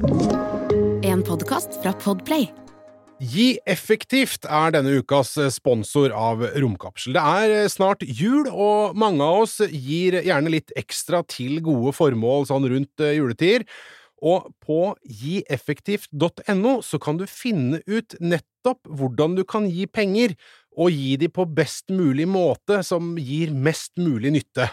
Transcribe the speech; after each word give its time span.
En 0.00 1.20
podkast 1.20 1.74
fra 1.82 1.90
Podplay. 2.00 2.46
Gi 3.20 3.58
effektivt 3.68 4.46
er 4.48 4.72
denne 4.72 4.94
ukas 5.02 5.34
sponsor 5.52 6.14
av 6.16 6.40
Romkapsel. 6.56 7.18
Det 7.18 7.20
er 7.20 7.68
snart 7.68 8.06
jul, 8.08 8.46
og 8.48 8.96
mange 8.96 9.20
av 9.20 9.42
oss 9.42 9.58
gir 9.68 10.16
gjerne 10.24 10.54
litt 10.54 10.72
ekstra 10.80 11.20
til 11.28 11.60
gode 11.66 11.92
formål 11.98 12.48
sånn 12.48 12.70
rundt 12.72 13.04
juletider. 13.04 13.66
Og 14.24 14.48
på 14.64 14.80
gieffektivt.no 15.04 16.74
så 16.80 17.02
kan 17.02 17.20
du 17.20 17.28
finne 17.28 17.84
ut 17.84 18.16
nettopp 18.24 18.80
hvordan 18.88 19.36
du 19.36 19.44
kan 19.44 19.68
gi 19.68 19.84
penger, 19.84 20.32
og 20.80 20.96
gi 20.96 21.16
de 21.20 21.28
på 21.28 21.44
best 21.44 21.92
mulig 21.92 22.24
måte 22.30 22.80
som 22.86 23.18
gir 23.20 23.52
mest 23.52 23.98
mulig 24.00 24.32
nytte. 24.38 24.70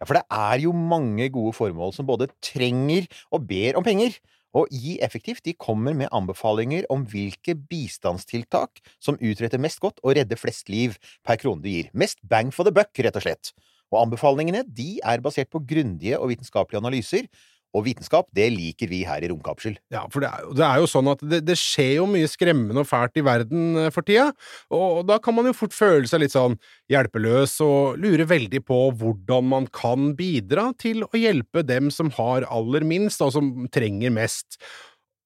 Ja, 0.00 0.06
for 0.06 0.18
det 0.18 0.26
er 0.34 0.66
jo 0.66 0.74
mange 0.74 1.30
gode 1.30 1.54
formål 1.54 1.94
som 1.94 2.10
både 2.10 2.32
trenger 2.42 3.06
og 3.30 3.46
ber 3.46 3.78
om 3.78 3.86
penger. 3.86 4.16
Og 4.54 4.70
Gi 4.70 4.96
effektivt 5.02 5.44
de 5.46 5.56
kommer 5.58 5.96
med 5.98 6.12
anbefalinger 6.14 6.86
om 6.92 7.02
hvilke 7.10 7.56
bistandstiltak 7.58 8.82
som 9.02 9.18
utretter 9.18 9.62
mest 9.62 9.82
godt 9.82 9.98
og 10.04 10.14
redder 10.18 10.38
flest 10.38 10.70
liv 10.70 10.94
per 11.26 11.40
krone 11.42 11.64
du 11.64 11.70
gir. 11.72 11.90
Mest 11.92 12.22
bang 12.22 12.54
for 12.54 12.66
the 12.66 12.74
buck, 12.74 12.94
rett 12.94 13.18
og 13.18 13.26
slett. 13.26 13.50
Og 13.92 14.00
anbefalingene 14.06 14.64
de 14.66 14.96
er 15.06 15.22
basert 15.22 15.50
på 15.52 15.62
grundige 15.62 16.18
og 16.18 16.30
vitenskapelige 16.32 16.80
analyser, 16.82 17.28
og 17.74 17.84
vitenskap, 17.88 18.28
det 18.36 18.46
liker 18.54 18.90
vi 18.90 19.02
her 19.06 19.24
i 19.24 19.28
Romkapsel. 19.32 19.76
Ja, 19.92 20.04
for 20.12 20.22
det 20.22 20.30
er, 20.30 20.46
det 20.54 20.64
er 20.66 20.80
jo 20.82 20.88
sånn 20.90 21.10
at 21.10 21.24
det, 21.26 21.42
det, 21.48 21.58
skjer 21.58 21.98
jo 21.98 22.06
mye 22.10 22.30
skremmende 22.30 22.84
og 22.84 22.88
fælt 22.88 23.18
i 23.18 23.26
verden 23.26 23.80
eh, 23.82 23.90
for 23.94 24.06
tida, 24.06 24.30
og 24.74 25.02
da 25.08 25.18
kan 25.22 25.36
man 25.36 25.50
jo 25.50 25.56
fort 25.56 25.74
føle 25.76 26.08
seg 26.10 26.22
litt 26.22 26.34
sånn 26.34 26.56
hjelpeløs 26.92 27.58
og 27.64 28.00
lure 28.00 28.26
veldig 28.30 28.62
på 28.66 28.80
hvordan 29.00 29.50
man 29.50 29.68
kan 29.74 30.12
bidra 30.18 30.70
til 30.80 31.04
å 31.06 31.12
hjelpe 31.18 31.64
dem 31.66 31.90
som 31.94 32.12
har 32.18 32.46
aller 32.46 32.86
minst, 32.86 33.22
og 33.24 33.34
som 33.34 33.54
trenger 33.74 34.14
mest. 34.14 34.60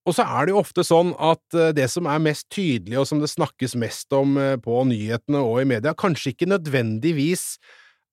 Og 0.09 0.15
så 0.17 0.25
er 0.25 0.47
det 0.47 0.55
jo 0.55 0.63
ofte 0.63 0.85
sånn 0.87 1.13
at 1.21 1.57
eh, 1.57 1.75
det 1.77 1.91
som 1.93 2.09
er 2.09 2.23
mest 2.25 2.49
tydelig, 2.55 2.97
og 3.01 3.09
som 3.11 3.21
det 3.21 3.29
snakkes 3.33 3.77
mest 3.81 4.15
om 4.17 4.39
eh, 4.41 4.57
på 4.63 4.81
nyhetene 4.89 5.43
og 5.45 5.61
i 5.63 5.69
media, 5.69 5.93
kanskje 5.93 6.33
ikke 6.33 6.49
nødvendigvis 6.49 7.51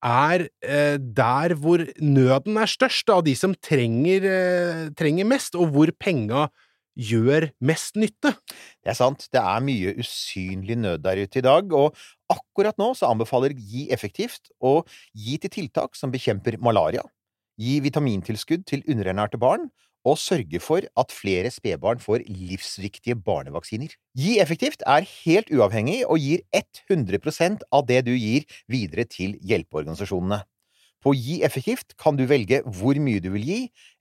er 0.05 0.45
eh, 0.61 0.97
der 0.97 1.55
hvor 1.57 1.81
nøden 2.01 2.59
er 2.61 2.69
størst, 2.69 3.09
av 3.09 3.23
de 3.25 3.33
som 3.37 3.55
trenger, 3.57 4.27
eh, 4.29 4.85
trenger 4.97 5.27
mest, 5.27 5.57
og 5.57 5.73
hvor 5.73 5.91
penga 5.99 6.47
gjør 6.95 7.49
mest 7.65 7.97
nytte. 7.99 8.31
Det 8.79 8.93
er 8.93 8.97
sant, 8.97 9.27
det 9.33 9.41
er 9.41 9.63
mye 9.65 9.95
usynlig 9.99 10.77
nød 10.79 11.03
der 11.03 11.19
ute 11.25 11.41
i 11.41 11.45
dag, 11.45 11.73
og 11.75 11.97
akkurat 12.31 12.77
nå 12.79 12.93
så 12.95 13.09
anbefaler 13.11 13.55
Gi 13.55 13.89
effektivt 13.91 14.53
å 14.63 14.79
gi 15.11 15.35
til 15.41 15.51
tiltak 15.57 15.97
som 15.99 16.13
bekjemper 16.13 16.57
malaria, 16.63 17.03
gi 17.59 17.81
vitamintilskudd 17.83 18.63
til 18.69 18.85
underernærte 18.87 19.39
barn, 19.41 19.67
og 20.05 20.19
sørge 20.21 20.61
for 20.61 20.85
at 20.85 21.13
flere 21.13 21.51
spedbarn 21.53 22.01
får 22.03 22.25
livsviktige 22.29 23.17
barnevaksiner. 23.17 23.89
Gi 24.17 24.37
effektivt 24.43 24.85
er 24.85 25.07
helt 25.25 25.49
uavhengig 25.51 26.03
og 26.05 26.21
gir 26.21 26.45
100% 26.55 27.65
av 27.73 27.87
det 27.89 28.03
du 28.07 28.13
gir, 28.13 28.45
videre 28.71 29.07
til 29.09 29.35
hjelpeorganisasjonene. 29.41 30.43
På 31.05 31.13
Gi 31.13 31.41
effektivt 31.45 31.93
kan 32.01 32.17
du 32.17 32.25
velge 32.29 32.63
hvor 32.65 32.97
mye 33.01 33.21
du 33.21 33.29
vil 33.35 33.45
gi, 33.45 33.59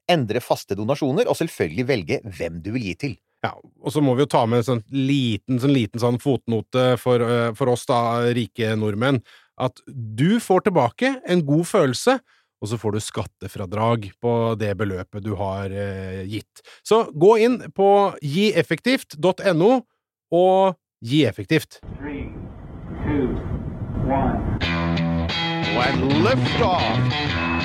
endre 0.09 0.41
faste 0.45 0.77
donasjoner 0.77 1.29
og 1.29 1.37
selvfølgelig 1.41 1.89
velge 1.89 2.21
hvem 2.37 2.61
du 2.65 2.73
vil 2.77 2.91
gi 2.91 2.95
til. 3.01 3.17
Ja, 3.45 3.53
og 3.61 3.93
så 3.93 4.01
må 4.01 4.15
vi 4.17 4.25
jo 4.25 4.31
ta 4.33 4.45
med 4.49 4.63
en 4.63 4.69
sånn 4.71 4.85
liten, 4.89 5.59
sånn 5.61 5.75
liten 5.75 6.01
sånn 6.01 6.17
fotnote 6.21 6.95
for, 7.01 7.21
eh, 7.21 7.51
for 7.57 7.69
oss, 7.69 7.85
da, 7.85 8.25
rike 8.33 8.73
nordmenn, 8.81 9.21
at 9.61 9.81
du 9.87 10.41
får 10.41 10.65
tilbake 10.65 11.11
en 11.29 11.45
god 11.45 11.69
følelse 11.69 12.19
og 12.63 12.71
så 12.71 12.79
får 12.81 12.95
du 12.95 13.01
skattefradrag 13.03 14.11
på 14.23 14.33
det 14.61 14.73
beløpet 14.79 15.25
du 15.25 15.35
har 15.41 15.73
eh, 15.73 16.23
gitt. 16.29 16.63
Så 16.87 17.05
gå 17.13 17.37
inn 17.45 17.59
på 17.75 17.89
gieffektivt.no 18.23 19.73
og 20.35 20.79
gi 21.05 21.25
effektivt. 21.29 21.81
Three, 21.99 22.31
two. 23.05 23.37
When 25.75 26.23
lift 26.23 26.61
off. 26.61 26.83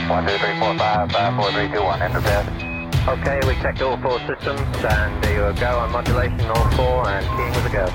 One, 0.10 0.26
two, 0.26 0.38
three, 0.38 0.58
four, 0.60 0.74
five, 0.78 1.12
five, 1.12 1.36
four, 1.36 1.52
three, 1.52 1.70
two, 1.70 1.84
one. 1.84 2.02
Enter 2.02 2.22
bed. 2.22 2.46
Okay, 3.08 3.40
we 3.48 3.54
checked 3.62 3.82
all 3.82 3.98
four 4.02 4.20
systems, 4.28 4.60
and 4.84 5.24
there 5.24 5.50
you 5.50 5.60
go 5.60 5.80
on 5.80 5.92
modulation, 5.92 6.42
all 6.50 6.70
four, 6.72 7.08
and 7.08 7.26
keying 7.38 7.54
with 7.54 7.66
a 7.66 7.74
go. 7.74 7.86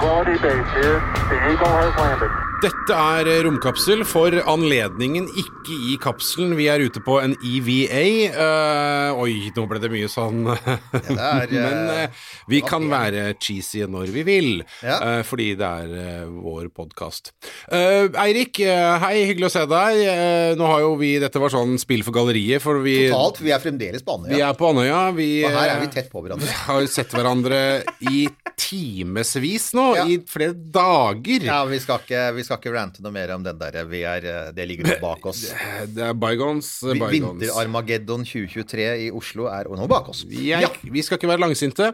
Quality 0.00 0.36
base 0.42 0.70
here. 0.74 1.00
The 1.30 1.38
Eagle 1.52 1.68
has 1.68 1.94
landed. 1.98 2.53
Dette 2.64 2.96
er 2.96 3.42
Romkapsel 3.44 4.06
for 4.08 4.32
anledningen, 4.48 5.26
ikke 5.36 5.74
i 5.90 5.96
kapselen. 6.00 6.54
Vi 6.56 6.64
er 6.72 6.80
ute 6.80 7.02
på 7.04 7.18
en 7.20 7.34
EVA. 7.44 8.04
Uh, 8.32 9.20
oi, 9.20 9.50
nå 9.52 9.64
ble 9.68 9.80
det 9.82 9.90
mye 9.92 10.08
sånn 10.08 10.46
er, 10.54 11.52
Men 11.52 11.90
uh, 11.92 12.22
vi 12.48 12.62
kan 12.64 12.86
være 12.88 13.34
cheesy 13.36 13.82
når 13.84 14.14
vi 14.14 14.24
vil, 14.24 14.48
ja. 14.80 14.96
uh, 14.96 15.20
fordi 15.28 15.50
det 15.60 15.68
er 15.84 16.30
vår 16.32 16.70
podkast. 16.72 17.34
Eirik, 17.68 18.62
hei, 19.02 19.12
hyggelig 19.28 19.50
å 19.50 19.54
se 19.58 19.66
deg. 19.68 20.00
nå 20.56 20.70
har 20.70 20.84
jo 20.86 20.94
vi 21.00 21.14
Dette 21.20 21.42
var 21.42 21.52
sånn 21.52 21.76
spill 21.82 22.04
for 22.06 22.16
galleriet, 22.16 22.64
for 22.64 22.80
vi 22.84 23.10
Totalt. 23.10 23.42
Vi 23.44 23.52
er 23.52 23.60
fremdeles 23.60 24.06
på 24.06 24.16
Andøya. 24.16 24.38
Vi 24.38 24.46
er 24.48 24.56
på 24.56 24.72
Andøya. 24.72 25.02
Vi, 25.18 25.28
Og 25.44 25.52
her 25.58 25.74
er 25.74 25.84
vi 25.84 25.92
tett 25.92 26.08
på 26.12 26.24
hverandre. 26.24 26.48
Vi 26.48 26.56
har 26.70 26.88
sett 26.96 27.12
hverandre 27.12 27.60
i 28.08 28.24
timevis 28.56 29.72
nå, 29.76 29.86
ja. 29.98 30.04
i 30.08 30.18
flere 30.28 30.54
dager. 30.54 31.44
Ja, 31.44 31.60
vi 31.68 31.80
skal 31.82 32.00
ikke, 32.04 32.24
vi 32.38 32.44
skal 32.46 32.53
ikke 32.58 32.74
rante 32.74 33.04
noe 33.04 33.14
mer 33.14 33.34
om 33.36 33.44
den 33.44 33.60
der. 33.60 33.80
Er, 33.84 34.28
det 34.56 34.66
ligger 34.68 34.88
nå 34.88 34.98
bak 35.02 35.26
oss. 35.30 35.46
Det 35.94 36.04
er 36.08 36.16
bygons. 36.18 36.70
Vinter-Armageddon 36.94 38.26
2023 38.28 38.90
i 39.06 39.08
Oslo 39.14 39.48
er 39.52 39.70
nå 39.70 39.88
bak 39.90 40.12
oss. 40.14 40.24
Vi, 40.28 40.50
er, 40.52 40.66
ja. 40.66 40.72
vi 40.82 41.04
skal 41.04 41.20
ikke 41.20 41.32
være 41.34 41.44
langsinte. 41.46 41.92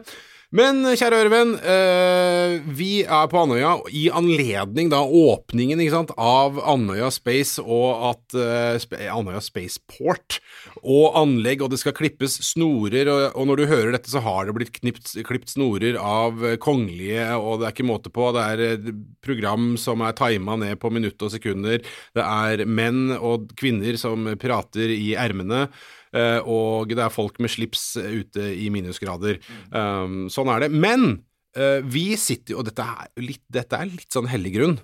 Men 0.51 0.83
kjære 0.83 1.15
ørevenn, 1.15 1.53
eh, 1.63 2.57
vi 2.75 3.05
er 3.07 3.27
på 3.31 3.39
Andøya 3.39 3.77
i 3.95 4.09
anledning 4.11 4.89
da 4.91 4.99
åpningen 4.99 5.79
sant, 5.93 6.09
av 6.19 6.57
Andøya 6.67 7.07
Space 7.15 7.63
og 7.63 8.03
at 8.09 8.35
eh, 8.35 9.07
Andøya 9.07 9.39
Spaceport 9.39 10.41
og 10.83 11.15
anlegg, 11.21 11.63
og 11.63 11.71
det 11.71 11.79
skal 11.79 11.95
klippes 11.95 12.35
snorer, 12.49 13.07
og, 13.07 13.37
og 13.39 13.47
når 13.47 13.61
du 13.61 13.65
hører 13.69 13.95
dette, 13.95 14.11
så 14.11 14.19
har 14.25 14.49
det 14.49 14.57
blitt 14.57 14.73
knipt, 14.75 15.13
klipt 15.23 15.53
snorer 15.53 15.95
av 15.95 16.43
kongelige, 16.59 17.29
og 17.39 17.61
det 17.61 17.69
er 17.69 17.77
ikke 17.77 17.87
måte 17.87 18.11
på. 18.11 18.27
Det 18.35 18.43
er 18.43 18.91
program 19.23 19.77
som 19.79 20.03
er 20.03 20.19
tima 20.19 20.59
ned 20.59 20.75
på 20.83 20.91
minutter 20.91 21.29
og 21.29 21.35
sekunder. 21.37 21.79
Det 22.11 22.27
er 22.27 22.67
menn 22.67 23.15
og 23.21 23.55
kvinner 23.55 23.95
som 23.95 24.33
prater 24.41 24.91
i 24.91 25.13
ermene. 25.15 25.69
Eh, 26.11 26.39
og 26.43 26.91
det 26.91 27.03
er 27.03 27.13
folk 27.13 27.39
med 27.43 27.53
slips 27.53 27.93
ute 27.97 28.49
i 28.55 28.67
minusgrader. 28.73 29.39
Um, 29.71 30.25
sånn 30.31 30.51
er 30.51 30.65
det. 30.65 30.71
Men 30.73 31.21
uh, 31.57 31.79
vi 31.87 32.11
sitter 32.19 32.55
jo 32.55 32.61
Og 32.61 32.67
dette 32.67 32.83
er 32.83 33.11
litt, 33.23 33.43
dette 33.51 33.79
er 33.79 33.91
litt 33.91 34.11
sånn 34.11 34.29
hellig 34.31 34.55
grunn. 34.57 34.77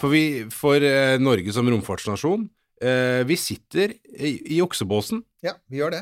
For, 0.00 0.12
vi, 0.12 0.48
for 0.52 0.82
uh, 0.82 1.20
Norge 1.20 1.54
som 1.54 1.68
romfartsnasjon, 1.70 2.50
vi 2.82 3.36
sitter 3.38 3.92
i, 4.10 4.56
i 4.56 4.58
oksebåsen. 4.58 5.20
Ja, 5.46 5.52
vi 5.70 5.78
gjør 5.78 5.92
det 5.94 6.00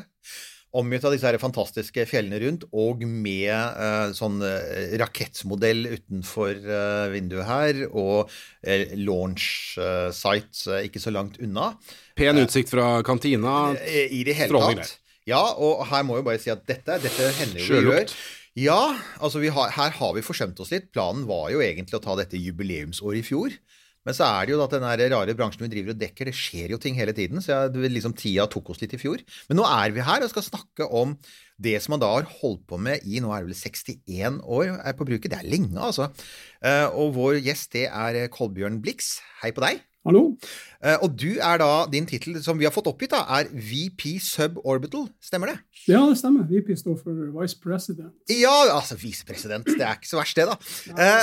omgitt 0.77 1.03
av 1.03 1.13
disse 1.15 1.27
her 1.27 1.37
fantastiske 1.41 2.05
fjellene 2.07 2.39
rundt, 2.43 2.65
og 2.71 3.03
med 3.03 3.51
eh, 3.51 4.13
sånn 4.15 4.39
eh, 4.45 4.95
rakettmodell 5.01 5.85
utenfor 5.91 6.53
eh, 6.55 7.05
vinduet 7.11 7.47
her, 7.49 7.81
og 7.91 8.31
eh, 8.63 8.93
launch 8.99 9.77
eh, 9.81 10.09
site 10.15 10.71
eh, 10.71 10.87
ikke 10.87 11.03
så 11.03 11.13
langt 11.13 11.39
unna. 11.43 11.73
Pen 12.15 12.39
utsikt 12.41 12.71
fra 12.71 13.01
kantina. 13.07 13.73
I 13.83 14.23
det 14.27 14.37
hele 14.39 14.63
tatt. 14.63 14.97
Ja, 15.29 15.41
og 15.59 15.83
her 15.91 16.05
må 16.07 16.17
jeg 16.17 16.27
bare 16.27 16.41
si 16.41 16.53
at 16.53 16.63
dette, 16.69 16.97
dette 17.03 17.33
hender 17.37 17.61
jo 17.61 17.81
vi 17.81 17.91
gjør. 17.91 18.15
Ja, 18.59 18.79
altså 19.23 19.39
har, 19.39 19.69
her 19.77 19.93
har 19.95 20.15
vi 20.17 20.23
forsømt 20.25 20.59
oss 20.59 20.73
litt. 20.73 20.89
Planen 20.91 21.23
var 21.29 21.51
jo 21.53 21.61
egentlig 21.63 21.99
å 21.99 22.03
ta 22.03 22.17
dette 22.19 22.39
jubileumsåret 22.39 23.21
i 23.21 23.23
fjor. 23.23 23.53
Men 24.07 24.17
så 24.17 24.25
er 24.25 24.47
det 24.47 24.55
jo 24.55 24.63
at 24.63 24.73
den 24.73 24.85
rare 24.85 25.35
bransjen 25.37 25.61
vi 25.67 25.69
driver 25.75 25.93
og 25.93 26.01
dekker, 26.01 26.29
det 26.29 26.37
skjer 26.37 26.73
jo 26.73 26.79
ting 26.81 26.97
hele 26.97 27.13
tiden. 27.17 27.41
Så 27.43 27.53
jeg, 27.53 27.91
liksom, 27.93 28.15
tida 28.17 28.47
tok 28.49 28.73
oss 28.73 28.81
litt 28.81 28.95
i 28.97 29.01
fjor. 29.01 29.21
Men 29.49 29.61
nå 29.61 29.67
er 29.67 29.93
vi 29.93 30.05
her 30.05 30.25
og 30.25 30.31
skal 30.33 30.47
snakke 30.47 30.87
om 30.89 31.13
det 31.61 31.75
som 31.83 31.93
man 31.93 32.01
da 32.01 32.09
har 32.15 32.25
holdt 32.39 32.63
på 32.69 32.79
med 32.81 33.05
i 33.05 33.21
nå 33.21 33.29
er 33.29 33.43
det 33.43 33.51
vel 33.51 33.59
61 33.59 34.41
år 34.41 34.73
er 34.79 34.97
på 34.97 35.05
bruket. 35.05 35.29
Det 35.33 35.37
er 35.43 35.51
lenge, 35.51 35.77
altså. 35.77 36.09
Eh, 36.65 36.87
og 36.89 37.13
vår 37.19 37.37
gjest 37.45 37.77
det 37.77 37.85
er 37.91 38.25
Kolbjørn 38.33 38.81
Blix. 38.81 39.19
Hei 39.43 39.53
på 39.53 39.61
deg. 39.67 39.83
Hallo. 40.01 40.23
Eh, 40.81 40.97
og 41.05 41.13
du 41.13 41.35
er 41.37 41.59
da, 41.61 41.69
din 41.91 42.07
tittel 42.09 42.39
som 42.41 42.57
vi 42.57 42.65
har 42.65 42.73
fått 42.73 42.89
oppgitt, 42.89 43.13
da, 43.13 43.21
er 43.37 43.51
VP 43.53 44.15
Suborbital. 44.25 45.05
Stemmer 45.21 45.53
det? 45.53 45.59
Ja, 45.85 46.01
det 46.09 46.17
stemmer. 46.17 46.47
VP 46.49 46.73
står 46.79 46.97
for 47.03 47.21
Vice 47.37 47.59
President. 47.61 48.15
Ja, 48.33 48.55
altså 48.73 48.97
visepresident. 48.97 49.69
Det 49.69 49.85
er 49.85 50.01
ikke 50.01 50.09
så 50.09 50.17
verst, 50.17 50.41
det, 50.41 50.49
da. 50.49 50.57
Ja. 50.97 51.13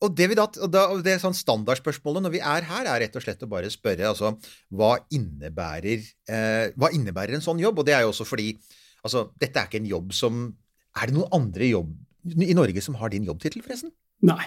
Eh, 0.00 0.06
og 0.06 0.16
det, 0.16 0.30
da, 0.36 0.46
og 0.48 0.70
da, 0.72 0.84
det 1.04 1.16
sånn 1.22 1.36
standardspørsmålet 1.36 2.24
når 2.24 2.34
vi 2.34 2.40
er 2.40 2.66
her, 2.68 2.86
er 2.88 3.02
rett 3.04 3.16
og 3.16 3.24
slett 3.24 3.42
å 3.44 3.50
bare 3.50 3.70
spørre 3.70 4.08
altså, 4.08 4.34
hva 4.72 4.94
innebærer, 5.12 6.06
eh, 6.28 6.72
hva 6.76 6.90
innebærer 6.96 7.36
en 7.36 7.44
sånn 7.44 7.60
jobb? 7.60 7.82
Og 7.82 7.88
det 7.88 7.96
er 7.96 8.06
jo 8.06 8.14
også 8.14 8.28
fordi 8.28 8.54
altså, 9.04 9.28
dette 9.40 9.60
er 9.60 9.68
ikke 9.68 9.82
en 9.82 9.90
jobb 9.90 10.12
som 10.16 10.48
Er 10.98 11.06
det 11.06 11.14
noen 11.14 11.30
andre 11.30 11.68
jobb 11.70 11.90
i 12.42 12.54
Norge 12.58 12.82
som 12.82 12.96
har 12.98 13.12
din 13.12 13.28
jobbtittel, 13.28 13.62
forresten? 13.62 13.92
Nei. 14.26 14.42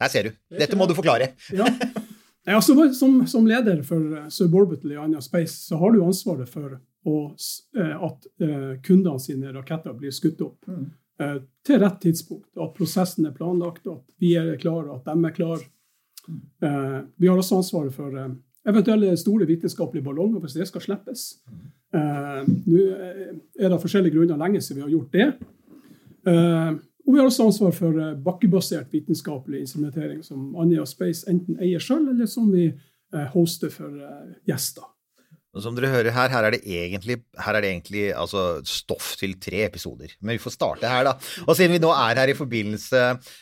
Der 0.00 0.10
ser 0.10 0.26
du. 0.26 0.32
Dette 0.58 0.76
må 0.76 0.88
du 0.88 0.96
forklare. 0.98 1.30
ja. 1.54 1.68
Altså, 2.48 2.74
som, 2.96 3.20
som, 3.28 3.46
leder 3.46 3.82
for 3.86 4.30
Suborbital 4.32 4.94
i 4.94 4.98
Anja 4.98 5.20
Space, 5.22 5.54
så 5.68 5.78
har 5.78 5.92
du 5.92 6.00
ansvaret 6.02 6.48
for 6.50 6.80
å, 7.06 7.16
eh, 7.78 7.92
at 8.08 8.26
eh, 8.42 8.72
kundene 8.82 9.20
sine 9.20 9.52
raketter 9.54 9.94
blir 9.96 10.12
skutt 10.14 10.40
opp 10.44 10.68
eh, 10.68 10.88
til 11.66 11.80
rett 11.82 11.98
tidspunkt. 12.00 12.48
At 12.56 12.72
prosessen 12.76 13.26
er 13.28 13.34
planlagt, 13.36 13.86
at 13.86 14.04
vi 14.22 14.34
er 14.40 14.54
klare, 14.60 14.94
at 14.96 15.08
de 15.08 15.28
er 15.28 15.34
klare. 15.36 15.66
Eh, 16.62 17.00
vi 17.16 17.28
har 17.28 17.38
også 17.38 17.56
ansvaret 17.60 17.94
for 17.94 18.16
eh, 18.16 18.30
eventuelle 18.68 19.16
store 19.16 19.48
vitenskapelige 19.48 20.04
ballonger 20.04 20.40
hvis 20.40 20.58
det 20.58 20.68
skal 20.68 20.84
slippes. 20.84 21.24
Eh, 21.94 22.42
Nå 22.46 22.84
eh, 22.84 23.24
er 23.58 23.66
det 23.66 23.74
av 23.74 23.80
forskjellige 23.82 24.16
grunner 24.16 24.40
lenge 24.40 24.60
siden 24.62 24.80
vi 24.80 24.86
har 24.86 24.94
gjort 24.94 25.16
det. 25.16 25.28
Eh, 26.30 26.70
og 27.06 27.14
vi 27.14 27.18
har 27.18 27.26
også 27.26 27.48
ansvar 27.48 27.74
for 27.74 27.98
eh, 27.98 28.14
bakkebasert 28.28 28.92
vitenskapelig 28.92 29.64
instrumentering 29.64 30.22
som 30.26 30.54
Anja 30.60 30.84
Space 30.86 31.26
enten 31.30 31.58
eier 31.60 31.82
sjøl, 31.82 32.06
eller 32.12 32.28
som 32.30 32.50
vi 32.52 32.68
eh, 32.68 33.28
hoster 33.34 33.72
for 33.74 33.90
eh, 33.90 34.34
gjester. 34.50 34.86
Og 35.50 35.64
Som 35.64 35.74
dere 35.74 35.88
hører 35.90 36.14
her, 36.14 36.30
her 36.30 36.46
er 36.46 36.54
det 36.54 36.60
egentlig, 36.62 37.16
er 37.34 37.56
det 37.58 37.70
egentlig 37.72 38.04
altså, 38.14 38.60
stoff 38.62 39.16
til 39.18 39.32
tre 39.42 39.64
episoder. 39.66 40.12
Men 40.22 40.36
vi 40.36 40.42
får 40.44 40.54
starte 40.54 40.86
her, 40.86 41.02
da. 41.08 41.16
Og 41.48 41.56
siden 41.58 41.74
vi 41.74 41.80
nå 41.82 41.90
er 41.90 42.20
her 42.22 42.30
i 42.30 42.36
forbindelse 42.38 43.00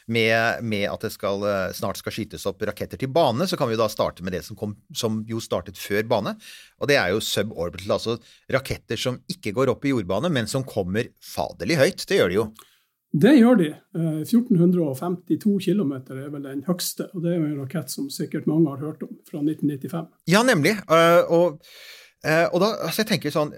med, 0.09 0.63
med 0.65 0.87
at 0.89 1.05
det 1.05 1.13
skal, 1.13 1.45
eh, 1.45 1.75
snart 1.77 2.01
skal 2.01 2.17
skytes 2.17 2.49
opp 2.49 2.65
raketter 2.65 3.01
til 3.01 3.13
bane, 3.13 3.45
så 3.45 3.61
kan 3.61 3.69
vi 3.69 3.77
da 3.77 3.91
starte 3.93 4.25
med 4.25 4.33
det 4.39 4.41
som, 4.47 4.57
kom, 4.57 4.73
som 4.97 5.21
jo 5.29 5.43
startet 5.45 5.77
før 5.77 6.09
bane. 6.09 6.33
Og 6.81 6.89
det 6.89 6.97
er 6.97 7.13
jo 7.13 7.21
suborbital, 7.21 7.99
altså 7.99 8.17
raketter 8.57 8.97
som 8.97 9.21
ikke 9.29 9.53
går 9.61 9.75
opp 9.75 9.85
i 9.85 9.93
jordbane, 9.93 10.33
men 10.33 10.49
som 10.49 10.65
kommer 10.65 11.13
faderlig 11.21 11.77
høyt. 11.77 12.09
Det 12.09 12.23
gjør 12.23 12.33
de 12.33 12.41
jo. 12.41 12.49
Det 13.13 13.33
gjør 13.39 13.57
de. 13.57 13.69
Eh, 13.97 14.23
1452 14.29 15.55
km 15.65 15.93
er 16.13 16.27
vel 16.29 16.43
den 16.45 16.65
høgste, 16.67 17.09
og 17.15 17.23
det 17.25 17.33
er 17.33 17.39
jo 17.39 17.47
en 17.47 17.61
rakett 17.63 17.93
som 17.93 18.11
sikkert 18.13 18.49
mange 18.51 18.69
har 18.69 18.83
hørt 18.83 19.05
om, 19.07 19.15
fra 19.29 19.41
1995. 19.41 20.11
Ja, 20.29 20.43
nemlig. 20.45 20.75
Øh, 20.93 21.23
og, 21.33 21.63
øh, 22.27 22.47
og 22.53 22.59
da, 22.61 22.75
altså 22.85 23.05
jeg 23.05 23.15
tenker 23.15 23.33
sånn 23.35 23.55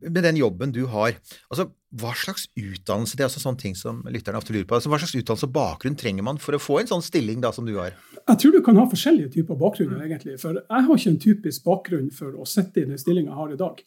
Med 0.00 0.24
den 0.24 0.38
jobben 0.40 0.72
du 0.72 0.86
har, 0.88 1.12
altså 1.52 1.66
hva 2.00 2.14
slags 2.16 2.46
utdannelse 2.56 3.18
Det 3.18 3.24
er 3.24 3.26
altså 3.26 3.42
sånne 3.42 3.60
ting 3.60 3.74
som 3.76 3.98
lytterne 4.08 4.38
ofte 4.38 4.54
lurer 4.54 4.64
på. 4.64 4.78
altså 4.78 4.88
Hva 4.88 4.96
slags 5.02 5.12
utdannelse 5.12 5.48
og 5.48 5.52
bakgrunn 5.52 5.98
trenger 6.00 6.24
man 6.24 6.38
for 6.40 6.56
å 6.56 6.62
få 6.62 6.78
en 6.80 6.88
sånn 6.88 7.04
stilling 7.04 7.42
da 7.44 7.50
som 7.52 7.66
du 7.68 7.74
har? 7.76 7.98
Jeg 8.22 8.40
tror 8.40 8.54
du 8.54 8.62
kan 8.64 8.78
ha 8.80 8.86
forskjellige 8.88 9.34
typer 9.34 9.58
bakgrunner, 9.60 10.00
egentlig. 10.06 10.38
For 10.40 10.56
jeg 10.56 10.86
har 10.86 11.00
ikke 11.02 11.12
en 11.12 11.20
typisk 11.20 11.66
bakgrunn 11.66 12.08
for 12.14 12.32
å 12.32 12.46
sitte 12.48 12.80
i 12.80 12.88
den 12.88 13.00
stillinga 13.00 13.34
jeg 13.34 13.40
har 13.42 13.52
i 13.52 13.60
dag. 13.60 13.82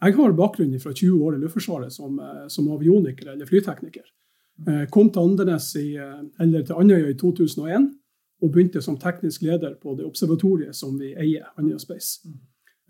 Jeg 0.00 0.16
har 0.16 0.32
bakgrunn 0.38 0.78
fra 0.80 0.94
20 0.96 1.26
år 1.26 1.36
i 1.36 1.42
Luftforsvaret 1.42 1.92
som, 1.92 2.16
eh, 2.18 2.48
som 2.48 2.70
avioniker 2.72 3.34
eller 3.34 3.50
flytekniker. 3.50 4.06
Eh, 4.68 4.84
Kom 4.92 5.08
til 5.12 5.22
Andenes 5.22 5.70
i, 5.80 5.94
eh, 5.96 6.20
eller 6.40 6.66
til 6.66 6.76
Andøya 6.76 7.10
i 7.10 7.16
2001 7.16 7.88
og 8.40 8.52
begynte 8.52 8.82
som 8.82 8.98
teknisk 9.00 9.42
leder 9.42 9.74
på 9.80 9.96
det 9.96 10.06
observatoriet 10.08 10.76
som 10.76 10.98
vi 10.98 11.14
eier, 11.14 11.48
Andøya 11.58 11.78
Space. 11.78 12.20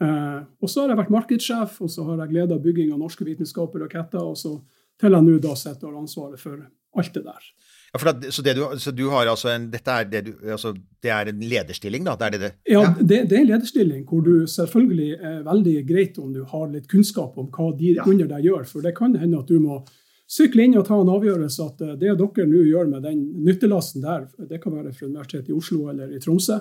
Eh, 0.00 0.40
og 0.62 0.70
så 0.70 0.82
har 0.82 0.94
jeg 0.94 1.00
vært 1.02 1.14
markedssjef, 1.14 1.80
og 1.84 1.90
så 1.90 2.04
har 2.08 2.24
jeg 2.24 2.38
leda 2.38 2.58
bygging 2.58 2.92
av 2.94 3.02
norske 3.02 3.26
vitenskaper 3.26 3.82
og 3.82 3.88
raketter, 3.88 4.22
og 4.22 4.36
så 4.38 4.56
til 5.00 5.16
jeg 5.16 5.26
nå 5.26 5.38
da 5.40 5.54
sitter 5.56 5.88
og 5.88 5.94
har 5.94 6.02
ansvaret 6.02 6.40
for 6.40 6.60
alt 7.00 7.14
det 7.14 7.22
der. 7.24 7.46
Ja, 7.92 7.98
for 7.98 8.10
da, 8.10 8.30
så, 8.30 8.42
det 8.42 8.54
du, 8.58 8.64
så 8.78 8.92
du 8.94 9.04
har 9.10 9.26
altså 9.30 9.50
en 9.50 9.68
Dette 9.70 9.94
er, 9.94 10.04
det 10.10 10.20
du, 10.26 10.32
altså, 10.54 10.72
det 11.02 11.10
er 11.10 11.30
en 11.30 11.40
lederstilling, 11.42 12.04
da? 12.06 12.16
Det 12.18 12.26
er 12.26 12.34
det 12.34 12.40
det? 12.42 12.50
Ja, 12.70 12.82
det, 12.98 13.24
det 13.30 13.36
er 13.36 13.44
en 13.44 13.50
lederstilling 13.50 14.04
hvor 14.08 14.22
du 14.26 14.46
selvfølgelig 14.50 15.10
er 15.16 15.40
veldig 15.46 15.74
greit 15.88 16.20
om 16.22 16.32
du 16.34 16.44
har 16.50 16.68
litt 16.70 16.86
kunnskap 16.90 17.38
om 17.38 17.50
hva 17.50 17.70
de 17.78 17.96
under 18.04 18.30
deg 18.30 18.46
gjør. 18.50 18.68
For 18.70 18.86
det 18.86 18.94
kan 18.98 19.16
hende 19.18 19.42
at 19.42 19.50
du 19.50 19.58
må 19.62 19.82
sykle 20.30 20.66
inn 20.66 20.78
og 20.78 20.86
ta 20.88 20.98
en 21.00 21.12
avgjørelse 21.12 21.64
at 21.66 21.80
eh, 21.84 21.96
det 22.00 22.16
dere 22.18 22.48
nå 22.48 22.66
gjør 22.68 22.90
med 22.90 23.06
den 23.06 23.24
nyttelasten 23.46 24.04
der, 24.04 24.28
det 24.50 24.60
kan 24.62 24.76
være 24.76 24.92
fra 24.94 25.08
Universitetet 25.08 25.50
i 25.50 25.56
Oslo 25.56 25.88
eller 25.92 26.12
i 26.14 26.20
Tromsø, 26.22 26.60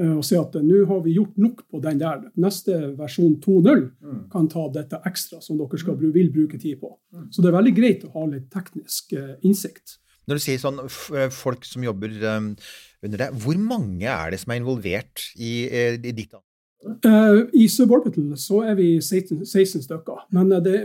eh, 0.00 0.12
og 0.12 0.22
si 0.26 0.38
at 0.38 0.58
eh, 0.58 0.66
nå 0.66 0.84
har 0.90 1.02
vi 1.06 1.16
gjort 1.16 1.40
nok 1.42 1.64
på 1.70 1.80
den 1.84 2.02
der. 2.02 2.28
Neste 2.40 2.76
versjon 2.98 3.38
2.0 3.42 3.86
kan 4.32 4.50
ta 4.52 4.68
dette 4.74 5.00
ekstra 5.10 5.40
som 5.44 5.58
dere 5.60 5.80
skal, 5.82 5.98
vil 6.00 6.30
bruke 6.34 6.60
tid 6.60 6.78
på. 6.82 6.92
Så 7.34 7.42
det 7.42 7.50
er 7.50 7.58
veldig 7.58 7.74
greit 7.76 8.06
å 8.06 8.14
ha 8.18 8.28
litt 8.30 8.50
teknisk 8.52 9.16
innsikt. 9.46 9.98
Når 10.28 10.38
du 10.38 10.42
sier 10.44 10.60
sånn 10.62 10.78
folk 11.34 11.64
som 11.66 11.82
jobber 11.82 12.12
under 12.14 13.16
deg, 13.18 13.34
hvor 13.42 13.58
mange 13.58 14.06
er 14.06 14.30
det 14.30 14.38
som 14.42 14.52
er 14.52 14.60
involvert 14.60 15.24
i, 15.34 15.64
i 15.96 16.12
ditt 16.14 16.36
Eh, 16.86 17.46
I 17.52 17.68
Suborbital 17.68 18.32
så 18.40 18.62
er 18.64 18.74
vi 18.78 18.94
16, 19.00 19.44
16 19.46 19.82
stykker. 19.84 20.24
Men 20.32 20.52
eh, 20.52 20.62
det, 20.64 20.76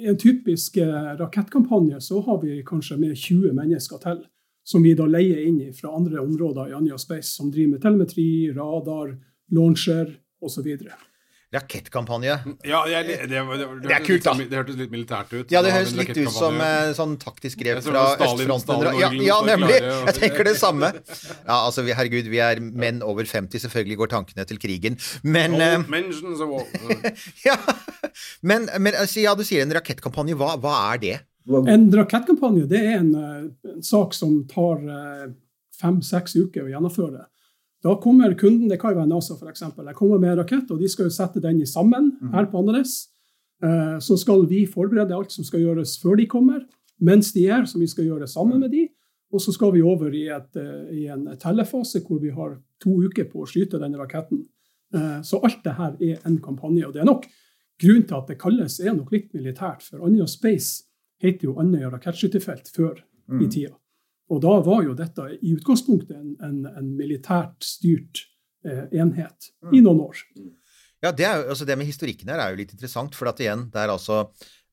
i 0.00 0.08
en 0.08 0.18
typisk 0.18 0.76
eh, 0.80 1.12
rakettkampanje 1.20 2.00
så 2.00 2.20
har 2.24 2.40
vi 2.42 2.62
kanskje 2.66 2.96
med 2.96 3.16
20 3.16 3.52
mennesker 3.52 4.00
til. 4.02 4.24
Som 4.64 4.84
vi 4.86 4.94
da 4.94 5.08
leier 5.10 5.42
inn 5.42 5.58
fra 5.74 5.90
andre 5.98 6.20
områder 6.22 6.70
i 6.70 6.76
Anja 6.78 6.94
Space, 6.98 7.34
som 7.34 7.50
driver 7.50 7.74
med 7.74 7.82
telemetri, 7.82 8.26
radar, 8.54 9.16
launcher 9.50 10.12
osv. 10.40 10.68
Rakettkampanje. 11.52 12.34
Ja, 12.64 12.78
jeg, 12.88 13.04
det, 13.10 13.16
det, 13.28 13.40
det, 13.44 13.66
Det 13.84 13.92
er 13.92 14.04
kult, 14.06 14.24
litt 14.24 14.24
da. 14.24 14.32
Det 14.40 14.56
hørtes 14.56 14.76
litt 14.78 14.92
militært 14.94 15.32
ut. 15.34 15.50
Ja, 15.52 15.60
det 15.64 15.74
høres 15.74 15.92
litt 15.98 16.12
ut 16.16 16.30
som 16.32 16.56
eh, 16.64 16.92
sånn 16.96 17.18
taktisk 17.20 17.60
grep 17.60 17.82
fra 17.84 18.04
østfronten. 18.16 18.86
Ja, 18.96 19.10
ja, 19.12 19.36
nemlig! 19.44 19.76
Jeg 19.82 20.14
tenker 20.16 20.48
det 20.48 20.54
samme. 20.60 20.94
Ja, 20.94 21.58
altså, 21.58 21.84
vi, 21.84 21.92
herregud, 21.98 22.30
vi 22.32 22.40
er 22.40 22.62
menn 22.62 23.02
over 23.04 23.28
50, 23.28 23.66
selvfølgelig 23.66 23.98
går 24.00 24.12
tankene 24.14 24.46
til 24.48 24.62
krigen. 24.62 24.96
Men 25.22 25.58
eh. 25.60 25.76
Ja, 27.48 27.58
men, 28.40 28.70
men 28.80 28.96
altså, 28.96 29.20
ja, 29.20 29.36
du 29.36 29.44
sier 29.44 29.66
en 29.66 29.76
rakettkampanje. 29.76 30.38
Hva, 30.40 30.54
hva 30.62 30.78
er 30.94 31.04
det? 31.04 31.18
En 31.68 31.88
rakettkampanje 31.92 32.64
det 32.70 32.80
er 32.80 32.96
en, 33.00 33.12
eh, 33.18 33.74
en 33.74 33.84
sak 33.84 34.16
som 34.16 34.38
tar 34.48 34.80
eh, 34.88 35.28
fem-seks 35.82 36.36
uker 36.38 36.64
å 36.64 36.72
gjennomføre. 36.72 37.26
Da 37.82 37.96
kommer 37.98 38.34
kunden, 38.38 38.68
det 38.70 38.78
kan 38.80 38.92
jo 38.92 39.00
være 39.00 39.08
NASA 39.10 39.34
f.eks., 39.34 39.62
jeg 39.62 39.94
kommer 39.98 40.18
med 40.22 40.30
en 40.32 40.38
rakett, 40.38 40.70
og 40.70 40.78
de 40.78 40.88
skal 40.88 41.08
jo 41.08 41.10
sette 41.14 41.40
den 41.42 41.60
i 41.60 41.66
sammen 41.66 42.12
her 42.32 42.46
på 42.46 42.58
Andenes. 42.60 43.08
Eh, 43.62 43.98
Så 43.98 44.16
skal 44.18 44.46
vi 44.46 44.66
forberede 44.66 45.14
alt 45.14 45.32
som 45.32 45.44
skal 45.44 45.60
gjøres 45.60 45.96
før 46.02 46.16
de 46.16 46.26
kommer, 46.26 46.62
mens 47.00 47.32
de 47.32 47.48
er, 47.48 47.64
som 47.66 47.80
vi 47.80 47.86
skal 47.90 48.04
gjøre 48.06 48.28
sammen 48.28 48.60
med 48.60 48.70
de. 48.70 48.88
Og 49.32 49.40
så 49.40 49.52
skal 49.52 49.72
vi 49.72 49.82
over 49.82 50.12
i, 50.14 50.28
et, 50.28 50.56
eh, 50.56 50.94
i 50.94 51.06
en 51.08 51.26
tellefase 51.40 52.02
hvor 52.06 52.20
vi 52.20 52.30
har 52.30 52.58
to 52.80 52.90
uker 53.02 53.24
på 53.24 53.42
å 53.42 53.46
skyte 53.48 53.80
denne 53.80 53.98
raketten. 53.98 54.44
Eh, 54.94 55.20
Så 55.22 55.40
alt 55.42 55.64
det 55.64 55.72
her 55.74 55.96
er 56.00 56.18
en 56.26 56.38
kampanje. 56.38 56.86
Og 56.86 56.92
det 56.92 57.00
er 57.02 57.06
nok 57.06 57.26
grunnen 57.82 58.06
til 58.06 58.14
at 58.14 58.26
det 58.28 58.38
kalles 58.38 58.78
er 58.80 58.94
nok 58.94 59.10
litt 59.10 59.32
militært. 59.32 59.82
For 59.82 59.98
Andøya 60.06 60.28
Space 60.28 60.84
heter 61.20 61.44
jo 61.48 61.54
Andøya 61.58 61.90
rakettskytefelt 61.90 62.70
før 62.76 63.00
i 63.40 63.46
tida. 63.48 63.74
Og 64.32 64.40
da 64.40 64.56
var 64.64 64.82
jo 64.86 64.96
dette 64.96 65.28
i 65.40 65.52
utgangspunktet 65.52 66.16
en, 66.16 66.34
en, 66.44 66.60
en 66.70 66.90
militært 66.96 67.64
styrt 67.66 68.24
eh, 68.64 68.86
enhet 69.02 69.52
i 69.72 69.82
noen 69.84 70.06
år. 70.06 70.22
Ja, 71.02 71.10
det, 71.10 71.26
er 71.26 71.44
altså 71.50 71.66
det 71.68 71.76
med 71.78 71.88
historikken 71.88 72.30
her 72.32 72.40
er 72.40 72.52
jo 72.52 72.60
litt 72.62 72.72
interessant, 72.72 73.16
for 73.18 73.28
at 73.28 73.42
igjen, 73.42 73.66
det 73.74 73.82
er 73.82 73.92
altså 73.92 74.22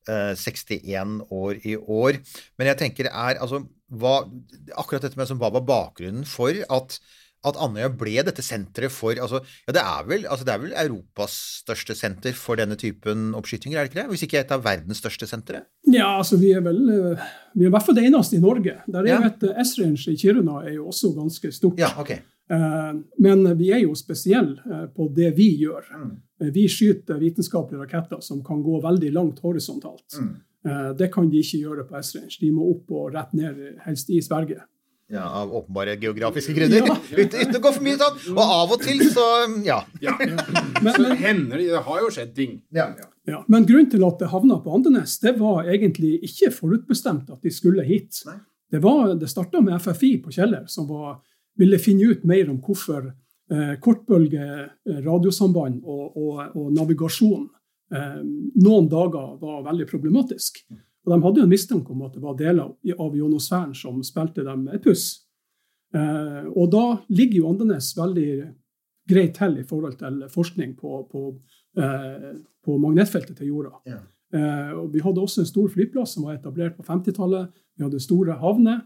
eh, 0.08 0.32
61 0.38 1.26
år 1.34 1.60
i 1.66 1.76
år. 1.76 2.20
Men 2.56 2.70
jeg 2.70 2.80
tenker 2.84 3.10
er 3.10 3.40
altså 3.40 3.64
hva, 3.90 4.20
Akkurat 4.78 5.02
dette 5.02 5.18
med 5.18 5.26
som, 5.28 5.40
hva 5.40 5.50
var 5.52 5.66
bakgrunnen 5.66 6.24
for 6.28 6.54
at, 6.54 7.00
at 7.48 7.56
Andøya 7.56 7.88
ble 7.96 8.20
dette 8.26 8.42
senteret 8.44 8.92
for 8.92 9.16
altså, 9.16 9.38
ja, 9.66 9.72
det, 9.72 9.80
er 9.80 10.08
vel, 10.08 10.26
altså 10.28 10.44
det 10.44 10.52
er 10.54 10.60
vel 10.60 10.74
Europas 10.82 11.36
største 11.62 11.94
senter 11.96 12.34
for 12.36 12.60
denne 12.60 12.76
typen 12.76 13.30
oppskytinger, 13.38 13.78
er 13.80 13.86
det 13.86 13.92
ikke 13.92 14.00
det? 14.02 14.08
Hvis 14.12 14.24
ikke 14.26 14.40
et 14.42 14.52
av 14.52 14.64
verdens 14.66 15.00
største 15.00 15.28
sentre? 15.30 15.62
Ja, 15.88 16.10
altså 16.18 16.36
vi 16.40 16.50
er 16.52 16.60
vel 16.66 16.82
eh, 16.92 17.22
Vi 17.56 17.64
er 17.64 17.70
i 17.70 17.72
hvert 17.72 17.86
fall 17.86 17.96
det 17.96 18.04
eneste 18.10 18.36
i 18.36 18.42
Norge. 18.44 18.74
Der 18.86 19.00
er 19.00 19.08
Ja. 19.08 19.20
et 19.30 19.42
eh, 19.48 19.62
S-range 19.64 20.12
i 20.12 20.18
Kiruna 20.20 20.58
er 20.66 20.74
jo 20.76 20.90
også 20.92 21.14
ganske 21.16 21.52
stort. 21.56 21.80
Ja, 21.80 21.94
ok. 21.98 22.10
Eh, 22.10 22.92
Men 23.18 23.46
vi 23.58 23.70
er 23.72 23.80
jo 23.86 23.94
spesielle 23.96 24.84
på 24.96 25.08
det 25.16 25.32
vi 25.36 25.48
gjør. 25.64 25.88
Mm. 25.96 26.12
Vi 26.52 26.66
skyter 26.68 27.18
vitenskapelige 27.20 27.82
raketter 27.86 28.20
som 28.24 28.42
kan 28.44 28.62
gå 28.64 28.82
veldig 28.84 29.12
langt 29.16 29.40
horisontalt. 29.44 30.06
Mm. 30.20 30.30
Det 30.96 31.06
kan 31.12 31.28
de 31.32 31.38
ikke 31.40 31.58
gjøre 31.62 31.84
på 31.88 31.96
S-range. 32.02 32.36
De 32.40 32.50
må 32.52 32.66
opp 32.74 32.90
og 32.92 33.14
rett 33.14 33.32
ned, 33.32 33.60
helst 33.86 34.10
i 34.12 34.20
Sverige. 34.20 34.60
Ja, 35.10 35.24
Av 35.42 35.50
åpenbare 35.58 35.96
geografiske 36.00 36.52
grunner. 36.54 36.86
Ja. 36.86 36.96
uten, 37.18 37.54
å 37.56 37.60
gå 37.64 37.72
for 37.74 37.82
mye 37.82 37.96
sånn. 37.98 38.18
Og 38.36 38.42
av 38.44 38.72
og 38.76 38.82
til 38.84 39.00
så 39.10 39.24
Ja. 39.66 39.80
Ja. 40.00 40.14
Men, 40.82 40.92
Så 40.94 41.14
hender 41.18 41.58
det 41.58 41.66
Det 41.72 41.82
har 41.86 42.00
jo 42.04 42.10
skjedd 42.14 42.34
ting. 42.36 42.60
ja. 42.72 42.86
ja. 43.26 43.44
men 43.48 43.66
grunnen 43.66 43.90
til 43.90 44.04
at 44.06 44.18
det 44.22 44.28
havna 44.30 44.60
på 44.62 44.72
Andenes, 44.74 45.18
det 45.22 45.36
var 45.38 45.64
egentlig 45.70 46.20
ikke 46.26 46.50
forutbestemt 46.54 47.30
at 47.30 47.42
de 47.42 47.50
skulle 47.50 47.82
hit. 47.86 48.22
Nei. 48.26 48.38
Det, 48.70 48.80
var- 48.82 49.14
det 49.18 49.28
starta 49.28 49.60
med 49.60 49.80
FFI 49.82 50.12
på 50.22 50.30
Kjeller, 50.30 50.66
som 50.70 50.86
var, 50.88 51.20
ville 51.58 51.78
finne 51.78 52.10
ut 52.12 52.22
mer 52.24 52.48
om 52.50 52.60
hvorfor 52.62 53.10
eh, 53.50 53.74
kortbølge 53.82 54.44
eh, 54.62 55.00
radiosamband 55.04 55.82
og, 55.84 56.16
og, 56.16 56.54
og 56.56 56.70
navigasjon 56.76 57.48
eh, 57.92 58.20
noen 58.62 58.86
dager 58.88 59.34
var 59.42 59.64
veldig 59.66 59.88
problematisk. 59.90 60.62
Og 61.06 61.12
De 61.14 61.22
hadde 61.24 61.40
jo 61.40 61.46
en 61.48 61.52
mistanke 61.52 61.92
om 61.94 62.04
at 62.04 62.14
det 62.14 62.22
var 62.22 62.38
deler 62.38 62.94
av 62.98 63.16
ionosfæren 63.16 63.74
som 63.76 64.02
spilte 64.04 64.44
dem 64.44 64.66
et 64.68 64.84
puss. 64.84 65.24
Eh, 65.96 66.46
og 66.50 66.70
da 66.70 66.84
ligger 67.08 67.40
jo 67.40 67.50
Andenes 67.50 67.94
veldig 67.96 68.30
greit 69.10 69.34
til 69.38 69.58
i 69.58 69.66
forhold 69.66 69.96
til 69.98 70.22
forskning 70.30 70.76
på, 70.78 71.02
på, 71.10 71.24
eh, 71.80 72.30
på 72.64 72.76
magnetfeltet 72.82 73.40
til 73.40 73.50
jorda. 73.54 73.80
Ja. 73.88 74.02
Eh, 74.30 74.70
og 74.78 74.92
vi 74.94 75.02
hadde 75.02 75.24
også 75.24 75.42
en 75.42 75.50
stor 75.50 75.72
flyplass 75.72 76.14
som 76.14 76.28
var 76.28 76.36
etablert 76.36 76.76
på 76.76 76.86
50-tallet. 76.86 77.50
Vi 77.76 77.86
hadde 77.86 78.02
store 78.02 78.36
havner. 78.42 78.84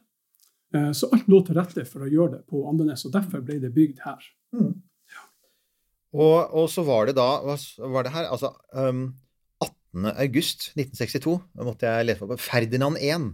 Eh, 0.74 0.90
så 0.96 1.10
alt 1.12 1.28
lå 1.28 1.42
til 1.44 1.58
rette 1.58 1.84
for 1.88 2.06
å 2.06 2.10
gjøre 2.10 2.38
det 2.38 2.42
på 2.50 2.64
Andenes, 2.70 3.04
og 3.04 3.12
derfor 3.14 3.44
ble 3.44 3.60
det 3.62 3.74
bygd 3.74 4.00
her. 4.06 4.24
Og, 6.14 6.38
og 6.54 6.68
så 6.70 6.84
var 6.86 7.08
det 7.08 7.16
da 7.18 7.28
var 7.42 8.06
det 8.06 8.14
her? 8.14 8.28
Altså 8.30 8.52
um, 8.70 9.08
18. 9.94 10.18
august 10.18 10.72
1962. 10.74 11.38
Da 11.54 11.66
måtte 11.66 11.86
jeg 11.86 12.08
lese 12.08 12.26
på 12.26 12.38
Ferdinand 12.40 12.98
1. 13.00 13.30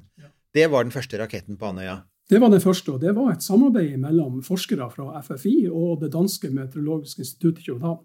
Det 0.55 0.67
var 0.71 0.85
den 0.85 0.93
første 0.93 1.19
raketten 1.19 1.57
på 1.57 1.71
Andøya. 1.71 2.03
Det 2.31 2.39
var 2.41 2.51
den 2.53 2.63
første, 2.63 2.93
og 2.93 3.01
det 3.03 3.15
var 3.17 3.33
et 3.33 3.43
samarbeid 3.43 3.97
mellom 3.99 4.39
forskere 4.47 4.87
fra 4.93 5.19
FFI 5.23 5.69
og 5.69 6.01
det 6.05 6.13
danske 6.15 6.51
meteorologiske 6.55 7.25
instituttet 7.25 7.65
i 7.65 7.71
København. 7.71 8.05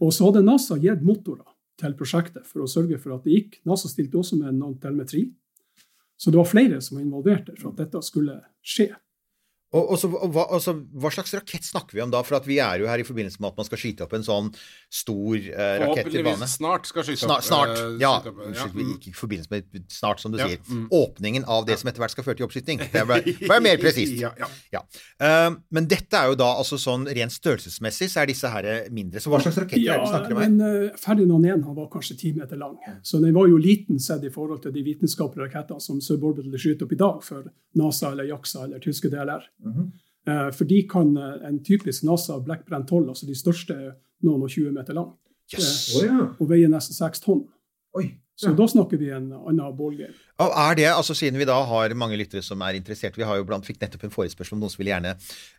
Og 0.00 0.12
så 0.14 0.28
hadde 0.28 0.44
NASA 0.46 0.78
gitt 0.80 1.02
motorer 1.04 1.44
til 1.78 1.94
prosjektet 1.98 2.46
for 2.48 2.64
å 2.64 2.70
sørge 2.70 2.96
for 3.02 3.16
at 3.16 3.26
det 3.26 3.34
gikk. 3.34 3.58
NASA 3.68 3.90
stilte 3.90 4.18
også 4.18 4.38
med 4.40 4.56
noen 4.56 4.78
telemetri. 4.80 5.26
Så 6.18 6.32
det 6.32 6.40
var 6.40 6.48
flere 6.48 6.80
som 6.82 6.96
var 6.96 7.04
involvert 7.04 7.52
for 7.58 7.72
at 7.72 7.82
dette 7.82 8.00
skulle 8.06 8.38
skje. 8.64 8.88
Og, 9.68 9.82
og, 9.92 9.98
så, 10.00 10.08
og 10.08 10.30
hva, 10.32 10.46
altså, 10.56 10.72
hva, 10.96 11.10
slags 11.12 11.34
rakett 11.36 11.66
snakker 11.66 11.98
vi 11.98 12.00
om 12.00 12.12
da? 12.12 12.22
For 12.24 12.40
vi 12.48 12.56
er 12.64 12.80
jo 12.80 12.88
her 12.88 13.02
i 13.02 13.04
forbindelse 13.04 13.40
med 13.42 13.50
at 13.50 13.58
man 13.60 13.66
skal 13.68 13.80
skyte 13.82 14.06
opp 14.06 14.14
en 14.16 14.24
sånn 14.24 14.46
stor 14.88 15.36
eh, 15.36 15.74
rakett 15.82 16.08
i 16.16 16.22
bane. 16.24 16.48
snart 16.48 16.88
skal 16.88 17.04
skyte 17.04 17.28
opp. 17.28 17.44
Snart, 17.44 17.44
snart 17.44 17.74
uh, 17.76 17.98
ja. 18.00 18.14
Unnskyld, 18.24 18.80
ja. 18.80 18.94
ikke 18.96 19.12
i 19.12 19.18
forbindelse 19.18 19.52
med 19.52 19.84
snart, 19.92 20.22
som 20.24 20.32
du 20.32 20.40
ja. 20.40 20.46
sier. 20.48 20.62
Mm. 20.72 20.86
Åpningen 20.96 21.44
av 21.44 21.66
det 21.68 21.76
som 21.82 21.90
etter 21.92 22.00
hvert 22.00 22.14
skal 22.16 22.24
føre 22.24 22.40
til 22.40 22.48
oppskyting. 22.48 22.80
Det 22.94 23.04
var 23.10 23.60
mer 23.66 23.76
presist. 23.82 24.16
ja, 24.16 24.82
um, 25.20 25.60
men 25.68 25.90
dette 25.92 26.16
er 26.16 26.32
jo 26.32 26.40
da 26.40 26.48
altså 26.62 26.80
sånn 26.80 27.04
rent 27.04 27.36
størrelsesmessig 27.36 28.08
så 28.08 28.24
er 28.24 28.32
disse 28.32 28.54
her 28.54 28.70
mindre. 28.88 29.20
Så 29.20 29.28
hva 29.28 29.42
slags 29.44 29.60
rakett 29.60 29.84
er 29.84 30.00
det 30.00 30.08
du 30.08 30.12
snakker 30.14 30.32
om 30.32 30.42
her? 30.46 30.56
Men, 30.56 30.96
Ferdinand 30.96 31.44
1 31.44 31.68
han 31.68 31.76
var 31.76 31.92
kanskje 31.92 32.16
ti 32.24 32.32
meter 32.32 32.56
lang, 32.56 32.80
så 33.04 33.20
den 33.20 33.36
var 33.36 33.52
jo 33.52 33.60
liten 33.60 34.00
sett 34.00 34.24
i 34.24 34.32
forhold 34.32 34.64
til 34.64 34.72
de 34.72 34.88
vitenskapelige 34.88 35.50
rakettene 35.50 35.84
som 35.84 36.00
Suborbital 36.00 36.56
skyter 36.56 36.88
opp 36.88 36.96
i 36.96 37.00
dag 37.04 37.20
for 37.26 37.52
NASA 37.76 38.14
eller 38.14 38.32
JAXA 38.32 38.64
eller 38.64 38.80
tyske 38.82 39.12
DLR. 39.12 39.44
Mm 39.64 39.72
-hmm. 39.72 40.52
For 40.52 40.64
de 40.64 40.82
kan 40.90 41.16
eh, 41.16 41.48
en 41.48 41.64
typisk 41.64 42.04
NASA 42.04 42.38
Blackbrand 42.38 42.86
12, 42.88 43.08
altså 43.08 43.26
de 43.26 43.34
største, 43.34 43.74
noen 44.20 44.42
og 44.42 44.50
20 44.50 44.72
meter 44.72 44.92
lang. 44.92 45.12
Yes. 45.54 45.94
Oh, 45.96 46.04
ja. 46.04 46.26
Og 46.40 46.50
veier 46.50 46.68
nesten 46.68 46.94
6 46.94 47.20
tonn. 47.20 47.46
Oi. 47.94 48.10
Så 48.38 48.52
da 48.54 48.68
snakker 48.70 49.00
vi 49.00 49.08
en 49.10 49.32
annen 49.34 49.74
ballgame. 49.74 50.14
Og 50.38 50.52
er 50.54 50.76
det, 50.78 50.84
altså 50.92 51.14
Siden 51.18 51.40
vi 51.40 51.46
da 51.48 51.56
har 51.66 51.94
mange 51.98 52.14
lyttere 52.20 52.44
som 52.46 52.60
er 52.62 52.76
interessert 52.78 53.16
Vi 53.18 53.26
har 53.26 53.40
jo 53.40 53.46
blant, 53.48 53.66
fikk 53.66 53.80
nettopp 53.82 54.04
en 54.06 54.12
forespørsel 54.14 54.54
om 54.54 54.60
noen 54.62 54.70
som 54.70 54.78
vil 54.78 54.92
gjerne 54.92 55.16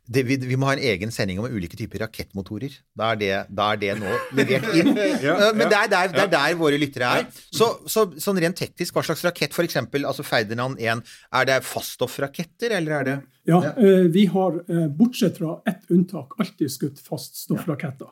det, 0.09 0.23
vi, 0.25 0.39
vi, 0.41 0.55
må 0.57 0.65
ha 0.65 0.73
en 0.73 0.81
egen 0.81 1.11
sending 1.13 1.37
om 1.37 1.45
ulike 1.45 1.77
typer 1.77 2.01
rakettmotorer. 2.01 2.73
Da 2.97 3.11
er 3.13 3.19
det, 3.19 3.33
da 3.53 3.67
er 3.75 3.81
det 3.81 3.91
nå 3.99 4.15
levert 4.33 4.71
inn. 4.73 4.95
ja, 5.27 5.35
Men 5.53 5.69
det 5.69 5.77
er, 5.77 5.91
der, 5.91 6.07
det 6.15 6.23
er, 6.23 6.31
der, 6.33 6.55
våre 6.57 6.79
lyttere 6.81 7.11
er. 7.19 7.27
Så, 7.53 7.67
så, 7.85 8.07
sånn 8.17 8.39
rent 8.41 8.57
teknisk, 8.57 8.95
hva 8.95 9.03
slags 9.05 9.21
rakett, 9.27 9.53
f.eks. 9.53 9.77
Altså 9.99 10.25
Ferdinand 10.25 10.81
1, 10.81 11.03
er 11.37 11.49
det 11.51 11.59
faststoffraketter, 11.67 12.73
eller 12.79 12.95
er 12.97 13.09
det 13.09 13.17
Ja, 13.51 13.61
eh, 13.75 14.07
vi 14.09 14.25
har, 14.33 14.57
eh, 14.65 14.87
bortsett 14.97 15.37
fra 15.37 15.59
ett 15.69 15.93
unntak, 15.93 16.33
alltid 16.41 16.73
skutt 16.73 17.05
faststoffraketter. 17.05 18.09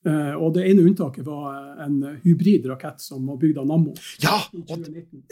Uh, 0.00 0.32
og 0.40 0.54
det 0.56 0.62
ene 0.64 0.86
unntaket 0.88 1.26
var 1.26 1.82
en 1.84 1.98
hybridrakett 2.22 3.02
som 3.04 3.26
var 3.28 3.36
bygd 3.42 3.60
av 3.60 3.68
Nammo. 3.68 3.92
Ja! 4.24 4.38
Og 4.62 4.86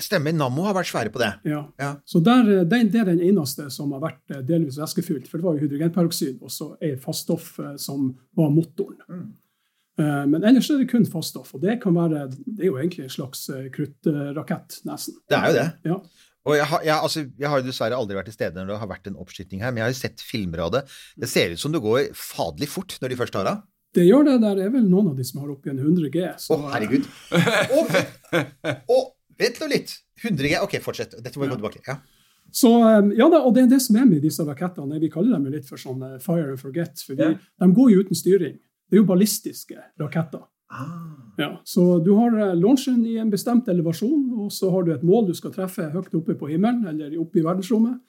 stemmer. 0.04 0.36
Nammo 0.36 0.66
har 0.66 0.76
vært 0.76 0.90
svære 0.90 1.12
på 1.14 1.22
det. 1.22 1.30
Ja. 1.48 1.62
ja. 1.80 1.94
Så 2.04 2.20
der, 2.24 2.66
det, 2.68 2.82
Det 2.92 3.00
er 3.00 3.08
den 3.08 3.24
eneste 3.30 3.70
som 3.72 3.94
har 3.96 4.04
vært 4.04 4.34
eh, 4.34 4.44
delvis 4.44 4.76
væskefylt. 4.80 5.26
For 5.30 5.40
det 5.40 5.48
var 5.48 5.56
jo 5.56 5.64
hydrogenperoksid 5.64 6.44
og 6.44 6.52
så 6.52 6.74
ei 6.84 6.94
faststoff 7.00 7.54
som 7.80 8.10
var 8.36 8.52
motoren. 8.52 9.00
Mm. 9.08 9.28
Men 9.98 10.44
ellers 10.46 10.68
er 10.70 10.78
det 10.78 10.92
kun 10.92 11.08
faststoff. 11.10 11.56
Og 11.56 11.64
det 11.64 11.80
kan 11.82 11.96
være, 11.96 12.28
det 12.30 12.62
er 12.62 12.68
jo 12.68 12.76
egentlig 12.78 13.08
en 13.08 13.16
slags 13.16 13.48
kruttrakett, 13.74 14.76
nesten. 14.86 15.16
Det 15.26 15.40
er 15.40 15.48
jo 15.48 15.56
det. 15.56 15.68
Ja. 15.90 15.96
Og 16.48 16.56
jeg 16.56 16.68
har, 16.70 16.84
jeg, 16.86 16.96
altså, 16.96 17.24
jeg 17.40 17.50
har, 17.52 17.64
dessverre 17.64 17.98
aldri 17.98 18.16
vært 18.16 18.30
til 18.30 18.36
stede 18.38 18.60
når 18.60 18.70
det 18.70 18.78
har 18.82 18.90
vært 18.92 19.10
en 19.10 19.18
oppskyting 19.20 19.64
her, 19.64 19.72
men 19.72 19.82
jeg 19.82 19.88
har 19.88 19.96
jo 19.96 20.00
sett 20.00 20.22
filmer 20.24 20.62
av 20.64 20.76
det. 20.76 20.84
Det 21.20 21.28
ser 21.28 21.52
ut 21.52 21.60
som 21.60 21.74
det 21.74 21.82
går 21.84 22.12
faderlig 22.16 22.70
fort 22.72 22.96
når 23.02 23.12
de 23.12 23.18
først 23.20 23.36
tar 23.36 23.48
det. 23.48 23.56
Det 23.96 24.04
gjør 24.04 24.26
det. 24.28 24.36
Der 24.44 24.60
er 24.66 24.70
vel 24.74 24.84
noen 24.88 25.12
av 25.12 25.16
de 25.18 25.24
som 25.26 25.40
har 25.42 25.54
oppi 25.54 25.72
en 25.72 25.80
100 25.80 26.12
G. 26.12 26.26
Å, 26.28 26.56
oh, 26.56 26.68
herregud. 26.74 27.08
Og, 27.78 27.96
oh, 28.94 29.06
vent 29.40 29.60
nå 29.62 29.70
litt. 29.72 29.96
100 30.22 30.50
G. 30.50 30.54
Ok, 30.60 30.78
fortsett. 30.84 31.16
Dette 31.24 31.38
må 31.38 31.46
vi 31.46 31.52
gå 31.54 31.60
tilbake. 31.60 31.84
Ja. 31.86 31.98
Så, 32.50 32.70
um, 32.80 33.10
ja 33.16 33.28
da, 33.28 33.42
og 33.44 33.54
Det 33.54 33.66
er 33.66 33.72
det 33.74 33.80
som 33.84 33.96
er 34.00 34.06
med 34.08 34.22
disse 34.24 34.44
rakettene. 34.44 35.00
Vi 35.00 35.10
kaller 35.12 35.36
dem 35.36 35.48
litt 35.52 35.68
for 35.68 35.80
sånn 35.80 36.04
uh, 36.04 36.18
fire 36.22 36.52
and 36.52 36.60
forget. 36.60 37.00
for 37.04 37.18
de, 37.18 37.34
ja. 37.34 37.64
de 37.64 37.72
går 37.76 37.90
jo 37.92 38.04
uten 38.04 38.18
styring. 38.18 38.56
Det 38.88 38.96
er 38.96 39.02
jo 39.02 39.08
ballistiske 39.08 39.76
raketter. 40.00 40.46
Ah. 40.68 41.32
Ja, 41.40 41.54
så 41.64 41.98
du 42.04 42.12
har 42.18 42.34
uh, 42.36 42.54
launchen 42.56 43.00
i 43.06 43.16
en 43.20 43.30
bestemt 43.32 43.68
elevasjon, 43.68 44.30
og 44.44 44.52
så 44.52 44.72
har 44.72 44.84
du 44.84 44.92
et 44.92 45.04
mål 45.06 45.30
du 45.30 45.34
skal 45.36 45.52
treffe 45.54 45.88
høyt 45.92 46.14
oppe 46.16 46.36
på 46.36 46.50
himmelen 46.50 46.84
eller 46.88 47.16
oppe 47.20 47.40
i 47.40 47.44
verdensrommet. 47.44 48.00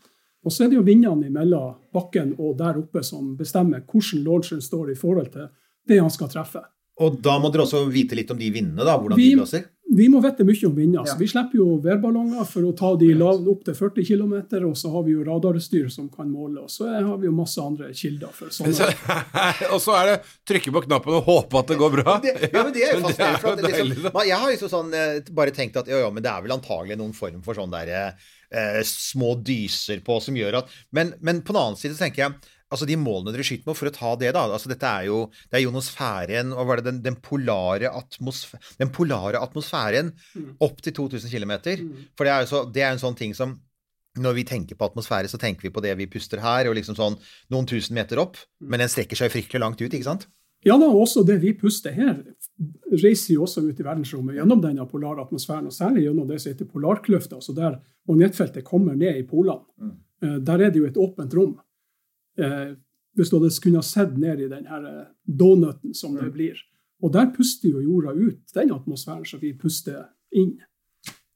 Og 0.43 0.55
så 0.55 0.63
er 0.63 0.71
det 0.71 0.77
jo 0.79 0.85
vindene 0.87 1.31
mellom 1.31 1.75
bakken 1.93 2.31
og 2.39 2.55
der 2.59 2.79
oppe 2.79 3.03
som 3.03 3.33
bestemmer 3.39 3.83
hvordan 3.83 4.23
launchen 4.23 4.61
står 4.63 4.93
i 4.93 4.99
forhold 4.99 5.33
til 5.33 5.49
det 5.89 5.99
han 6.03 6.13
skal 6.13 6.31
treffe. 6.31 6.63
Og 6.99 7.19
da 7.23 7.37
må 7.39 7.47
dere 7.51 7.63
også 7.63 7.85
vite 7.91 8.17
litt 8.17 8.31
om 8.33 8.39
de 8.39 8.49
vindene, 8.51 8.83
da, 8.83 8.97
hvordan 8.99 9.19
vi, 9.19 9.29
de 9.31 9.39
blåser? 9.39 9.67
Vi 9.95 10.05
må 10.11 10.19
vite 10.21 10.43
mye 10.45 10.67
om 10.67 10.73
vinder. 10.75 11.07
Ja. 11.07 11.15
Vi 11.17 11.27
slipper 11.31 11.57
jo 11.57 11.77
værballonger 11.81 12.43
for 12.45 12.67
å 12.67 12.73
ta 12.77 12.89
de 12.99 13.07
lav, 13.17 13.39
opp 13.49 13.63
til 13.65 13.77
40 13.77 14.05
km, 14.05 14.33
og 14.67 14.75
så 14.77 14.91
har 14.93 15.05
vi 15.07 15.15
jo 15.15 15.23
radarstyr 15.25 15.87
som 15.93 16.09
kan 16.11 16.27
måle, 16.29 16.65
og 16.67 16.73
så 16.73 16.89
har 16.91 17.15
vi 17.21 17.29
jo 17.29 17.33
masse 17.37 17.63
andre 17.63 17.93
kilder. 17.95 18.33
for 18.35 18.51
sånne. 18.53 18.89
og 19.73 19.79
så 19.81 19.95
er 20.01 20.11
det 20.11 20.17
trykke 20.51 20.75
på 20.75 20.83
knappen 20.89 21.17
og 21.21 21.31
håpe 21.31 21.63
at 21.63 21.71
det 21.71 21.79
går 21.79 21.95
bra. 21.95 22.17
Det, 22.25 22.35
ja, 22.49 22.65
men 22.67 22.75
det 22.75 22.83
er 22.83 22.93
jo 22.97 23.01
fascinerende. 23.07 23.71
Liksom, 23.93 24.21
jeg 24.27 24.43
har 24.43 24.53
liksom 24.53 24.73
sånn, 24.75 24.93
eh, 24.99 25.33
bare 25.39 25.55
tenkt 25.55 25.79
at 25.79 25.89
ja, 25.89 26.03
ja, 26.03 26.11
men 26.13 26.25
det 26.25 26.33
er 26.33 26.45
vel 26.45 26.57
antagelig 26.59 26.99
noen 26.99 27.15
form 27.15 27.39
for 27.45 27.57
sånn 27.57 27.71
derre 27.73 28.09
eh, 28.11 28.79
små 28.85 29.37
dyser 29.39 30.03
på 30.05 30.19
som 30.21 30.37
gjør 30.37 30.61
at 30.61 30.79
men, 30.95 31.15
men 31.23 31.41
på 31.45 31.55
den 31.55 31.63
annen 31.63 31.79
side 31.79 31.95
så 31.95 32.05
tenker 32.05 32.27
jeg 32.27 32.55
altså 32.69 32.87
de 32.89 32.97
målene 32.99 33.33
dere 33.33 33.45
skyter 33.45 33.69
med, 33.69 33.77
for 33.77 33.89
å 33.89 33.93
ta 33.93 34.11
det, 34.21 34.33
da 34.35 34.45
altså 34.47 34.71
Dette 34.71 34.89
er 34.89 35.07
jo 35.09 35.21
det 35.49 35.59
er 35.59 35.65
jonosfæren 35.65 36.53
og 36.55 36.69
var 36.69 36.79
det 36.79 36.89
den, 36.89 37.01
den, 37.05 37.17
polare, 37.23 37.91
atmosfæren, 38.01 38.67
den 38.81 38.93
polare 38.93 39.41
atmosfæren 39.41 40.13
mm. 40.13 40.51
opp 40.65 40.83
til 40.85 40.95
2000 41.01 41.33
km. 41.33 41.55
Mm. 41.65 42.05
For 42.17 42.27
det 42.27 42.33
er, 42.33 42.45
jo 42.45 42.51
så, 42.51 42.63
det 42.69 42.85
er 42.85 42.93
en 42.93 43.01
sånn 43.01 43.17
ting 43.19 43.33
som 43.37 43.57
når 44.19 44.35
vi 44.39 44.43
tenker 44.47 44.75
på 44.75 44.87
atmosfære, 44.89 45.29
så 45.31 45.37
tenker 45.39 45.67
vi 45.67 45.73
på 45.73 45.83
det 45.85 45.93
vi 45.99 46.09
puster 46.09 46.41
her, 46.43 46.67
og 46.67 46.75
liksom 46.75 46.97
sånn 46.97 47.15
noen 47.53 47.67
tusen 47.69 47.95
meter 47.95 48.19
opp. 48.21 48.39
Mm. 48.59 48.69
Men 48.73 48.83
den 48.83 48.91
strekker 48.91 49.19
seg 49.19 49.31
fryktelig 49.33 49.61
langt 49.63 49.81
ut, 49.81 49.91
ikke 49.91 50.07
sant? 50.07 50.27
Ja 50.67 50.75
da, 50.75 50.89
også 50.91 51.23
det 51.23 51.37
vi 51.39 51.53
puster 51.55 51.93
her, 51.95 52.17
reiser 52.91 53.37
jo 53.37 53.45
også 53.45 53.63
ut 53.63 53.79
i 53.79 53.85
verdensrommet 53.85 54.35
gjennom 54.35 54.59
denne 54.63 54.83
polare 54.91 55.23
atmosfæren, 55.23 55.69
og 55.69 55.75
særlig 55.75 56.09
gjennom 56.09 56.27
det 56.27 56.41
som 56.41 56.51
heter 56.51 56.67
polarkløfta, 56.67 57.39
altså 57.39 57.55
der 57.55 57.77
magnetfeltet 58.09 58.67
kommer 58.67 58.97
ned 58.97 59.21
i 59.21 59.25
polene. 59.27 59.63
Mm. 59.79 59.95
Eh, 60.25 60.37
der 60.43 60.65
er 60.65 60.73
det 60.73 60.81
jo 60.81 60.89
et 60.89 60.99
åpent 60.99 61.35
rom 61.37 61.55
eh, 62.39 62.73
hvis 63.17 63.31
du 63.31 63.37
hadde 63.39 63.51
kunnet 63.63 63.87
sett 63.87 64.17
ned 64.17 64.43
i 64.45 64.49
den 64.51 64.67
her 64.69 64.85
eh, 64.87 65.07
donuten 65.25 65.95
som 65.97 66.15
det 66.17 66.31
blir. 66.33 66.59
Og 67.03 67.13
der 67.13 67.29
puster 67.35 67.71
jo 67.71 67.83
jorda 67.83 68.15
ut 68.15 68.55
den 68.55 68.73
atmosfæren 68.75 69.25
som 69.27 69.41
vi 69.41 69.53
puster 69.57 70.09
inn. 70.35 70.57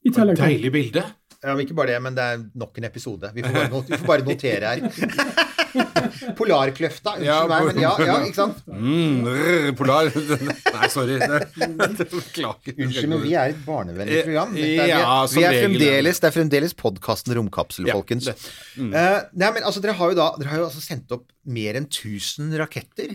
I 0.04 0.12
tillegg 0.12 0.36
Deilig 0.36 0.72
bilde. 0.72 1.04
Ja, 1.40 1.52
men 1.52 1.64
Ikke 1.64 1.76
bare 1.76 1.94
det, 1.94 2.02
men 2.02 2.16
det 2.16 2.24
er 2.24 2.44
nok 2.56 2.78
en 2.78 2.88
episode. 2.88 3.30
Vi 3.34 3.44
får 3.44 3.52
bare, 3.52 3.70
not 3.72 3.90
vi 3.90 4.00
får 4.00 4.06
bare 4.06 4.28
notere 4.28 4.74
her. 4.74 5.44
Polarkløfta. 6.38 7.14
Unnskyld 7.18 7.28
ja, 7.28 7.38
meg, 7.50 7.68
men 7.68 7.80
ja, 7.82 7.92
ja, 8.06 8.16
ikke 8.26 8.38
sant? 8.38 8.62
Mm, 8.68 9.74
polar 9.78 10.10
Nei, 10.76 10.88
sorry. 10.92 11.18
Beklager. 11.20 12.74
Unnskyld, 12.74 13.10
men 13.12 13.22
vi 13.24 13.34
er 13.38 13.54
et 13.54 13.60
barnevennlig 13.66 14.22
program. 14.28 14.56
Er, 14.56 14.86
ja, 14.90 15.26
vi, 15.30 15.44
er, 15.44 15.52
fremdeles, 15.64 16.20
det 16.22 16.30
er 16.30 16.36
fremdeles 16.38 16.76
podkasten 16.78 17.36
Romkapsel, 17.38 17.84
folkens. 17.90 18.30
Mm. 18.78 18.90
Uh, 18.94 19.20
nei, 19.32 19.50
men 19.58 19.62
altså, 19.62 19.82
dere 19.84 19.96
har 19.98 20.14
jo 20.14 20.18
da 20.18 20.28
dere 20.40 20.50
har 20.52 20.58
jo 20.62 20.68
altså 20.70 20.82
sendt 20.84 21.08
opp 21.14 21.26
mer 21.44 21.72
enn 21.78 21.88
1000 21.90 22.54
raketter 22.60 23.10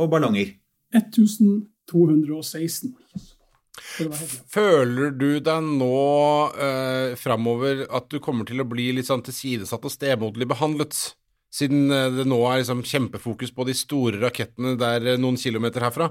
og 0.00 0.06
ballonger. 0.12 0.48
1216. 0.96 2.92
Føler 4.52 5.12
du 5.16 5.40
deg 5.44 5.64
nå 5.64 5.96
eh, 6.60 7.14
framover 7.18 7.84
at 7.88 8.08
du 8.12 8.18
kommer 8.24 8.46
til 8.48 8.62
å 8.62 8.68
bli 8.68 8.90
litt 8.96 9.08
sånn 9.08 9.24
tilsidesatt 9.24 9.84
og 9.88 9.92
stemoderlig 9.92 10.48
behandlet? 10.52 10.96
Siden 11.52 11.90
eh, 11.90 12.08
det 12.16 12.24
nå 12.28 12.38
er 12.48 12.62
liksom 12.62 12.84
kjempefokus 12.86 13.52
på 13.54 13.66
de 13.68 13.74
store 13.76 14.20
rakettene 14.22 14.76
der 14.80 15.12
eh, 15.12 15.18
noen 15.20 15.36
kilometer 15.40 15.84
herfra? 15.84 16.08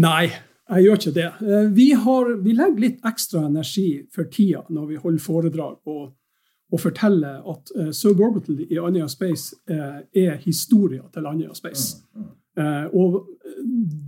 Nei, 0.00 0.26
jeg 0.68 0.84
gjør 0.84 1.00
ikke 1.00 1.14
det. 1.16 1.30
Eh, 1.44 1.70
vi, 1.76 1.88
har, 2.04 2.34
vi 2.44 2.56
legger 2.56 2.84
litt 2.84 3.08
ekstra 3.08 3.46
energi 3.48 3.88
for 4.12 4.28
tida 4.32 4.64
når 4.68 4.92
vi 4.92 5.00
holder 5.00 5.24
foredrag 5.24 5.90
og, 5.92 6.12
og 6.72 6.82
forteller 6.82 7.40
at 7.54 7.74
uh, 7.78 7.90
Suborbital 7.94 8.64
i 8.66 8.80
Andøya 8.80 9.08
Space 9.12 9.56
uh, 9.70 10.00
er 10.16 10.40
historia 10.42 11.04
til 11.14 11.28
Andøya 11.30 11.54
Space. 11.56 12.00
Mm, 12.12 12.24
mm. 12.24 12.32
Uh, 12.54 12.86
og 12.94 13.18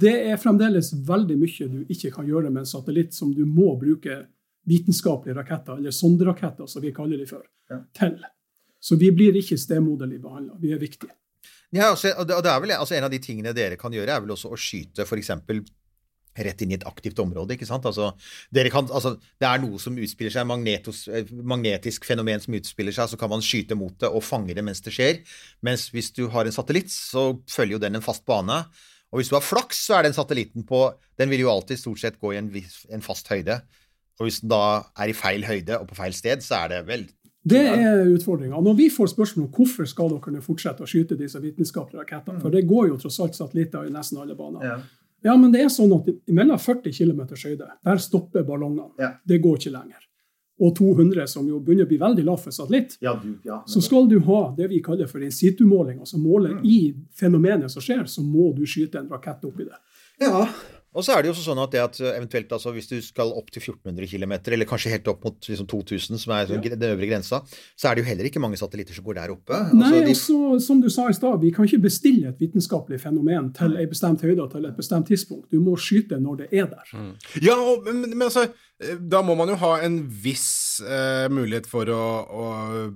det 0.00 0.14
er 0.30 0.40
fremdeles 0.40 0.92
veldig 1.06 1.36
mye 1.38 1.68
du 1.70 1.92
ikke 1.92 2.12
kan 2.14 2.28
gjøre 2.28 2.50
med 2.50 2.64
en 2.64 2.70
satellitt 2.70 3.14
som 3.14 3.32
du 3.34 3.44
må 3.46 3.74
bruke 3.80 4.24
vitenskapelige 4.66 5.36
raketter, 5.36 5.78
eller 5.78 5.94
sonderaketter, 5.94 6.66
som 6.66 6.82
vi 6.82 6.92
kaller 6.94 7.20
de 7.20 7.28
for, 7.28 7.44
ja. 7.70 7.84
til. 7.94 8.16
Så 8.86 8.98
vi 9.00 9.10
blir 9.14 9.34
ikke 9.40 9.58
stemoderlig 9.58 10.20
behandla. 10.22 10.58
Vi 10.62 10.70
er 10.74 10.82
viktige. 10.82 11.14
Ja, 11.74 11.90
altså, 11.90 12.12
vel, 12.22 12.70
altså, 12.76 12.94
En 12.94 13.08
av 13.08 13.10
de 13.10 13.18
tingene 13.22 13.54
dere 13.56 13.78
kan 13.80 13.94
gjøre, 13.94 14.14
er 14.14 14.22
vel 14.22 14.36
også 14.36 14.52
å 14.54 14.60
skyte 14.60 15.02
f.eks. 15.02 15.32
rett 16.36 16.62
inn 16.62 16.72
i 16.74 16.76
et 16.76 16.86
aktivt 16.86 17.18
område. 17.18 17.56
ikke 17.56 17.66
sant? 17.66 17.86
Altså, 17.88 18.12
kan, 18.70 18.90
altså, 18.92 19.16
det 19.40 19.48
er 19.48 19.62
noe 19.62 19.80
som 19.82 19.96
utspiller 19.98 20.34
seg, 20.34 20.46
magnetos, 20.46 21.06
magnetisk 21.32 22.06
fenomen 22.06 22.42
som 22.44 22.54
utspiller 22.58 22.94
seg, 22.94 23.10
så 23.10 23.18
kan 23.18 23.32
man 23.32 23.42
skyte 23.42 23.78
mot 23.78 23.96
det 23.98 24.12
og 24.12 24.24
fange 24.24 24.54
det 24.54 24.64
mens 24.64 24.84
det 24.84 24.94
skjer. 24.94 25.22
Mens 25.66 25.88
hvis 25.90 26.12
du 26.14 26.28
har 26.30 26.46
en 26.46 26.54
satellitt, 26.54 26.92
så 26.92 27.32
følger 27.50 27.78
jo 27.78 27.82
den 27.82 27.98
en 27.98 28.04
fast 28.04 28.26
bane. 28.28 28.62
Og 29.10 29.20
hvis 29.20 29.32
du 29.32 29.36
har 29.38 29.44
flaks, 29.44 29.80
så 29.88 29.98
er 29.98 30.06
den 30.06 30.14
satellitten 30.14 30.66
på 30.66 30.88
Den 31.18 31.30
vil 31.32 31.46
jo 31.46 31.50
alltid 31.50 31.80
stort 31.80 32.02
sett 32.02 32.20
gå 32.20 32.34
i 32.34 32.38
en, 32.38 32.50
en 32.92 33.02
fast 33.02 33.30
høyde. 33.32 33.62
Og 34.20 34.28
hvis 34.28 34.42
den 34.42 34.52
da 34.52 34.84
er 34.96 35.10
i 35.10 35.16
feil 35.16 35.44
høyde 35.46 35.78
og 35.80 35.88
på 35.88 35.96
feil 35.98 36.14
sted, 36.16 36.42
så 36.44 36.62
er 36.64 36.74
det 36.74 36.82
vel 36.88 37.06
Det 37.46 37.62
er 37.62 38.04
utfordringa. 38.10 38.58
Når 38.60 38.74
vi 38.76 38.88
får 38.90 39.12
spørsmål 39.14 39.46
om 39.46 39.52
hvorfor 39.54 39.86
skal 39.86 40.08
dere 40.16 40.42
fortsette 40.42 40.82
å 40.82 40.88
skyte 40.90 41.16
disse 41.18 41.38
vitenskapelige 41.42 42.02
rakettene, 42.02 42.40
for 42.42 42.50
det 42.50 42.64
går 42.66 42.88
jo 42.90 42.96
tross 43.04 43.20
alt 43.22 43.38
satellitter 43.38 43.86
i 43.86 43.92
nesten 43.94 44.18
alle 44.22 44.34
baner. 44.38 44.64
Ja. 44.66 44.78
Ja, 45.24 45.36
men 45.36 45.50
det 45.54 45.62
er 45.64 45.70
sånn 45.72 45.90
at 45.96 46.06
mellom 46.30 46.58
40 46.60 46.92
km 46.92 47.22
høyde, 47.30 47.66
der 47.84 48.02
stopper 48.02 48.44
ballongene. 48.46 48.90
Ja. 49.00 49.14
Det 49.26 49.38
går 49.42 49.56
ikke 49.58 49.72
lenger. 49.74 50.02
Og 50.60 50.70
200, 50.78 51.26
som 51.28 51.48
jo 51.48 51.58
begynner 51.60 51.84
å 51.84 51.88
bli 51.90 51.98
veldig 52.00 52.22
lav 52.24 52.38
for 52.40 52.54
satellitt. 52.54 52.94
Ja, 53.04 53.12
du, 53.22 53.34
ja. 53.44 53.58
Så 53.68 53.82
skal 53.84 54.06
du 54.08 54.18
ha 54.24 54.54
det 54.56 54.68
vi 54.70 54.78
kaller 54.84 55.06
for 55.10 55.20
in 55.24 55.30
situ-måling, 55.34 55.98
altså 56.00 56.16
måle 56.20 56.54
Mm. 56.54 56.62
i 56.64 56.94
fenomenet 57.18 57.70
som 57.70 57.82
skjer, 57.82 58.06
så 58.08 58.22
må 58.24 58.54
du 58.56 58.62
skyte 58.64 58.98
en 58.98 59.08
rakett 59.08 59.44
opp 59.44 59.60
i 59.60 59.64
det. 59.64 59.76
Ja. 60.20 60.46
Og 60.96 61.04
så 61.04 61.12
er 61.12 61.22
det 61.22 61.28
jo 61.30 61.36
sånn 61.36 61.60
at, 61.60 61.70
det 61.74 61.80
at 61.82 61.98
eventuelt 62.16 62.50
altså, 62.56 62.72
hvis 62.72 62.88
du 62.88 62.96
skal 63.04 63.28
opp 63.36 63.50
til 63.52 63.60
1400 63.60 64.08
km, 64.08 64.32
eller 64.54 64.64
kanskje 64.70 64.94
helt 64.94 65.08
opp 65.12 65.22
mot 65.28 65.36
liksom, 65.50 65.66
2000, 65.68 66.18
som 66.22 66.32
er 66.32 66.46
sånn, 66.48 66.64
Ja. 66.64 66.74
den 66.76 66.88
øvre 66.96 67.06
grensa, 67.10 67.42
så 67.76 67.90
er 67.90 67.94
det 67.98 68.04
jo 68.04 68.08
heller 68.08 68.24
ikke 68.30 68.40
mange 68.40 68.56
satellitter 68.56 68.94
som 68.96 69.04
går 69.04 69.14
der 69.20 69.34
oppe. 69.36 69.60
Nei, 69.76 69.86
Altså, 69.86 70.00
de- 70.00 70.14
altså, 70.14 70.66
som 70.66 70.80
du 70.80 70.88
sa 70.88 71.08
i 71.08 71.12
stad, 71.12 71.40
vi 71.40 71.50
kan 71.52 71.66
ikke 71.68 71.82
bestille 71.82 72.28
et 72.32 72.38
vitenskapelig 72.40 73.00
fenomen 73.00 73.52
til 73.54 73.76
en 73.76 73.88
bestemt 73.88 74.20
høyde 74.22 74.48
til 74.50 74.64
et 74.64 74.76
bestemt 74.76 75.06
tidspunkt. 75.06 75.50
Du 75.52 75.60
må 75.60 75.76
skyte 75.76 76.18
når 76.20 76.36
det 76.38 76.48
er 76.52 76.66
der. 76.66 77.14
Ja, 77.42 77.54
og, 77.60 77.84
men, 77.84 78.00
men 78.08 78.22
altså, 78.22 78.42
eh, 78.48 78.48
da 78.76 79.22
må 79.24 79.32
man 79.38 79.48
jo 79.48 79.56
ha 79.62 79.70
en 79.86 80.02
viss 80.04 80.82
eh, 80.84 81.26
mulighet 81.32 81.64
for 81.68 81.88
å, 81.88 82.00
å 82.28 82.48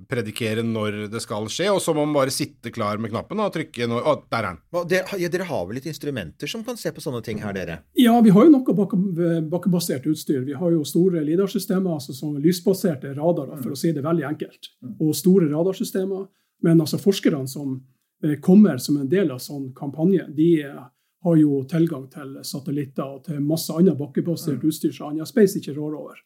predikere 0.09 0.61
når 0.65 1.07
det 1.09 1.21
skal 1.23 1.47
skje, 1.49 1.71
og 1.73 1.79
så 1.81 1.95
må 1.97 2.03
man 2.05 2.19
bare 2.19 2.33
sitte 2.33 2.69
klar 2.73 3.01
med 3.01 3.09
knappen 3.13 3.41
og 3.41 3.49
trykke 3.55 3.87
når 3.89 4.09
Å, 4.11 4.13
der 4.29 4.45
er 4.45 4.47
den. 4.51 4.59
Dere, 4.91 5.19
ja, 5.23 5.31
dere 5.33 5.47
har 5.49 5.65
vel 5.65 5.79
litt 5.79 5.89
instrumenter 5.89 6.51
som 6.51 6.65
kan 6.67 6.77
se 6.77 6.93
på 6.93 7.01
sånne 7.01 7.23
ting 7.25 7.41
her, 7.41 7.55
dere? 7.57 7.79
Ja, 7.97 8.13
vi 8.21 8.33
har 8.35 8.45
jo 8.45 8.53
noe 8.53 9.41
bakkebasert 9.49 10.05
utstyr. 10.11 10.43
Vi 10.45 10.57
har 10.57 10.75
jo 10.75 10.85
store 10.85 11.23
LIDAR-systemer, 11.25 11.97
altså 11.97 12.13
som 12.13 12.37
lysbaserte 12.37 13.15
radarer, 13.17 13.57
for 13.63 13.73
å 13.73 13.79
si 13.79 13.93
det 13.95 14.05
veldig 14.05 14.27
enkelt. 14.29 14.71
Og 14.99 15.15
store 15.17 15.49
radarsystemer. 15.49 16.29
Men 16.61 16.81
altså 16.83 17.01
forskerne 17.01 17.49
som 17.49 17.79
eh, 18.23 18.37
kommer 18.43 18.77
som 18.77 19.01
en 19.01 19.09
del 19.09 19.33
av 19.33 19.41
sånn 19.41 19.71
kampanje, 19.77 20.27
de 20.37 20.51
eh, 20.67 20.81
har 21.23 21.37
jo 21.37 21.61
tilgang 21.69 22.07
til 22.11 22.37
satellitter 22.45 23.05
og 23.05 23.25
til 23.27 23.41
masse 23.45 23.73
annet 23.73 23.97
bakkebasert 23.99 24.63
utstyr 24.65 24.93
som 24.95 25.11
Anja 25.11 25.27
Space 25.29 25.59
ikke 25.59 25.75
rår 25.77 25.97
over. 25.99 26.21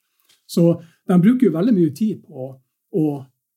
Så 0.47 0.75
de 1.07 1.17
bruker 1.21 1.49
jo 1.49 1.55
veldig 1.55 1.73
mye 1.75 1.93
tid 1.95 2.21
på 2.23 2.51
å 2.95 3.05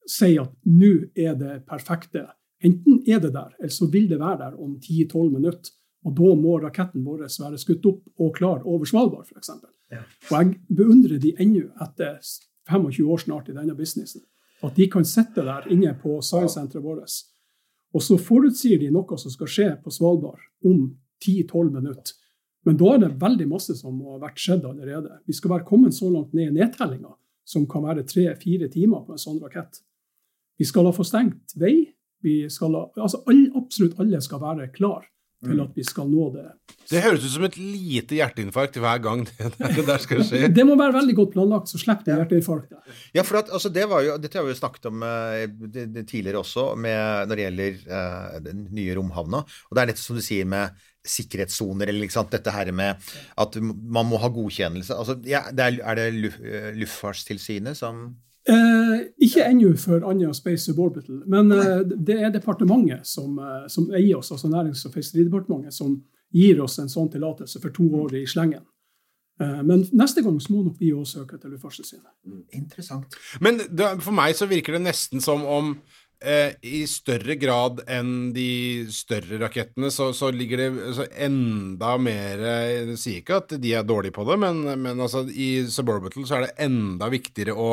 si 0.08 0.34
at 0.40 0.54
nå 0.66 0.92
er 1.14 1.36
det 1.38 1.60
perfekte. 1.68 2.24
Enten 2.64 3.02
er 3.06 3.20
det 3.22 3.34
der, 3.36 3.52
eller 3.60 3.74
så 3.74 3.86
vil 3.92 4.08
det 4.10 4.18
være 4.18 4.40
der 4.40 4.56
om 4.58 4.78
10-12 4.80 5.34
minutter. 5.36 5.74
Og 6.06 6.14
da 6.16 6.34
må 6.38 6.56
raketten 6.62 7.04
vår 7.04 7.26
være 7.26 7.58
skutt 7.60 7.86
opp 7.90 8.22
og 8.22 8.34
klar 8.36 8.62
over 8.64 8.86
Svalbard, 8.88 9.26
f.eks. 9.28 9.50
Ja. 9.92 10.02
Og 10.30 10.34
jeg 10.36 10.76
beundrer 10.78 11.18
de 11.20 11.34
ennå, 11.42 11.68
etter 11.82 12.18
25 12.70 13.08
år 13.08 13.22
snart 13.24 13.50
i 13.50 13.56
denne 13.56 13.74
businessen, 13.76 14.22
at 14.62 14.76
de 14.76 14.86
kan 14.90 15.06
sitte 15.06 15.44
der 15.44 15.66
inne 15.72 15.94
på 15.98 16.18
science-senteret 16.24 16.84
vårt, 16.84 17.12
og 17.94 18.04
så 18.04 18.18
forutsier 18.20 18.80
de 18.80 18.90
noe 18.92 19.18
som 19.20 19.32
skal 19.32 19.50
skje 19.50 19.68
på 19.82 19.92
Svalbard 19.92 20.42
om 20.66 20.90
10-12 21.24 21.74
minutter. 21.74 22.14
Men 22.66 22.78
da 22.78 22.94
er 22.94 23.02
det 23.04 23.14
veldig 23.20 23.46
masse 23.48 23.76
som 23.78 23.94
må 23.96 24.16
ha 24.16 24.22
vært 24.22 24.40
skjedd 24.42 24.66
allerede. 24.68 25.20
Vi 25.26 25.36
skal 25.36 25.54
være 25.54 25.66
kommet 25.68 25.96
så 25.96 26.10
langt 26.12 26.34
ned 26.36 26.50
i 26.50 26.56
nedtellinga, 26.58 27.14
som 27.48 27.68
kan 27.70 27.86
være 27.86 28.06
tre-fire 28.08 28.68
timer 28.72 29.06
på 29.06 29.14
en 29.14 29.22
sånn 29.22 29.38
rakett. 29.40 29.80
Vi 30.58 30.66
skal 30.68 30.88
ha 30.88 30.94
få 30.94 31.06
stengt 31.06 31.54
vei. 31.56 31.76
Vi 32.24 32.40
skal 32.50 32.74
ha, 32.74 32.88
altså 32.98 33.22
all, 33.30 33.44
absolutt 33.56 34.00
alle 34.02 34.18
skal 34.24 34.42
være 34.42 34.72
klar 34.74 35.06
til 35.38 35.60
at 35.62 35.76
vi 35.76 35.84
skal 35.86 36.08
nå 36.10 36.24
det. 36.34 36.44
Det 36.90 37.02
høres 37.04 37.22
ut 37.22 37.30
som 37.30 37.44
et 37.46 37.56
lite 37.60 38.16
hjerteinfarkt 38.18 38.78
hver 38.82 38.98
gang 39.04 39.22
det 39.76 39.84
der, 39.86 40.00
skal 40.02 40.24
skje. 40.26 40.48
Det 40.50 40.64
må 40.66 40.74
være 40.78 40.96
veldig 40.96 41.14
godt 41.20 41.34
planlagt, 41.36 41.70
så 41.70 41.78
slipper 41.78 42.08
du 42.08 42.12
hjerteinfarktet. 42.16 42.98
Ja, 43.14 43.22
for 43.26 43.40
at, 43.42 43.52
altså, 43.54 43.70
det 43.70 43.86
var 43.90 44.02
jo, 44.06 44.16
Dette 44.18 44.40
har 44.40 44.46
vi 44.48 44.54
jo 44.54 44.58
snakket 44.58 44.90
om 44.90 45.04
uh, 45.06 45.44
det, 45.46 45.88
det 45.94 46.06
tidligere 46.10 46.42
også, 46.42 46.72
med, 46.80 47.28
når 47.28 47.38
det 47.38 47.46
gjelder 47.46 47.80
uh, 47.86 48.38
den 48.48 48.66
nye 48.74 48.98
romhavna. 48.98 49.44
Og 49.46 49.78
det 49.78 49.84
er 49.84 49.92
nettopp 49.92 50.08
som 50.08 50.18
du 50.18 50.24
sier 50.26 50.48
med 50.48 50.74
sikkerhetssoner, 51.08 51.88
eller 51.88 52.06
liksom, 52.06 52.28
dette 52.32 52.54
her 52.54 52.70
med 52.76 53.10
at 53.38 53.58
man 53.62 54.08
må 54.08 54.20
ha 54.22 54.30
godkjennelse. 54.32 54.96
Altså, 54.96 55.18
ja, 55.28 55.46
det 55.52 55.66
er, 55.66 55.82
er 55.82 56.00
det 56.00 56.32
eh, 56.38 56.72
Luftfartstilsynet 56.78 57.78
som 57.78 58.08
Eh, 58.48 59.00
ikke 59.20 59.44
ennå 59.44 59.74
for 59.76 60.04
Anja 60.08 60.30
Space 60.32 60.64
Suborbital, 60.64 61.18
men 61.28 61.52
eh, 61.52 61.82
det 61.84 62.14
er 62.16 62.30
departementet 62.32 63.04
som, 63.04 63.34
eh, 63.38 63.66
som 63.68 63.90
eier 63.92 64.16
oss, 64.16 64.30
altså 64.32 64.48
Nærings- 64.48 64.86
og 64.88 64.94
fiskeridepartementet, 64.94 65.74
som 65.76 65.98
gir 66.32 66.62
oss 66.64 66.78
en 66.80 66.88
sånn 66.88 67.10
tillatelse 67.12 67.60
for 67.60 67.74
to 67.76 67.84
år 68.00 68.14
i 68.16 68.24
slengen. 68.24 68.64
Eh, 69.42 69.60
men 69.68 69.84
neste 69.92 70.24
gang 70.24 70.40
så 70.40 70.54
må 70.54 70.62
nok 70.64 70.80
vi 70.80 70.94
også 70.96 71.20
søke 71.20 71.36
til 71.36 71.52
Luftfartstilsynet. 71.52 72.08
Interessant. 72.56 73.18
Men 73.44 73.60
det, 73.68 73.90
for 74.06 74.16
meg 74.16 74.38
så 74.38 74.48
virker 74.48 74.78
det 74.78 74.86
nesten 74.86 75.20
som 75.20 75.44
om 75.44 75.74
eh, 76.20 76.56
i 76.62 76.82
større 76.90 77.36
grad 77.40 77.82
enn 77.90 78.32
de 78.34 78.86
større 78.94 79.40
rakettene, 79.44 79.90
så, 79.94 80.10
så 80.16 80.30
ligger 80.34 80.62
det 80.64 80.68
så 80.96 81.06
enda 81.14 81.94
mer 82.02 82.42
Jeg 82.42 82.98
sier 83.00 83.22
ikke 83.22 83.40
at 83.42 83.56
de 83.60 83.72
er 83.74 83.86
dårlige 83.86 84.16
på 84.16 84.26
det, 84.28 84.38
men, 84.42 84.62
men 84.82 85.00
altså, 85.00 85.24
i 85.28 85.66
Suborbital 85.70 86.28
så 86.28 86.38
er 86.38 86.46
det 86.48 86.68
enda 86.68 87.10
viktigere 87.12 87.56
å 87.56 87.72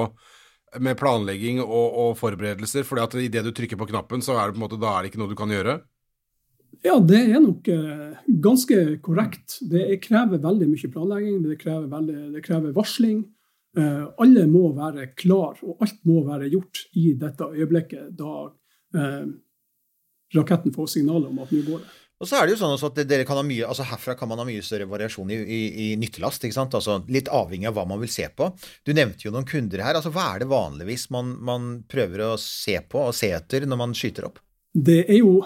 med 0.81 0.97
planlegging 0.99 1.61
og, 1.63 1.85
og 1.95 2.15
forberedelser, 2.19 2.83
fordi 2.87 3.03
at 3.03 3.13
idet 3.23 3.43
du 3.45 3.51
trykker 3.55 3.79
på 3.79 3.87
knappen, 3.91 4.23
så 4.25 4.35
er 4.35 4.49
det 4.49 4.55
på 4.55 4.59
en 4.59 4.65
måte, 4.65 4.79
da 4.81 4.95
er 4.95 5.05
det 5.05 5.11
ikke 5.11 5.21
noe 5.21 5.31
du 5.31 5.37
kan 5.39 5.53
gjøre. 5.53 5.77
Ja, 6.83 6.97
det 6.99 7.21
er 7.31 7.39
nok 7.39 7.67
eh, 7.71 8.17
ganske 8.43 8.79
korrekt. 9.05 9.59
Det 9.63 9.85
er- 9.85 10.01
krever 10.03 10.41
veldig 10.43 10.67
mye 10.67 10.91
planlegging, 10.91 11.37
det 11.45 11.59
krever, 11.61 11.87
veldig, 11.87 12.19
det 12.35 12.43
krever 12.43 12.75
varsling. 12.75 13.23
Eh, 13.75 14.05
alle 14.23 14.45
må 14.47 14.69
være 14.75 15.09
klar, 15.19 15.59
og 15.65 15.83
alt 15.83 15.99
må 16.07 16.21
være 16.27 16.49
gjort 16.53 16.85
i 16.95 17.11
dette 17.19 17.49
øyeblikket 17.51 18.13
da 18.15 18.33
eh, 18.95 19.27
raketten 20.35 20.75
får 20.75 20.93
signaler 20.95 21.31
om 21.31 21.43
at 21.43 21.51
nå 21.51 21.63
går 21.67 21.83
det. 21.83 21.93
Og 22.23 22.29
så 22.29 22.37
er 22.39 22.47
det 22.47 22.53
jo 22.53 22.59
sånn 22.61 22.77
at 22.79 22.99
dere 23.09 23.25
kan 23.27 23.35
ha 23.35 23.43
mye, 23.43 23.65
altså 23.67 23.83
Herfra 23.89 24.13
kan 24.15 24.29
man 24.31 24.39
ha 24.39 24.45
mye 24.47 24.63
større 24.63 24.87
variasjon 24.87 25.33
i, 25.35 25.39
i, 25.41 25.59
i 25.67 25.87
nyttelast. 25.99 26.45
ikke 26.47 26.55
sant? 26.55 26.77
Altså 26.77 27.01
Litt 27.11 27.27
avhengig 27.27 27.67
av 27.67 27.75
hva 27.75 27.83
man 27.89 27.99
vil 27.99 28.11
se 28.11 28.29
på. 28.31 28.47
Du 28.87 28.93
nevnte 28.95 29.27
jo 29.27 29.33
noen 29.35 29.47
kunder 29.49 29.83
her. 29.83 29.99
altså 29.99 30.13
Hva 30.15 30.29
er 30.31 30.45
det 30.45 30.47
vanligvis 30.53 31.09
man, 31.11 31.35
man 31.43 31.67
prøver 31.91 32.23
å 32.23 32.31
se 32.39 32.77
på 32.87 33.03
og 33.09 33.17
se 33.17 33.33
etter 33.35 33.67
når 33.67 33.81
man 33.83 33.95
skyter 33.97 34.29
opp? 34.29 34.39
Det 34.71 35.01
er 35.03 35.19
jo 35.19 35.41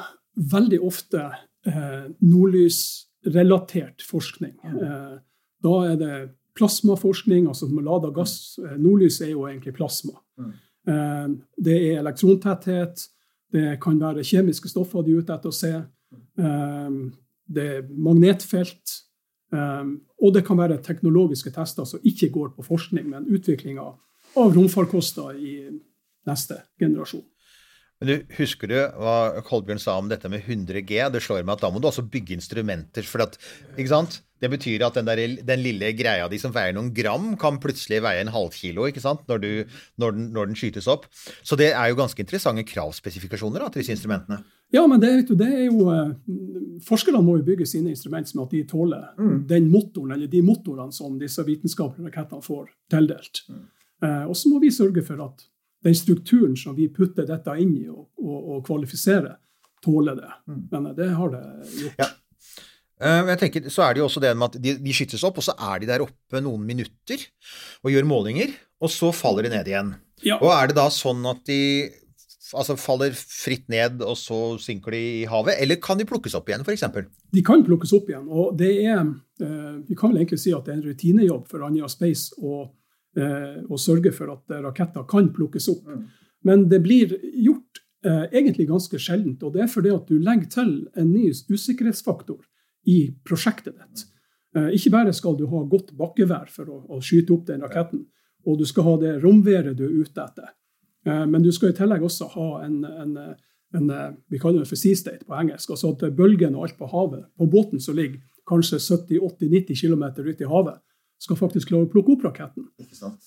veldig 0.53 0.79
ofte 0.85 1.25
eh, 1.65 2.05
nordlysrelatert 2.21 4.05
forskning. 4.05 4.53
Eh, 4.69 5.17
da 5.65 5.75
er 5.89 5.97
det 5.99 6.13
plasmaforskning, 6.57 7.47
altså 7.47 7.67
med 7.67 7.87
lada 7.87 8.11
gass. 8.15 8.59
Eh, 8.59 8.77
Nordlys 8.77 9.21
er 9.21 9.33
jo 9.33 9.47
egentlig 9.47 9.75
plasma. 9.77 10.17
Eh, 10.39 11.27
det 11.57 11.77
er 11.77 12.01
elektrontetthet, 12.01 13.07
det 13.51 13.79
kan 13.81 13.97
være 13.97 14.25
kjemiske 14.25 14.69
stoffer 14.69 15.01
de 15.01 15.15
er 15.15 15.23
ute 15.23 15.33
etter 15.33 15.49
å 15.49 15.55
se. 15.55 15.73
Eh, 16.39 16.89
det 17.49 17.69
er 17.75 17.87
magnetfelt. 17.89 19.05
og 20.21 20.33
det 20.33 20.43
kan 20.45 20.57
være 20.57 20.75
teknologiske 20.85 21.49
tester 21.49 21.83
som 21.83 21.99
ikke 22.05 22.27
går 22.29 22.49
på 22.53 22.61
forskning, 22.67 23.07
men 23.09 23.25
utviklinga 23.25 23.81
av 23.81 24.53
romfarkoster 24.53 25.33
i 25.33 25.53
neste 26.29 26.59
generasjon. 26.77 27.23
Men 27.99 28.07
du, 28.07 28.15
Husker 28.37 28.71
du 28.71 28.77
hva 28.95 29.41
Kolbjørn 29.43 29.81
sa 29.81 29.97
om 29.99 30.07
dette 30.07 30.29
med 30.31 30.45
100G? 30.47 31.01
Det 31.11 31.21
slår 31.23 31.43
meg 31.43 31.57
at 31.57 31.65
da 31.65 31.71
må 31.73 31.81
du 31.83 31.89
også 31.89 32.05
bygge 32.07 32.37
instrumenter. 32.37 33.03
for 33.03 33.25
at, 33.25 33.35
ikke 33.75 33.91
sant? 33.91 34.21
Det 34.39 34.47
betyr 34.53 34.85
at 34.87 34.95
den, 34.95 35.07
der, 35.09 35.19
den 35.43 35.59
lille 35.59 35.89
greia 35.99 36.29
di 36.31 36.37
som 36.39 36.53
veier 36.55 36.71
noen 36.71 36.93
gram, 36.95 37.33
kan 37.39 37.59
plutselig 37.59 37.99
veie 38.05 38.21
en 38.23 38.31
halvkilo 38.31 38.87
ikke 38.87 39.03
sant? 39.03 39.25
Når, 39.27 39.41
du, 39.43 39.75
når, 39.99 40.15
den, 40.15 40.29
når 40.35 40.47
den 40.47 40.59
skytes 40.61 40.87
opp. 40.87 41.09
Så 41.43 41.59
det 41.59 41.73
er 41.73 41.91
jo 41.91 41.99
ganske 41.99 42.23
interessante 42.23 42.63
kravspesifikasjoner 42.69 43.65
da, 43.65 43.67
til 43.73 43.83
disse 43.83 43.97
instrumentene. 43.97 44.39
Ja, 44.71 44.85
men 44.87 45.03
det, 45.03 45.11
vet 45.17 45.33
du, 45.33 45.35
det 45.35 45.49
er 45.49 45.65
jo 45.65 45.89
eh, 45.91 46.15
Forskerne 46.85 47.19
må 47.25 47.39
jo 47.39 47.47
bygge 47.47 47.67
sine 47.67 47.91
instrumenter 47.91 48.31
som 48.31 48.45
at 48.45 48.55
de 48.55 48.63
tåler 48.69 49.09
den 49.49 49.67
motoren, 49.73 50.13
eller 50.15 50.31
de 50.31 50.43
motorene 50.45 50.95
som 50.95 51.19
disse 51.19 51.43
vitenskapelige 51.43 52.07
rakettene 52.07 52.45
får 52.45 52.69
tildelt. 52.93 53.43
Eh, 54.05 54.23
og 54.23 54.37
så 54.39 54.53
må 54.53 54.63
vi 54.63 54.71
sørge 54.71 55.03
for 55.03 55.19
at 55.25 55.49
den 55.83 55.95
strukturen 55.95 56.57
som 56.59 56.75
vi 56.75 56.89
putter 56.91 57.27
dette 57.27 57.53
inn 57.61 57.75
i 57.77 57.85
og, 57.91 58.09
og, 58.19 58.39
og 58.39 58.65
kvalifiserer, 58.67 59.37
tåler 59.83 60.17
det. 60.19 60.31
Men 60.71 60.89
eh, 60.91 60.97
det 60.97 61.11
har 61.15 61.35
det 61.35 61.43
gjort. 61.83 62.01
Ja. 62.01 62.09
Eh, 62.99 63.31
jeg 63.31 63.39
tenker, 63.43 63.69
Så 63.71 63.85
er 63.85 63.95
det 63.95 64.03
jo 64.03 64.09
også 64.09 64.23
det 64.23 64.33
med 64.35 64.51
at 64.51 64.59
de, 64.61 64.75
de 64.83 64.95
skytes 64.95 65.23
opp, 65.27 65.39
og 65.39 65.45
så 65.45 65.55
er 65.71 65.79
de 65.79 65.89
der 65.89 66.03
oppe 66.03 66.43
noen 66.43 66.65
minutter 66.67 67.23
og 67.83 67.93
gjør 67.93 68.09
målinger, 68.09 68.53
og 68.83 68.91
så 68.91 69.13
faller 69.15 69.47
de 69.47 69.55
ned 69.55 69.71
igjen. 69.71 69.95
Ja. 70.25 70.39
Og 70.43 70.51
er 70.51 70.69
det 70.69 70.79
da 70.79 70.89
sånn 70.91 71.23
at 71.29 71.45
de 71.47 71.61
altså, 72.53 72.75
faller 72.79 73.15
fritt 73.15 73.67
ned, 73.71 74.03
og 74.03 74.17
så 74.19 74.57
synker 74.61 74.95
de 74.95 75.03
i 75.21 75.27
havet, 75.29 75.59
eller 75.63 75.79
kan 75.83 75.99
de 75.99 76.07
plukkes 76.09 76.35
opp 76.37 76.49
igjen, 76.51 76.65
f.eks.? 76.65 76.85
De 77.35 77.45
kan 77.45 77.63
plukkes 77.65 77.93
opp 77.95 78.09
igjen. 78.11 78.27
og 78.27 78.57
det 78.59 78.73
er, 78.83 79.05
eh, 79.43 79.79
Vi 79.87 79.95
kan 79.95 80.11
vel 80.11 80.23
egentlig 80.23 80.41
si 80.43 80.53
at 80.55 80.65
det 80.65 80.75
er 80.75 80.81
en 80.81 80.89
rutinejobb 80.89 81.47
for 81.47 81.63
Anja 81.67 81.87
Space 81.91 82.35
å, 82.35 82.65
eh, 83.19 83.59
å 83.69 83.77
sørge 83.79 84.13
for 84.15 84.31
at 84.33 84.55
eh, 84.55 84.63
raketter 84.63 85.05
kan 85.09 85.29
plukkes 85.35 85.69
opp. 85.71 85.89
Men 86.47 86.67
det 86.71 86.81
blir 86.85 87.15
gjort 87.43 87.81
eh, 88.05 88.25
egentlig 88.31 88.69
ganske 88.69 88.99
sjeldent. 89.01 89.43
Og 89.43 89.55
det 89.55 89.65
er 89.65 89.71
fordi 89.71 89.91
at 89.95 90.07
du 90.07 90.19
legger 90.19 90.49
til 90.53 90.71
en 90.95 91.11
ny 91.11 91.29
usikkerhetsfaktor 91.31 92.41
i 92.89 92.99
prosjektet 93.27 93.75
ditt. 93.75 94.05
Eh, 94.57 94.71
ikke 94.77 94.93
bare 94.95 95.13
skal 95.13 95.37
du 95.37 95.45
ha 95.51 95.65
godt 95.69 95.93
bakkevær 95.97 96.49
for 96.53 96.71
å, 96.71 96.79
å 96.95 97.03
skyte 97.03 97.35
opp 97.35 97.45
den 97.49 97.65
raketten, 97.65 98.07
og 98.47 98.57
du 98.59 98.65
skal 98.65 98.87
ha 98.87 98.95
det 99.03 99.19
romværet 99.23 99.77
du 99.77 99.85
er 99.85 99.99
ute 99.99 100.25
etter. 100.25 100.55
Eh, 101.05 101.25
men 101.29 101.45
du 101.45 101.51
skal 101.55 101.73
i 101.73 101.77
tillegg 101.77 102.05
også 102.05 102.31
ha 102.33 102.49
en, 102.65 102.81
en, 102.87 103.15
en 103.77 103.93
vi 104.31 104.41
kaller 104.41 104.63
det 104.63 104.71
for 104.71 104.79
sea 104.79 104.97
state 104.97 105.27
på 105.27 105.37
engelsk. 105.37 105.75
altså 105.75 105.93
at 105.93 106.07
Bølgen 106.17 106.57
og 106.57 106.69
alt 106.69 106.79
på 106.79 106.89
havet, 106.89 107.27
på 107.37 107.49
båten 107.51 107.83
som 107.83 107.97
ligger 107.99 108.21
kanskje 108.49 108.79
70-80-90 108.81 109.77
km 109.77 110.05
ute 110.25 110.45
i 110.45 110.49
havet, 110.49 110.79
skal 111.19 111.35
faktisk 111.35 111.67
klare 111.71 111.87
å 111.87 111.91
plukke 111.91 112.13
opp 112.15 112.23
raketten. 112.29 112.69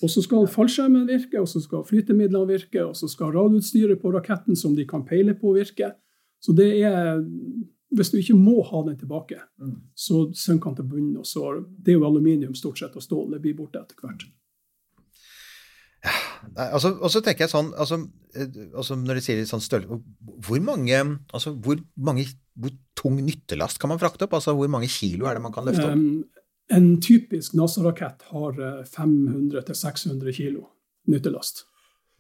Og 0.02 0.08
så 0.10 0.22
skal 0.24 0.46
fallskjermen 0.48 1.04
virke, 1.10 1.40
og 1.42 1.48
så 1.50 1.60
skal 1.60 1.84
flytemidlene 1.84 2.48
virke, 2.48 2.86
og 2.86 2.96
så 2.96 3.08
skal 3.10 3.34
radioutstyret 3.36 4.00
på 4.00 4.12
raketten 4.14 4.56
som 4.56 4.74
de 4.78 4.86
kan 4.88 5.04
peile 5.04 5.34
på, 5.36 5.52
virke. 5.58 5.92
Så 6.42 6.56
det 6.56 6.70
er 6.82 7.22
Hvis 7.92 8.08
du 8.08 8.16
ikke 8.16 8.32
må 8.40 8.62
ha 8.64 8.78
den 8.86 8.96
tilbake, 8.96 9.36
Mm. 9.60 9.74
så 9.94 10.32
synker 10.32 10.70
den 10.70 10.76
til 10.76 10.84
bunnen. 10.84 11.16
og 11.18 11.26
så 11.26 11.62
Det 11.82 11.92
er 11.92 11.98
jo 11.98 12.06
aluminium 12.06 12.54
stort 12.54 12.78
sett 12.78 12.96
og 12.96 13.02
stål. 13.02 13.32
Det 13.32 13.42
blir 13.42 13.54
borte 13.54 13.76
etter 13.82 13.94
hvert. 14.00 14.24
Nei, 16.56 16.64
altså, 16.72 16.98
og 16.98 17.10
så 17.12 17.20
tenker 17.22 17.44
jeg 17.44 17.52
sånn 17.52 17.68
altså, 17.78 18.00
eh, 18.34 18.48
altså 18.74 18.96
Når 18.98 19.14
de 19.14 19.20
sier 19.22 19.44
sånn 19.46 19.62
størrelse 19.62 20.00
Hvor 20.42 20.58
mange 20.60 20.96
altså, 21.32 21.52
hvor, 21.54 21.78
mange, 21.94 22.24
hvor 22.58 22.72
tung 22.98 23.20
nyttelast 23.22 23.78
kan 23.78 23.92
man 23.92 24.00
frakte 24.02 24.26
opp? 24.26 24.34
Altså, 24.34 24.56
Hvor 24.58 24.66
mange 24.72 24.88
kilo 24.90 25.26
er 25.30 25.34
det 25.38 25.42
man 25.44 25.52
kan 25.54 25.64
løfte 25.68 25.86
opp? 25.86 25.94
Um, 25.94 26.24
en 26.72 26.88
typisk 27.04 27.54
NASA-rakett 27.58 28.24
har 28.32 28.56
eh, 28.58 28.80
500-600 28.88 30.32
kilo 30.36 30.68
nyttelast. 31.10 31.64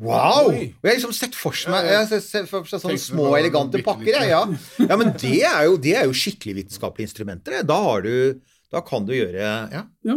Wow! 0.02 0.48
Oi. 0.50 0.72
Og 0.74 0.88
jeg 0.88 0.90
har 0.90 0.96
liksom 0.98 1.14
sett 1.14 1.36
for 1.38 1.54
meg 1.70 1.86
jeg 1.86 1.98
har 2.00 2.08
sett- 2.10 2.24
sett 2.26 2.48
for 2.50 2.64
meg 2.64 2.72
sånne 2.72 2.98
små, 2.98 3.28
elegante 3.38 3.82
pakker. 3.86 4.16
Ja. 4.26 4.40
ja, 4.82 4.96
men 4.98 5.12
det 5.20 5.36
er, 5.46 5.60
jo, 5.68 5.76
det 5.78 5.94
er 6.00 6.08
jo 6.10 6.16
skikkelig 6.16 6.56
vitenskapelige 6.62 7.06
instrumenter. 7.10 7.60
Da, 7.68 7.76
har 7.86 8.02
du, 8.02 8.40
da 8.72 8.82
kan 8.86 9.06
du 9.06 9.14
gjøre 9.14 9.38
ja. 9.38 9.84
Ja. 10.08 10.16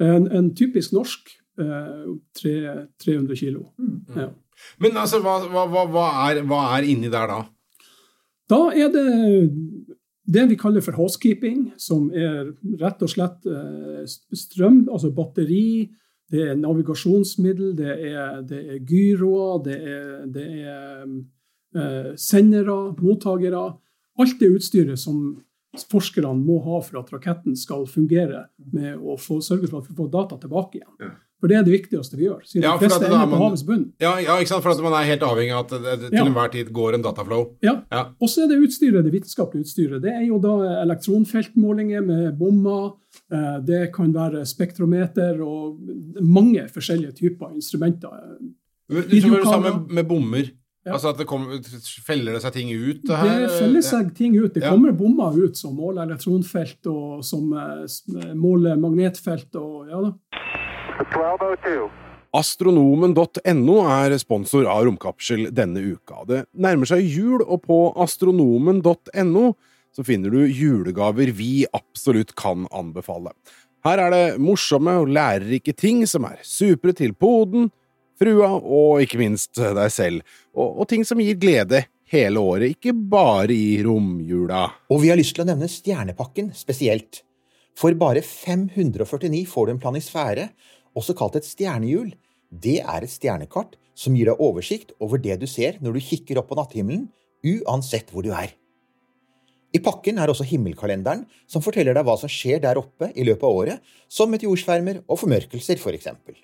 En, 0.00 0.26
en 0.32 0.50
typisk 0.58 0.94
norsk 0.96 1.30
eh, 1.60 2.10
300 2.40 3.38
kilo. 3.38 3.68
Mm. 3.78 3.96
Ja. 4.16 4.28
Men 4.82 4.98
altså, 5.00 5.20
hva, 5.24 5.38
hva, 5.46 5.86
hva, 5.88 6.06
er, 6.30 6.42
hva 6.48 6.64
er 6.74 6.88
inni 6.90 7.12
der 7.12 7.30
da? 7.30 7.40
Da 8.50 8.58
er 8.74 8.90
det 8.90 9.06
det 10.30 10.46
vi 10.50 10.58
kaller 10.58 10.84
for 10.84 10.94
housekeeping, 10.98 11.70
som 11.80 12.10
er 12.14 12.52
rett 12.80 13.02
og 13.02 13.10
slett 13.10 13.46
eh, 13.50 14.04
strøm, 14.06 14.84
altså 14.90 15.10
batteri, 15.14 15.90
det 16.30 16.44
er 16.52 16.58
navigasjonsmiddel, 16.60 17.72
det 17.78 17.94
er, 18.12 18.40
det 18.46 18.60
er 18.60 18.82
gyroer, 18.86 19.62
det 19.66 19.78
er, 19.80 20.10
det 20.30 20.46
er 20.62 21.06
eh, 21.74 22.10
sendere, 22.20 22.76
mottakere. 23.00 23.64
Alt 24.20 24.36
det 24.38 24.52
utstyret 24.60 25.00
som 25.00 25.40
forskerne 25.90 26.34
må 26.38 26.60
ha 26.66 26.78
for 26.82 27.00
at 27.02 27.10
raketten 27.14 27.58
skal 27.58 27.86
fungere 27.90 28.46
med 28.74 28.98
å 28.98 29.16
få, 29.18 29.40
sørge 29.42 29.70
for 29.70 29.82
at 29.82 29.90
vi 29.90 29.98
får 29.98 30.14
data 30.14 30.38
tilbake 30.42 30.80
igjen. 30.80 31.12
For 31.40 31.48
det 31.48 31.56
er 31.56 31.62
det 31.64 31.72
viktigste 31.72 32.16
vi 32.20 32.26
gjør, 32.26 32.42
siden 32.44 32.62
Ja, 32.66 32.74
de 32.76 32.84
fleste 32.84 33.06
er 33.06 33.14
ender 33.14 33.30
på 33.32 33.38
havets 33.40 33.62
bunn. 33.64 33.84
Ja, 34.00 34.10
ja, 34.20 34.34
ikke 34.36 34.48
sant? 34.52 34.62
For 34.62 34.70
at 34.74 34.82
man 34.84 34.92
er 34.92 35.06
helt 35.08 35.22
avhengig 35.24 35.54
av 35.56 35.62
at 35.64 35.70
det, 35.72 35.94
det 36.02 36.10
til 36.12 36.26
enhver 36.28 36.50
tid 36.52 36.68
går 36.76 36.94
en 36.98 37.02
dataflow. 37.06 37.46
Ja. 37.64 37.78
Ja. 37.90 38.02
Og 38.20 38.28
så 38.28 38.44
er 38.44 38.50
det 38.52 38.58
utstyret, 38.60 39.04
det 39.06 39.12
vitenskapelige 39.14 39.64
utstyret. 39.64 40.02
Det 40.04 40.12
er 40.12 40.26
jo 40.28 40.38
da 40.38 40.52
elektronfeltmålinger 40.84 42.00
med 42.04 42.38
bommer. 42.38 42.92
eh, 43.32 43.58
Det 43.64 43.92
kan 43.94 44.12
være 44.14 44.44
spektrometer 44.46 45.40
og 45.42 45.80
mange 46.20 46.68
forskjellige 46.68 47.12
typer 47.18 47.54
instrumenter. 47.54 48.08
Du, 48.90 49.00
Du 49.00 49.20
tror 49.20 49.36
det 49.36 49.46
samme 49.46 49.86
med, 49.88 50.04
bommer? 50.08 50.50
Ja. 50.86 50.92
Altså 50.94 51.10
at 51.10 51.18
det 51.18 51.26
kommer, 51.26 51.58
feller 52.06 52.32
det 52.32 52.40
seg 52.42 52.52
ting 52.54 52.70
ut? 52.72 53.02
Det 53.04 53.16
her? 53.16 53.48
feller 53.58 53.82
seg 53.84 54.14
ting 54.16 54.36
ut. 54.36 54.54
Det 54.54 54.62
Ja. 54.62 54.70
kommer 54.70 54.92
bommer 54.92 55.36
ut 55.44 55.56
som 55.56 55.74
måler 55.76 56.06
elektronfelt 56.08 56.86
og 56.86 57.24
som 57.24 57.52
eh, 57.52 58.32
måler 58.34 58.76
magnetfelt 58.80 59.54
og 59.56 59.88
ja 59.90 60.00
da. 60.00 60.12
1202. 61.00 61.88
Astronomen.no 62.36 63.76
er 63.90 64.14
sponsor 64.22 64.68
av 64.70 64.84
Romkapsel 64.86 65.48
denne 65.54 65.82
uka. 65.82 66.22
Det 66.28 66.44
nærmer 66.54 66.86
seg 66.86 67.02
jul, 67.02 67.42
og 67.42 67.64
på 67.66 67.80
astronomen.no 67.98 69.44
så 69.90 70.04
finner 70.06 70.30
du 70.30 70.44
julegaver 70.46 71.32
vi 71.34 71.64
absolutt 71.74 72.36
kan 72.38 72.68
anbefale. 72.70 73.32
Her 73.82 74.04
er 74.04 74.14
det 74.14 74.24
morsomme 74.42 74.94
og 75.00 75.10
lærerike 75.10 75.74
ting 75.74 76.04
som 76.06 76.28
er 76.28 76.38
supre 76.46 76.94
til 76.94 77.16
poden, 77.18 77.70
frua 78.20 78.52
og 78.60 79.00
ikke 79.02 79.18
minst 79.22 79.56
deg 79.56 79.88
selv, 79.90 80.36
og, 80.52 80.82
og 80.82 80.90
ting 80.90 81.06
som 81.08 81.22
gir 81.24 81.40
glede 81.40 81.86
hele 82.12 82.42
året, 82.42 82.76
ikke 82.76 82.92
bare 82.92 83.54
i 83.54 83.80
romjula. 83.86 84.66
Og 84.92 85.02
vi 85.02 85.10
har 85.10 85.18
lyst 85.18 85.34
til 85.38 85.46
å 85.46 85.50
nevne 85.50 85.70
Stjernepakken 85.70 86.52
spesielt. 86.54 87.24
For 87.78 87.94
bare 87.96 88.22
549 88.22 89.46
får 89.48 89.66
du 89.66 89.72
en 89.74 89.82
planisfære, 89.82 90.50
også 90.98 91.16
kalt 91.18 91.38
et 91.38 91.46
stjernehjul. 91.48 92.12
Det 92.50 92.80
er 92.80 93.04
et 93.04 93.12
stjernekart 93.12 93.76
som 93.94 94.16
gir 94.16 94.30
deg 94.30 94.42
oversikt 94.42 94.94
over 95.02 95.20
det 95.22 95.38
du 95.42 95.46
ser 95.50 95.78
når 95.84 95.96
du 95.96 96.06
kikker 96.06 96.40
opp 96.40 96.50
på 96.50 96.58
natthimmelen, 96.58 97.08
uansett 97.46 98.10
hvor 98.12 98.26
du 98.26 98.32
er. 98.34 98.54
I 99.70 99.78
pakken 99.78 100.18
er 100.18 100.30
også 100.32 100.46
himmelkalenderen, 100.50 101.22
som 101.46 101.62
forteller 101.62 101.94
deg 101.94 102.06
hva 102.06 102.16
som 102.18 102.30
skjer 102.30 102.62
der 102.64 102.80
oppe 102.80 103.12
i 103.14 103.26
løpet 103.26 103.46
av 103.46 103.58
året, 103.62 103.90
som 104.10 104.32
meteorsvermer 104.32 105.04
og 105.06 105.20
formørkelser, 105.20 105.78
for 105.78 105.94
eksempel. 105.94 106.34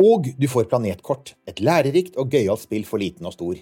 Og 0.00 0.28
du 0.36 0.46
får 0.48 0.68
planetkort, 0.68 1.34
et 1.48 1.60
lærerikt 1.64 2.18
og 2.20 2.32
gøyalt 2.32 2.66
spill 2.66 2.84
for 2.88 3.00
liten 3.00 3.28
og 3.28 3.36
stor. 3.36 3.56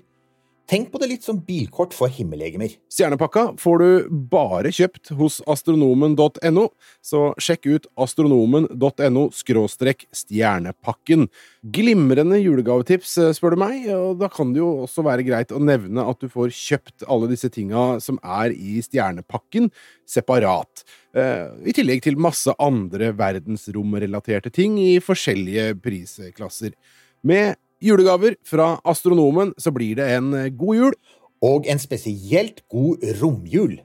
Tenk 0.69 0.91
på 0.93 0.99
det 1.01 1.07
litt 1.09 1.25
som 1.25 1.39
bilkort 1.41 1.95
for 1.97 2.13
himmellegemer. 2.13 2.75
Stjernepakka 2.93 3.55
får 3.57 3.79
du 3.81 4.17
bare 4.29 4.69
kjøpt 4.75 5.15
hos 5.17 5.39
astronomen.no, 5.49 6.65
så 7.01 7.21
sjekk 7.41 7.69
ut 7.71 7.87
astronomen.no 7.97 9.23
skråstrek 9.33 10.05
stjernepakken. 10.13 11.25
Glimrende 11.73 12.37
julegavetips, 12.43 13.15
eh, 13.17 13.33
spør 13.39 13.57
du 13.57 13.63
meg, 13.63 13.87
og 13.95 14.19
da 14.21 14.29
kan 14.33 14.53
det 14.53 14.61
jo 14.61 14.69
også 14.83 15.07
være 15.07 15.25
greit 15.25 15.55
å 15.57 15.63
nevne 15.63 16.05
at 16.05 16.21
du 16.21 16.29
får 16.29 16.53
kjøpt 16.53 17.07
alle 17.09 17.31
disse 17.33 17.49
tinga 17.55 17.87
som 18.05 18.21
er 18.21 18.53
i 18.53 18.83
stjernepakken, 18.85 19.71
separat. 20.05 20.85
Eh, 21.17 21.49
I 21.65 21.77
tillegg 21.81 22.05
til 22.05 22.21
masse 22.21 22.53
andre 22.61 23.15
verdensromrelaterte 23.17 24.53
ting 24.53 24.77
i 24.85 24.99
forskjellige 25.01 25.79
prisklasser. 25.81 26.77
Med 27.25 27.57
julegaver 27.83 28.37
fra 28.47 28.81
Astronomen 28.85 29.55
så 29.59 29.71
blir 29.75 29.97
det 30.01 30.09
en 30.17 30.33
eh, 30.35 30.49
god 30.51 30.77
jul. 30.83 30.95
og 31.41 31.69
en 31.71 31.79
spesielt 31.79 32.65
god 32.69 33.05
romjul. 33.21 33.77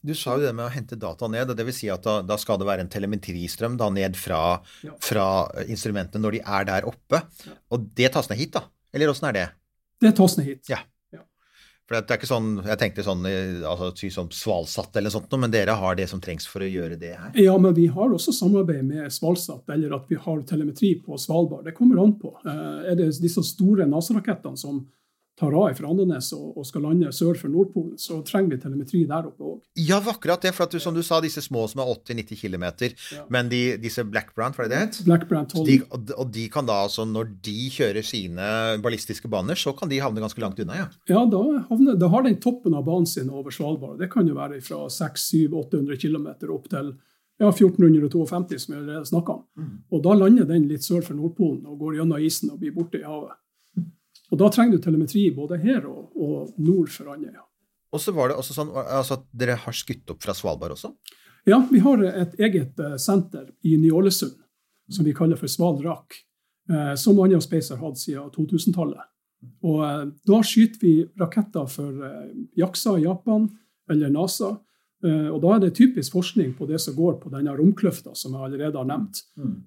Du 0.00 0.14
sa 0.16 0.34
jo 0.36 0.42
det 0.46 0.52
med 0.56 0.64
å 0.64 0.72
hente 0.72 0.96
data 0.96 1.28
ned, 1.28 1.50
og 1.52 1.56
det 1.58 1.64
vil 1.68 1.76
si 1.76 1.88
at 1.92 2.04
da, 2.04 2.18
da 2.24 2.36
skal 2.40 2.56
det 2.60 2.66
være 2.68 2.84
en 2.86 2.90
telemetristrøm 2.92 3.78
da 3.80 3.88
ned 3.92 4.16
fra, 4.16 4.60
Ja. 4.84 4.92
fra 5.04 5.24
instrumentene 5.68 6.20
når 6.24 6.36
de 6.38 6.40
er 6.44 6.64
der 6.68 6.88
oppe. 6.88 7.20
Og 7.72 7.84
det 7.96 8.12
tas 8.12 8.28
ned 8.30 8.40
hit, 8.40 8.52
da? 8.56 8.62
Eller 8.92 9.12
åssen 9.12 9.28
er 9.28 9.36
det? 9.36 9.46
Det 10.00 10.14
tas 10.16 10.36
ned 10.38 10.46
hit. 10.48 10.62
Ja. 10.72 10.80
For 11.90 11.98
det 11.98 12.14
er 12.14 12.20
ikke 12.20 12.28
sånn, 12.30 12.50
Jeg 12.62 12.78
tenkte 12.78 13.02
sånn 13.02 13.24
altså, 13.66 13.88
sånn 14.14 14.28
Svalsatt 14.30 14.94
eller 15.00 15.10
sånt, 15.10 15.32
men 15.42 15.50
dere 15.50 15.74
har 15.74 15.96
det 15.98 16.06
som 16.06 16.20
trengs 16.22 16.46
for 16.46 16.62
å 16.62 16.68
gjøre 16.70 16.94
det 17.00 17.16
her? 17.18 17.32
Ja, 17.34 17.56
men 17.58 17.74
vi 17.74 17.88
har 17.90 18.14
også 18.14 18.30
samarbeid 18.36 18.84
med 18.86 19.10
Svalsatt, 19.10 19.64
eller 19.74 19.96
at 19.98 20.06
vi 20.06 20.14
har 20.14 20.44
telemetri 20.46 20.92
på 21.02 21.18
Svalbard. 21.18 21.64
Det 21.66 21.74
kommer 21.74 21.98
an 22.04 22.14
på. 22.20 22.36
Eh, 22.46 22.92
Er 22.92 22.94
det 22.94 23.10
disse 23.18 23.42
store 23.42 23.88
NASA-rakettene 23.90 24.56
som 24.56 24.84
tar 25.40 25.56
av 25.56 25.72
fra 25.78 25.88
Andenes 25.90 26.28
og, 26.36 26.52
og 26.60 26.66
skal 26.68 26.84
lande 26.84 27.08
sør 27.16 27.38
for 27.40 27.48
Nordpolen, 27.52 27.96
så 28.00 28.18
trenger 28.28 28.52
vi 28.54 28.58
telemetri 28.62 29.00
der 29.08 29.26
oppe 29.30 29.46
òg. 29.54 29.56
Ja, 29.80 29.96
det 29.98 30.06
var 30.10 30.18
akkurat 30.18 30.44
det. 30.44 30.52
For 30.56 30.68
at 30.68 30.76
du, 30.76 30.78
som 30.84 30.94
du 30.96 31.00
sa, 31.06 31.18
disse 31.24 31.42
små 31.44 31.64
som 31.72 31.80
er 31.82 31.90
80-90 31.96 32.40
km, 32.44 32.66
Ja. 33.16 33.24
men 33.32 33.48
de, 33.50 33.62
disse 33.80 34.04
Blackbrand, 34.04 34.54
hva 34.58 34.66
er 34.66 34.70
det 34.70 34.76
det 34.76 34.82
het? 34.84 35.00
Blackbrand 35.08 35.50
12. 35.56 35.66
De, 35.70 35.78
og 35.88 36.14
og 36.20 36.30
de 36.36 36.46
kan 36.52 36.68
da 36.68 36.76
altså, 36.84 37.06
når 37.08 37.32
de 37.48 37.56
kjører 37.72 38.04
sine 38.04 38.50
ballistiske 38.84 39.28
baner, 39.32 39.56
så 39.58 39.72
kan 39.76 39.88
de 39.90 39.98
havne 40.04 40.20
ganske 40.22 40.40
langt 40.44 40.60
unna, 40.60 40.76
ja. 40.84 40.88
Ja, 41.10 41.24
da, 41.32 41.40
havner, 41.70 41.96
da 41.98 42.08
har 42.12 42.26
den 42.28 42.36
toppen 42.42 42.76
av 42.76 42.84
banen 42.86 43.08
sin 43.08 43.30
over 43.32 43.50
Svalbard. 43.54 43.98
Det 44.02 44.10
kan 44.12 44.28
jo 44.28 44.36
være 44.36 44.60
fra 44.64 44.84
600-800 44.92 45.96
km 46.00 46.26
opp 46.54 46.68
til 46.72 46.92
ja, 47.40 47.48
1452, 47.48 48.58
som 48.66 48.74
vi 48.74 48.80
allerede 48.82 49.08
snakka 49.08 49.32
om. 49.38 49.68
Og 49.90 50.02
da 50.04 50.12
lander 50.18 50.44
den 50.48 50.66
litt 50.68 50.84
sør 50.84 51.00
for 51.06 51.16
Nordpolen 51.16 51.62
og 51.70 51.78
går 51.80 51.96
gjennom 52.00 52.20
isen 52.26 52.50
og 52.52 52.60
blir 52.60 52.74
borte 52.76 53.00
i 53.00 53.06
havet. 53.06 53.38
Og 54.30 54.38
da 54.38 54.50
trenger 54.52 54.78
du 54.78 54.84
telemetri 54.84 55.26
både 55.34 55.58
her 55.62 55.86
og, 55.90 56.10
og 56.14 56.52
nord 56.62 56.90
for 56.94 57.10
Andøya. 57.14 57.42
Og 57.90 58.02
så 58.02 58.14
var 58.14 58.30
det 58.30 58.38
også 58.38 58.54
sånn 58.54 58.70
altså, 58.70 59.18
at 59.18 59.26
dere 59.34 59.58
har 59.58 59.74
skutt 59.74 60.12
opp 60.12 60.22
fra 60.22 60.34
Svalbard 60.36 60.76
også? 60.76 60.92
Ja, 61.48 61.58
vi 61.70 61.80
har 61.82 62.02
et 62.06 62.36
eget 62.38 62.78
eh, 62.78 62.96
senter 63.00 63.48
i 63.66 63.76
Ny-Ålesund 63.80 64.36
som 64.90 65.06
vi 65.06 65.14
kaller 65.16 65.38
for 65.40 65.50
Svalrak. 65.50 66.14
Eh, 66.70 66.94
som 67.00 67.18
Andøya 67.18 67.40
Space 67.42 67.74
har 67.74 67.82
hatt 67.82 67.98
siden 67.98 68.30
2000-tallet. 68.34 69.02
Og 69.66 69.84
eh, 69.86 70.04
Da 70.28 70.42
skyter 70.46 70.84
vi 70.84 70.94
raketter 71.18 71.66
for 71.70 72.04
JAXA 72.58 72.98
i 72.98 73.06
Japan 73.08 73.48
eller 73.90 74.12
NASA. 74.14 74.54
Og 75.00 75.38
Da 75.40 75.54
er 75.54 75.62
det 75.62 75.70
typisk 75.78 76.12
forskning 76.12 76.50
på 76.58 76.66
det 76.68 76.76
som 76.84 76.92
går 76.92 77.14
på 77.22 77.30
denne 77.32 77.54
romkløfta 77.56 78.12
som 78.12 78.34
jeg 78.36 78.50
allerede 78.50 78.76
har 78.76 78.84
nevnt. 78.84 79.22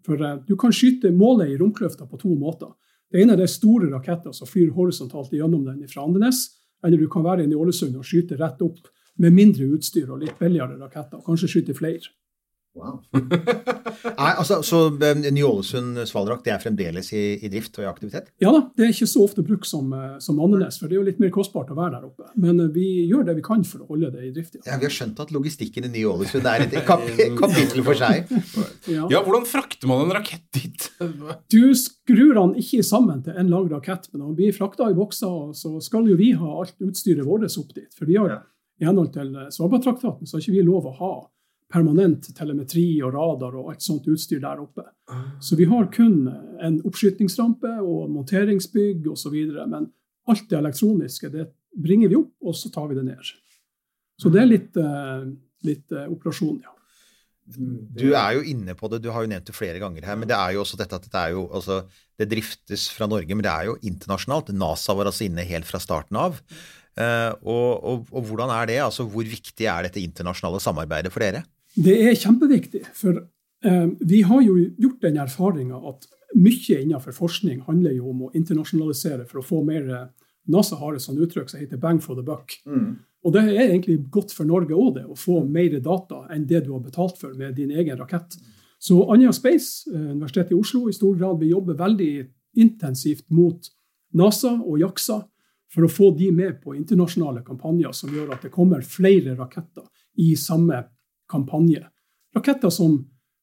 For 0.05 0.21
eh, 0.21 0.37
Du 0.47 0.55
kan 0.55 0.71
skyte 0.71 1.11
målet 1.11 1.49
i 1.49 1.57
romkløfta 1.57 2.05
på 2.07 2.19
to 2.21 2.35
måter. 2.37 2.69
Det 3.13 3.21
ene 3.21 3.37
er 3.37 3.49
store 3.51 3.91
raketter 3.91 4.33
som 4.33 4.49
flyr 4.49 4.71
horisontalt 4.73 5.33
gjennom 5.35 5.67
den 5.67 5.85
fra 5.91 6.07
Andenes. 6.07 6.47
Eller 6.83 6.97
du 6.97 7.05
kan 7.11 7.23
være 7.23 7.45
inne 7.45 7.53
i 7.53 7.59
Ålesund 7.61 7.95
og 7.99 8.07
skyte 8.07 8.39
rett 8.39 8.61
opp 8.65 8.89
med 9.21 9.35
mindre 9.35 9.67
utstyr 9.75 10.09
og 10.09 10.23
litt 10.23 10.39
billigere 10.39 10.79
raketter. 10.79 11.19
og 11.21 11.27
Kanskje 11.27 11.51
skyte 11.51 11.75
flere. 11.77 12.09
Wow. 12.73 13.03
Nei, 13.13 14.31
altså, 14.33 14.57
så 14.65 14.77
eh, 14.97 15.19
Ny-Ålesund 15.21 15.99
svalldrakt 16.09 16.47
det 16.47 16.55
er 16.55 16.61
fremdeles 16.61 17.11
i, 17.13 17.21
i, 17.37 17.49
drift 17.53 17.75
og 17.77 17.85
i 17.85 17.89
aktivitet? 17.89 18.31
Ja 18.41 18.49
da, 18.55 18.63
det 18.73 18.87
er 18.87 18.93
ikke 18.95 19.07
så 19.11 19.25
ofte 19.27 19.43
brukt 19.45 19.67
som, 19.69 19.91
eh, 19.93 20.15
som 20.23 20.39
Andenes, 20.41 20.79
for 20.81 20.89
det 20.89 20.97
er 20.97 21.01
jo 21.03 21.05
litt 21.05 21.19
mer 21.21 21.29
kostbart 21.35 21.69
å 21.69 21.77
være 21.77 21.99
der 21.99 22.07
oppe. 22.07 22.31
Men 22.33 22.63
eh, 22.63 22.71
vi 22.73 22.87
gjør 23.11 23.27
det 23.27 23.35
vi 23.37 23.43
kan 23.45 23.61
for 23.67 23.83
å 23.85 23.89
holde 23.91 24.09
det 24.15 24.25
i 24.25 24.31
drift. 24.33 24.57
Ja, 24.57 24.63
ja 24.71 24.79
Vi 24.81 24.87
har 24.89 24.95
skjønt 24.95 25.21
at 25.21 25.33
logistikken 25.35 25.85
i 25.85 25.91
Ny-Ålesund 25.93 26.49
er 26.49 26.65
et 26.65 26.73
kap 26.87 27.03
kapittel 27.43 27.85
for 27.85 27.99
seg. 27.99 28.33
ja. 28.89 29.05
ja. 29.05 29.21
hvordan 29.21 29.45
frakter 29.49 29.91
man 29.91 30.07
en 30.07 30.15
rakett 30.17 30.47
dit? 30.57 30.89
du 31.53 31.61
skrur 31.77 32.33
den 32.39 32.55
ikke 32.63 32.81
sammen 32.87 33.21
til 33.27 33.37
en 33.37 33.53
lang 33.53 33.69
rakett, 33.69 34.09
men 34.15 34.25
den 34.25 34.39
blir 34.39 34.55
frakta 34.55 34.89
i 34.89 34.97
bokser, 34.97 35.53
så 35.57 35.75
skal 35.83 36.09
jo 36.09 36.17
vi 36.17 36.31
ha 36.39 36.57
alt 36.63 36.73
utstyret 36.81 37.29
vårt 37.29 37.45
opp 37.45 37.77
dit. 37.77 37.91
For 37.93 38.09
vi 38.09 38.17
har, 38.17 38.39
i 38.81 38.89
henhold 38.89 39.13
til 39.13 39.29
Svalbardtraktaten, 39.53 40.25
så 40.25 40.39
har 40.39 40.41
ikke 40.41 40.57
vi 40.57 40.65
lov 40.65 40.89
å 40.89 40.97
ha 40.97 41.13
permanent 41.71 42.29
telemetri 42.37 43.01
og 43.03 43.13
radar 43.15 43.55
og 43.59 43.71
alt 43.71 43.85
sånt 43.85 44.07
utstyr 44.11 44.41
der 44.43 44.61
oppe. 44.61 44.85
Så 45.41 45.57
vi 45.59 45.67
har 45.69 45.89
kun 45.93 46.27
en 46.61 46.79
oppskytingsrampe 46.87 47.75
og 47.81 48.11
monteringsbygg 48.13 49.07
osv. 49.13 49.37
Men 49.71 49.89
alt 50.29 50.45
det 50.49 50.59
elektroniske 50.59 51.31
det 51.33 51.47
bringer 51.73 52.11
vi 52.11 52.19
opp, 52.19 52.35
og 52.45 52.55
så 52.57 52.69
tar 52.73 52.91
vi 52.91 52.99
det 52.99 53.07
ned. 53.07 53.33
Så 54.21 54.29
det 54.33 54.43
er 54.43 54.49
litt, 54.49 54.77
eh, 54.77 55.25
litt 55.67 55.91
eh, 55.91 56.07
operasjon, 56.11 56.61
ja. 56.61 56.73
Du 57.43 58.13
er 58.15 58.37
jo 58.37 58.43
inne 58.47 58.71
på 58.79 58.87
det, 58.87 59.01
du 59.03 59.09
har 59.11 59.25
jo 59.25 59.27
nevnt 59.27 59.49
det 59.49 59.55
flere 59.55 59.81
ganger 59.81 60.05
her, 60.07 60.15
men 60.15 60.29
det 60.29 60.37
er 60.37 60.53
jo 60.55 60.61
også 60.61 60.77
dette 60.79 60.95
at 60.95 61.09
det 61.11 61.19
er 61.19 61.33
jo 61.35 61.41
altså, 61.51 61.81
Det 62.15 62.29
driftes 62.31 62.85
fra 62.93 63.07
Norge, 63.09 63.35
men 63.35 63.43
det 63.43 63.51
er 63.51 63.67
jo 63.67 63.73
internasjonalt. 63.83 64.53
NASA 64.55 64.95
var 64.95 65.09
altså 65.09 65.25
inne 65.25 65.43
helt 65.49 65.67
fra 65.67 65.81
starten 65.81 66.15
av. 66.15 66.37
Uh, 66.93 67.33
og, 67.41 67.69
og, 67.83 68.07
og, 68.13 68.21
hvordan 68.29 68.51
er 68.53 68.69
det? 68.69 68.77
Altså, 68.85 69.03
hvor 69.09 69.25
viktig 69.25 69.65
er 69.65 69.87
dette 69.87 69.99
internasjonale 69.99 70.61
samarbeidet 70.61 71.11
for 71.11 71.25
dere? 71.25 71.41
Det 71.75 71.95
er 72.07 72.17
kjempeviktig. 72.17 72.83
For 72.93 73.17
eh, 73.65 73.87
vi 73.99 74.21
har 74.27 74.41
jo 74.45 74.57
gjort 74.77 75.01
den 75.01 75.17
erfaringa 75.21 75.79
at 75.89 76.07
mye 76.33 76.81
innenfor 76.81 77.15
forskning 77.15 77.63
handler 77.67 77.95
jo 77.97 78.09
om 78.11 78.27
å 78.27 78.33
internasjonalisere 78.37 79.25
for 79.29 79.41
å 79.41 79.45
få 79.45 79.63
mer 79.65 79.89
eh, 79.89 80.05
NASA 80.53 80.75
har 80.75 80.95
et 80.95 81.03
sånt 81.03 81.21
uttrykk 81.23 81.49
som 81.49 81.61
heter 81.61 81.79
'bang 81.79 82.01
for 82.03 82.15
the 82.15 82.23
buck'. 82.23 82.59
Mm. 82.65 82.97
Og 83.23 83.33
det 83.33 83.43
er 83.43 83.69
egentlig 83.69 84.09
godt 84.11 84.33
for 84.35 84.43
Norge 84.43 84.75
òg, 84.75 84.95
det, 84.95 85.05
å 85.07 85.15
få 85.15 85.45
mer 85.47 85.79
data 85.79 86.25
enn 86.33 86.45
det 86.45 86.65
du 86.65 86.73
har 86.73 86.83
betalt 86.83 87.17
for 87.17 87.33
med 87.33 87.55
din 87.55 87.71
egen 87.71 87.97
rakett. 87.97 88.35
Så 88.79 88.99
Anja 89.11 89.31
Space, 89.31 89.89
eh, 89.89 90.11
Universitetet 90.11 90.51
i 90.51 90.59
Oslo, 90.59 90.89
i 90.89 90.93
stor 90.93 91.15
grad 91.15 91.39
vil 91.39 91.55
jobbe 91.55 91.77
veldig 91.79 92.27
intensivt 92.55 93.29
mot 93.29 93.69
NASA 94.13 94.51
og 94.61 94.79
JAXA 94.79 95.23
for 95.73 95.85
å 95.85 95.89
få 95.89 96.11
de 96.17 96.31
med 96.31 96.61
på 96.61 96.75
internasjonale 96.75 97.41
kampanjer 97.45 97.93
som 97.93 98.11
gjør 98.13 98.33
at 98.33 98.41
det 98.41 98.51
kommer 98.51 98.81
flere 98.81 99.35
raketter 99.35 99.87
i 100.21 100.35
samme 100.35 100.83
kampanje. 101.33 101.83
Raketter 102.37 102.71
som 102.73 103.01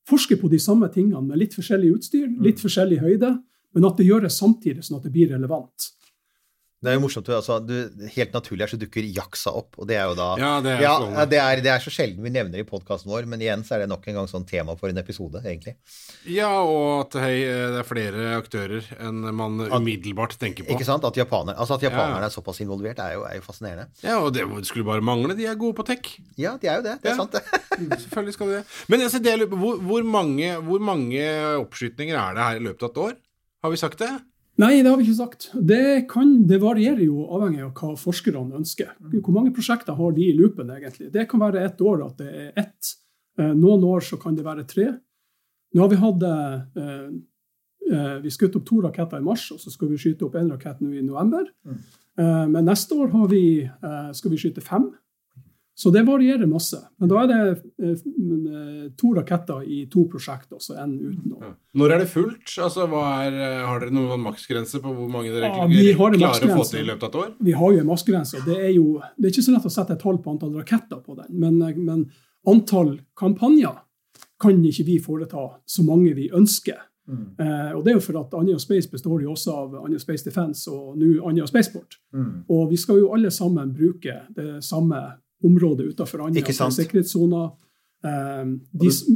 forsker 0.09 0.41
på 0.41 0.51
de 0.51 0.59
samme 0.63 0.89
tingene 0.95 1.23
med 1.27 1.39
litt 1.39 1.55
forskjellig 1.55 1.93
utstyr, 1.99 2.27
litt 2.41 2.59
mm. 2.59 2.65
forskjellig 2.65 3.01
høyde, 3.03 3.35
men 3.75 3.87
at 3.87 3.99
det 4.01 4.09
gjøres 4.09 4.39
samtidig, 4.41 4.83
sånn 4.87 4.99
at 4.99 5.07
det 5.07 5.15
blir 5.15 5.31
relevant. 5.35 5.91
Det 6.81 6.89
er 6.89 6.97
jo 6.97 7.03
morsomt. 7.03 7.29
Altså, 7.29 7.59
du, 7.61 7.75
helt 8.15 8.33
naturlig 8.33 8.65
her 8.65 8.71
så 8.73 8.79
dukker 8.81 9.05
Jaksa 9.05 9.53
opp, 9.53 9.77
og 9.77 9.89
det 9.89 9.99
er 10.01 10.07
jo 10.09 10.15
da 10.17 10.29
Ja, 10.41 10.53
det 10.65 10.71
er, 10.79 10.85
ja, 10.87 11.25
det 11.29 11.41
er, 11.43 11.61
det 11.67 11.73
er 11.75 11.83
så 11.85 11.93
sjelden 11.93 12.25
vi 12.25 12.33
nevner 12.33 12.63
i 12.63 12.65
podkasten 12.65 13.11
vår, 13.13 13.27
men 13.29 13.43
igjen 13.45 13.65
så 13.69 13.77
er 13.77 13.85
det 13.85 13.91
nok 13.91 14.09
en 14.09 14.17
gang 14.17 14.31
sånn 14.31 14.47
tema 14.49 14.73
for 14.81 14.89
en 14.89 15.01
episode, 15.03 15.43
egentlig. 15.45 15.75
Ja, 16.25 16.49
og 16.65 17.03
at 17.03 17.19
hei, 17.21 17.35
det 17.45 17.83
er 17.83 17.89
flere 17.89 18.31
aktører 18.39 18.89
enn 18.97 19.21
man 19.37 19.61
umiddelbart 19.67 20.39
tenker 20.41 20.65
på. 20.65 20.73
Ikke 20.73 20.89
sant? 20.89 21.05
At, 21.05 21.21
japaner, 21.21 21.59
altså 21.61 21.77
at 21.77 21.85
japanerne 21.85 22.25
ja. 22.25 22.31
er 22.31 22.37
såpass 22.39 22.63
involvert, 22.65 23.05
er 23.05 23.19
jo, 23.19 23.27
er 23.29 23.37
jo, 23.37 23.45
fascinerende. 23.45 23.91
Ja, 24.01 24.17
og 24.25 24.33
det 24.37 24.49
skulle 24.71 24.89
bare 24.89 25.05
mangle. 25.05 25.37
De 25.37 25.51
er 25.53 25.61
gode 25.61 25.77
på 25.77 25.85
tech. 25.91 26.15
Ja, 26.41 26.57
de 26.57 26.73
er 26.73 26.81
jo 26.81 26.89
det. 26.89 26.97
Det 27.05 27.13
er 27.13 27.21
sant, 27.21 27.37
det. 27.37 27.45
Selvfølgelig 28.07 28.39
skal 28.39 28.55
de 28.55 28.59
det. 28.63 28.65
Men 28.89 29.05
altså, 29.05 29.21
det, 29.21 29.37
hvor, 29.53 29.85
hvor, 29.85 30.13
mange, 30.17 30.57
hvor 30.65 30.81
mange 30.81 31.29
oppskytninger 31.61 32.17
er 32.17 32.41
det 32.41 32.49
her 32.49 32.65
i 32.65 32.69
løpet 32.71 32.89
av 32.89 32.95
et 32.95 33.05
år? 33.11 33.19
Har 33.61 33.77
vi 33.77 33.85
sagt 33.85 34.01
det? 34.01 34.15
Nei, 34.61 34.83
det 34.83 34.91
har 34.91 34.99
vi 34.99 35.07
ikke 35.07 35.19
sagt. 35.19 35.49
Det, 35.55 36.07
kan, 36.11 36.33
det, 36.49 36.59
varierer 36.61 37.03
jo 37.05 37.25
avhengig 37.33 37.63
av 37.65 37.73
hva 37.79 37.95
forskerne 37.97 38.59
ønsker. 38.59 38.93
Hvor 39.17 39.37
mange 39.37 39.55
prosjekter 39.57 39.97
har 39.97 40.17
de 40.17 40.27
i 40.27 40.35
loopen, 40.37 40.73
egentlig? 40.75 41.09
Det 41.15 41.27
kan 41.31 41.41
være 41.41 41.63
ett 41.65 41.81
år 41.81 42.05
at 42.09 42.21
det 42.21 42.29
er 42.29 42.51
ett. 42.65 42.93
Eh, 43.41 43.55
noen 43.57 43.87
år 43.89 44.05
så 44.05 44.19
kan 44.21 44.37
det 44.37 44.45
være 44.45 44.67
tre. 44.69 44.91
Nå 45.73 45.85
har 45.85 45.93
vi 45.93 46.01
hatt 46.03 46.25
eh, 46.27 46.95
eh, 47.93 48.17
Vi 48.25 48.33
skutt 48.35 48.59
opp 48.59 48.67
to 48.69 48.83
raketter 48.85 49.23
i 49.23 49.27
mars, 49.27 49.47
og 49.55 49.63
så 49.63 49.73
skal 49.73 49.93
vi 49.93 50.01
skyte 50.03 50.27
opp 50.27 50.37
én 50.41 50.51
rakett 50.53 50.83
nå 50.83 50.93
i 50.93 51.07
november. 51.07 51.47
Mm. 51.65 51.79
Eh, 52.21 52.47
men 52.51 52.67
neste 52.69 52.99
år 52.99 53.15
vi, 53.31 53.63
eh, 53.65 54.11
skal 54.13 54.35
vi 54.35 54.41
skyte 54.43 54.65
fem. 54.65 54.91
Så 55.75 55.91
det 55.95 56.03
varierer 56.05 56.49
masse. 56.51 56.77
Men 57.01 57.09
da 57.09 57.23
er 57.23 57.29
det 57.31 57.37
eh, 57.81 58.89
to 59.01 59.13
raketter 59.17 59.63
i 59.65 59.85
to 59.93 60.05
prosjekter, 60.13 60.59
altså 60.59 60.77
én 60.77 60.97
utenom. 60.99 61.39
Ja. 61.41 61.53
Når 61.81 61.95
er 61.95 62.03
det 62.03 62.09
fullt? 62.11 62.53
Altså, 62.61 62.85
er, 62.85 63.39
eh, 63.39 63.63
har 63.65 63.81
dere 63.81 63.95
noen 63.97 64.21
maksgrense 64.25 64.83
på 64.83 64.93
hvor 64.93 65.09
mange 65.13 65.33
dere 65.33 65.49
ja, 65.49 65.69
klarer 65.97 66.51
å 66.51 66.59
få 66.59 66.67
til 66.69 66.83
i 66.83 66.89
løpet 66.91 67.07
av 67.07 67.13
et 67.15 67.21
år? 67.23 67.31
Vi 67.49 67.55
har 67.57 67.73
jo 67.77 67.85
en 67.85 67.89
maksgrense. 67.89 68.43
Det 68.45 68.59
er 68.59 68.75
jo 68.75 68.99
det 69.17 69.29
er 69.29 69.33
ikke 69.33 69.47
så 69.47 69.55
lett 69.55 69.71
å 69.71 69.73
sette 69.73 69.97
et 69.97 70.05
tall 70.05 70.21
på 70.21 70.35
antall 70.35 70.53
raketter 70.59 71.01
på 71.07 71.17
den, 71.23 71.33
men, 71.33 71.63
eh, 71.65 71.79
men 71.79 72.05
antall 72.51 72.99
kampanjer 73.17 73.81
kan 74.41 74.61
ikke 74.65 74.87
vi 74.89 75.01
foreta 75.01 75.47
så 75.69 75.85
mange 75.87 76.13
vi 76.17 76.29
ønsker. 76.35 76.79
Mm. 77.11 77.25
Eh, 77.41 77.73
og 77.77 77.85
det 77.85 77.93
er 77.93 77.99
jo 77.99 78.05
for 78.05 78.21
at 78.21 78.35
Andøya 78.39 78.61
Space 78.63 78.91
består 78.91 79.25
jo 79.25 79.33
også 79.33 79.57
av 79.65 79.75
Andøya 79.81 80.01
Space 80.03 80.25
Defense 80.27 80.71
og 80.71 80.99
nå 81.01 81.17
Andøya 81.27 81.49
Spaceport. 81.51 81.99
Mm. 82.15 82.45
Og 82.49 82.71
vi 82.71 82.79
skal 82.81 83.01
jo 83.01 83.11
alle 83.15 83.33
sammen 83.35 83.73
bruke 83.75 84.21
det 84.37 84.61
samme 84.65 85.01
området 85.47 85.93
utenfor 85.95 86.27
Andøya 86.27 86.71
sikkerhetssoner. 86.77 87.51
Eh, 88.05 88.45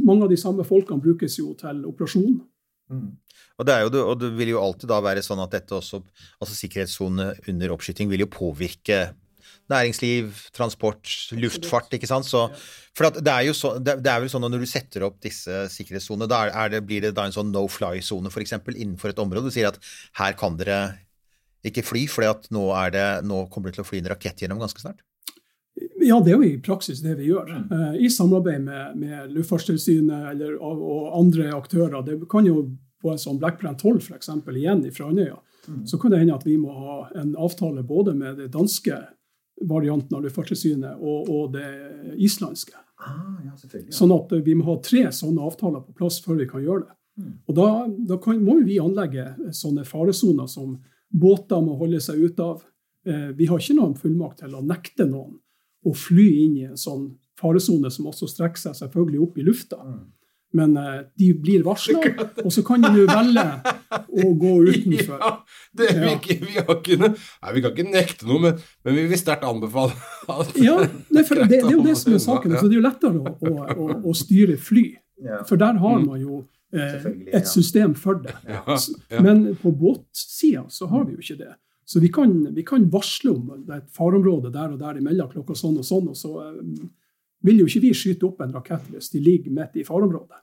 mange 0.05 0.25
av 0.27 0.31
de 0.31 0.39
samme 0.39 0.65
folkene 0.67 1.01
brukes 1.01 1.39
jo 1.39 1.53
til 1.59 1.83
operasjon. 1.89 2.39
Mm. 2.93 3.11
Og, 3.55 3.65
det 3.65 3.75
jo, 3.81 3.91
og, 4.03 4.15
det 4.21 4.31
vil 4.37 4.51
jo 4.53 4.61
alltid 4.61 4.89
da 4.91 4.99
være 5.03 5.23
sånn 5.25 5.41
at 5.41 5.53
dette 5.55 5.77
også, 5.77 6.01
altså 6.43 6.57
sikkerhetssone 6.57 7.29
under 7.51 7.71
oppskyting 7.73 8.11
vil 8.11 8.25
jo 8.25 8.31
påvirke 8.31 9.07
næringsliv, 9.71 10.43
transport, 10.53 11.09
luftfart, 11.33 11.93
ikke 11.97 12.09
sant. 12.09 12.27
Så, 12.29 12.43
for 12.97 13.15
det 13.15 13.31
er 13.31 13.47
jo 13.47 13.55
så, 13.57 13.75
det, 13.81 13.97
er 13.97 14.21
vel 14.21 14.29
sånn 14.29 14.45
at 14.45 14.53
når 14.53 14.65
du 14.65 14.69
setter 14.69 15.07
opp 15.07 15.17
disse 15.23 15.63
sikkerhetssonene, 15.73 16.29
da 16.29 16.67
det, 16.69 16.83
blir 16.85 17.07
det 17.07 17.15
da 17.17 17.25
en 17.25 17.33
sånn 17.33 17.49
no 17.53 17.65
fly-sone 17.71 18.29
f.eks. 18.29 18.57
innenfor 18.75 19.13
et 19.13 19.23
område. 19.23 19.49
Du 19.49 19.55
sier 19.55 19.71
at 19.71 19.79
her 20.19 20.37
kan 20.37 20.59
dere 20.59 20.83
ikke 21.65 21.85
fly, 21.85 22.05
for 22.11 22.27
nå, 22.53 22.67
nå 23.25 23.41
kommer 23.49 23.71
det 23.71 23.79
til 23.79 23.85
å 23.85 23.89
fly 23.89 24.03
en 24.03 24.11
rakett 24.13 24.43
gjennom 24.43 24.61
ganske 24.61 24.83
snart. 24.83 25.01
Ja, 25.75 26.21
det 26.23 26.31
er 26.31 26.37
jo 26.39 26.47
i 26.47 26.61
praksis 26.63 27.01
det 27.03 27.17
vi 27.19 27.29
gjør. 27.31 27.49
Uh, 27.71 27.95
I 27.99 28.09
samarbeid 28.11 28.63
med, 28.63 28.95
med 28.99 29.33
Luftfartstilsynet 29.35 30.39
og, 30.55 30.79
og, 30.79 31.09
andre 31.19 31.49
aktører. 31.55 31.97
Det 32.05 32.19
kan 32.31 32.47
jo 32.47 32.61
på 33.03 33.11
en 33.11 33.19
sånn 33.21 33.39
Blackbrand 33.41 33.81
12 33.81 33.99
f.eks. 33.99 34.31
igjen 34.55 34.85
fra 34.95 35.09
Andøya, 35.11 35.35
mm. 35.67 35.83
så 35.89 35.99
kan 36.01 36.13
det 36.13 36.23
hende 36.23 36.37
at 36.37 36.47
vi 36.47 36.55
må 36.57 36.73
ha 36.73 36.97
en 37.19 37.35
avtale 37.35 37.83
både 37.85 38.15
med 38.17 38.39
det 38.41 38.49
danske 38.55 38.97
varianten 39.67 40.15
av 40.17 40.23
Luftfartstilsynet 40.25 40.99
og, 40.99 41.29
og, 41.29 41.55
det 41.55 42.15
islandske. 42.23 42.75
Ah, 43.05 43.35
ja, 43.43 43.53
ja. 43.53 43.83
Sånn 43.93 44.13
at 44.15 44.31
vi 44.45 44.55
må 44.55 44.65
ha 44.69 44.77
tre 44.83 45.05
sånne 45.13 45.43
avtaler 45.43 45.83
på 45.83 45.95
plass 45.99 46.21
før 46.23 46.39
vi 46.39 46.49
kan 46.49 46.63
gjøre 46.63 46.85
det. 46.87 46.95
Mm. 47.15 47.33
Og 47.47 47.55
Da, 47.55 47.69
da 48.11 48.19
kan, 48.23 48.41
må 48.43 48.57
vi 48.67 48.79
anlegge 48.83 49.29
sånne 49.55 49.85
faresoner 49.87 50.47
som 50.51 50.77
båter 51.11 51.61
må 51.63 51.77
holde 51.79 52.01
seg 52.03 52.19
ute 52.19 52.43
av. 52.43 52.63
Eh, 53.07 53.31
vi 53.37 53.47
har 53.47 53.61
ikke 53.61 53.77
noen 53.77 53.95
fullmakt 53.99 54.41
til 54.43 54.55
å 54.55 54.63
nekte 54.65 55.07
noen 55.07 55.37
å 55.85 55.93
fly 55.95 56.27
inn 56.45 56.57
i 56.59 56.67
en 56.69 56.79
sånn 56.79 57.07
faresone 57.39 57.91
som 57.91 58.07
også 58.09 58.29
strekker 58.31 58.61
seg 58.61 58.77
selvfølgelig 58.79 59.23
opp 59.25 59.39
i 59.39 59.45
lufta. 59.45 59.79
Mm. 59.83 60.03
Men 60.55 60.77
uh, 60.79 61.01
de 61.19 61.33
blir 61.35 61.63
varsla, 61.65 61.99
og 62.39 62.51
så 62.53 62.63
kan 62.63 62.83
de 62.83 63.01
jo 63.01 63.05
velge 63.09 63.43
å 63.91 64.29
gå 64.39 64.53
utenfor. 64.71 65.17
Ja, 65.19 65.31
det, 65.75 65.89
vi, 65.99 66.11
ikke, 66.13 66.37
vi, 66.45 66.55
ikke, 66.61 66.99
nei, 67.01 67.11
vi, 67.57 67.63
kan 67.65 67.73
ikke 67.73 67.87
nekte 67.89 68.29
noe, 68.29 68.39
men, 68.45 68.61
men 68.87 68.95
vi 68.95 69.03
vil 69.11 69.19
sterkt 69.19 69.43
anbefale 69.47 69.91
Ja, 70.67 70.77
det, 70.85 71.25
det, 71.27 71.49
det, 71.51 71.59
er 71.59 71.73
jo 71.73 71.83
det 71.83 71.97
som 71.99 72.15
er 72.15 72.23
saken. 72.23 72.55
Så 72.55 72.69
det 72.69 72.77
er 72.77 72.79
jo 72.79 72.85
lettere 72.85 73.19
å, 73.19 73.35
å, 73.35 73.67
å, 73.75 73.89
å 74.11 74.15
styre 74.15 74.55
fly. 74.61 74.87
For 75.49 75.59
der 75.59 75.81
har 75.81 75.99
mm. 75.99 76.07
man 76.07 76.23
jo 76.23 76.39
eh, 76.75 77.11
et 77.35 77.51
system 77.51 77.95
for 77.99 78.23
det. 78.23 78.35
Men 79.19 79.49
på 79.59 79.75
båtsida 79.75 80.65
så 80.71 80.87
har 80.91 81.07
vi 81.07 81.17
jo 81.17 81.23
ikke 81.25 81.39
det. 81.43 81.51
Så 81.85 82.01
vi 82.01 82.09
kan, 82.09 82.53
vi 82.55 82.63
kan, 82.65 82.89
varsle 82.89 83.31
om 83.31 83.65
det 83.67 83.75
et 83.77 83.89
fareområde 83.93 84.49
der 84.53 84.73
og 84.73 84.79
der 84.81 84.97
imellom 84.97 85.29
klokka 85.29 85.53
sånn 85.57 85.77
og 85.77 85.85
sånn. 85.85 86.07
og 86.09 86.17
så 86.17 86.31
um, 86.41 86.89
vil 87.45 87.61
jo 87.61 87.67
ikke 87.69 87.81
vi 87.83 87.91
skyte 87.93 88.25
opp 88.25 88.39
en 88.41 88.53
rakett 88.55 88.87
hvis 88.89 89.11
de 89.13 89.21
ligger 89.21 89.53
midt 89.53 89.77
i 89.77 89.83
fareområdet. 89.85 90.39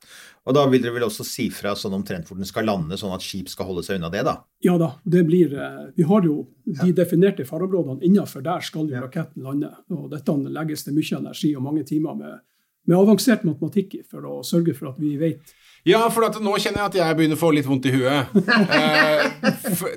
Og 0.47 0.55
da 0.55 0.63
vil 0.71 0.83
dere 0.83 0.95
vel 0.97 1.07
også 1.09 1.27
si 1.27 1.49
fra 1.55 1.75
sånn 1.79 1.97
omtrent 1.99 2.29
hvor 2.29 2.39
den 2.39 2.47
skal 2.47 2.67
lande, 2.69 2.99
sånn 2.99 3.15
at 3.15 3.25
skip 3.27 3.51
skal 3.51 3.67
holde 3.71 3.83
seg 3.87 3.99
unna 3.99 4.11
det, 4.13 4.23
da? 4.27 4.37
Ja 4.63 4.77
da. 4.79 4.93
det 5.03 5.25
blir, 5.27 5.55
eh, 5.55 5.91
Vi 5.97 6.07
har 6.07 6.23
jo 6.27 6.37
de 6.63 6.93
definerte 6.95 7.47
fareområdene 7.49 8.07
innenfor 8.07 8.45
der 8.47 8.63
skal 8.63 8.87
jo 8.91 9.03
raketten 9.03 9.43
lande. 9.43 9.73
og 9.91 10.11
Dette 10.15 10.37
legges 10.47 10.85
det 10.85 10.95
mye 10.95 11.19
energi 11.19 11.55
og 11.57 11.67
mange 11.67 11.85
timer 11.89 12.15
med, 12.15 12.39
med 12.87 12.99
avansert 12.99 13.43
matematikk 13.45 14.05
for 14.07 14.23
å 14.23 14.39
sørge 14.47 14.75
for 14.79 14.93
at 14.93 15.03
vi 15.03 15.17
vet 15.19 15.55
ja, 15.89 16.03
for 16.15 16.43
nå 16.43 16.55
kjenner 16.63 16.85
jeg 16.85 16.91
at 16.91 16.99
jeg 17.01 17.17
begynner 17.19 17.39
å 17.39 17.43
få 17.43 17.51
litt 17.55 17.69
vondt 17.69 17.89
i 17.91 17.97
huet. 17.97 18.33
Eh, 18.73 19.25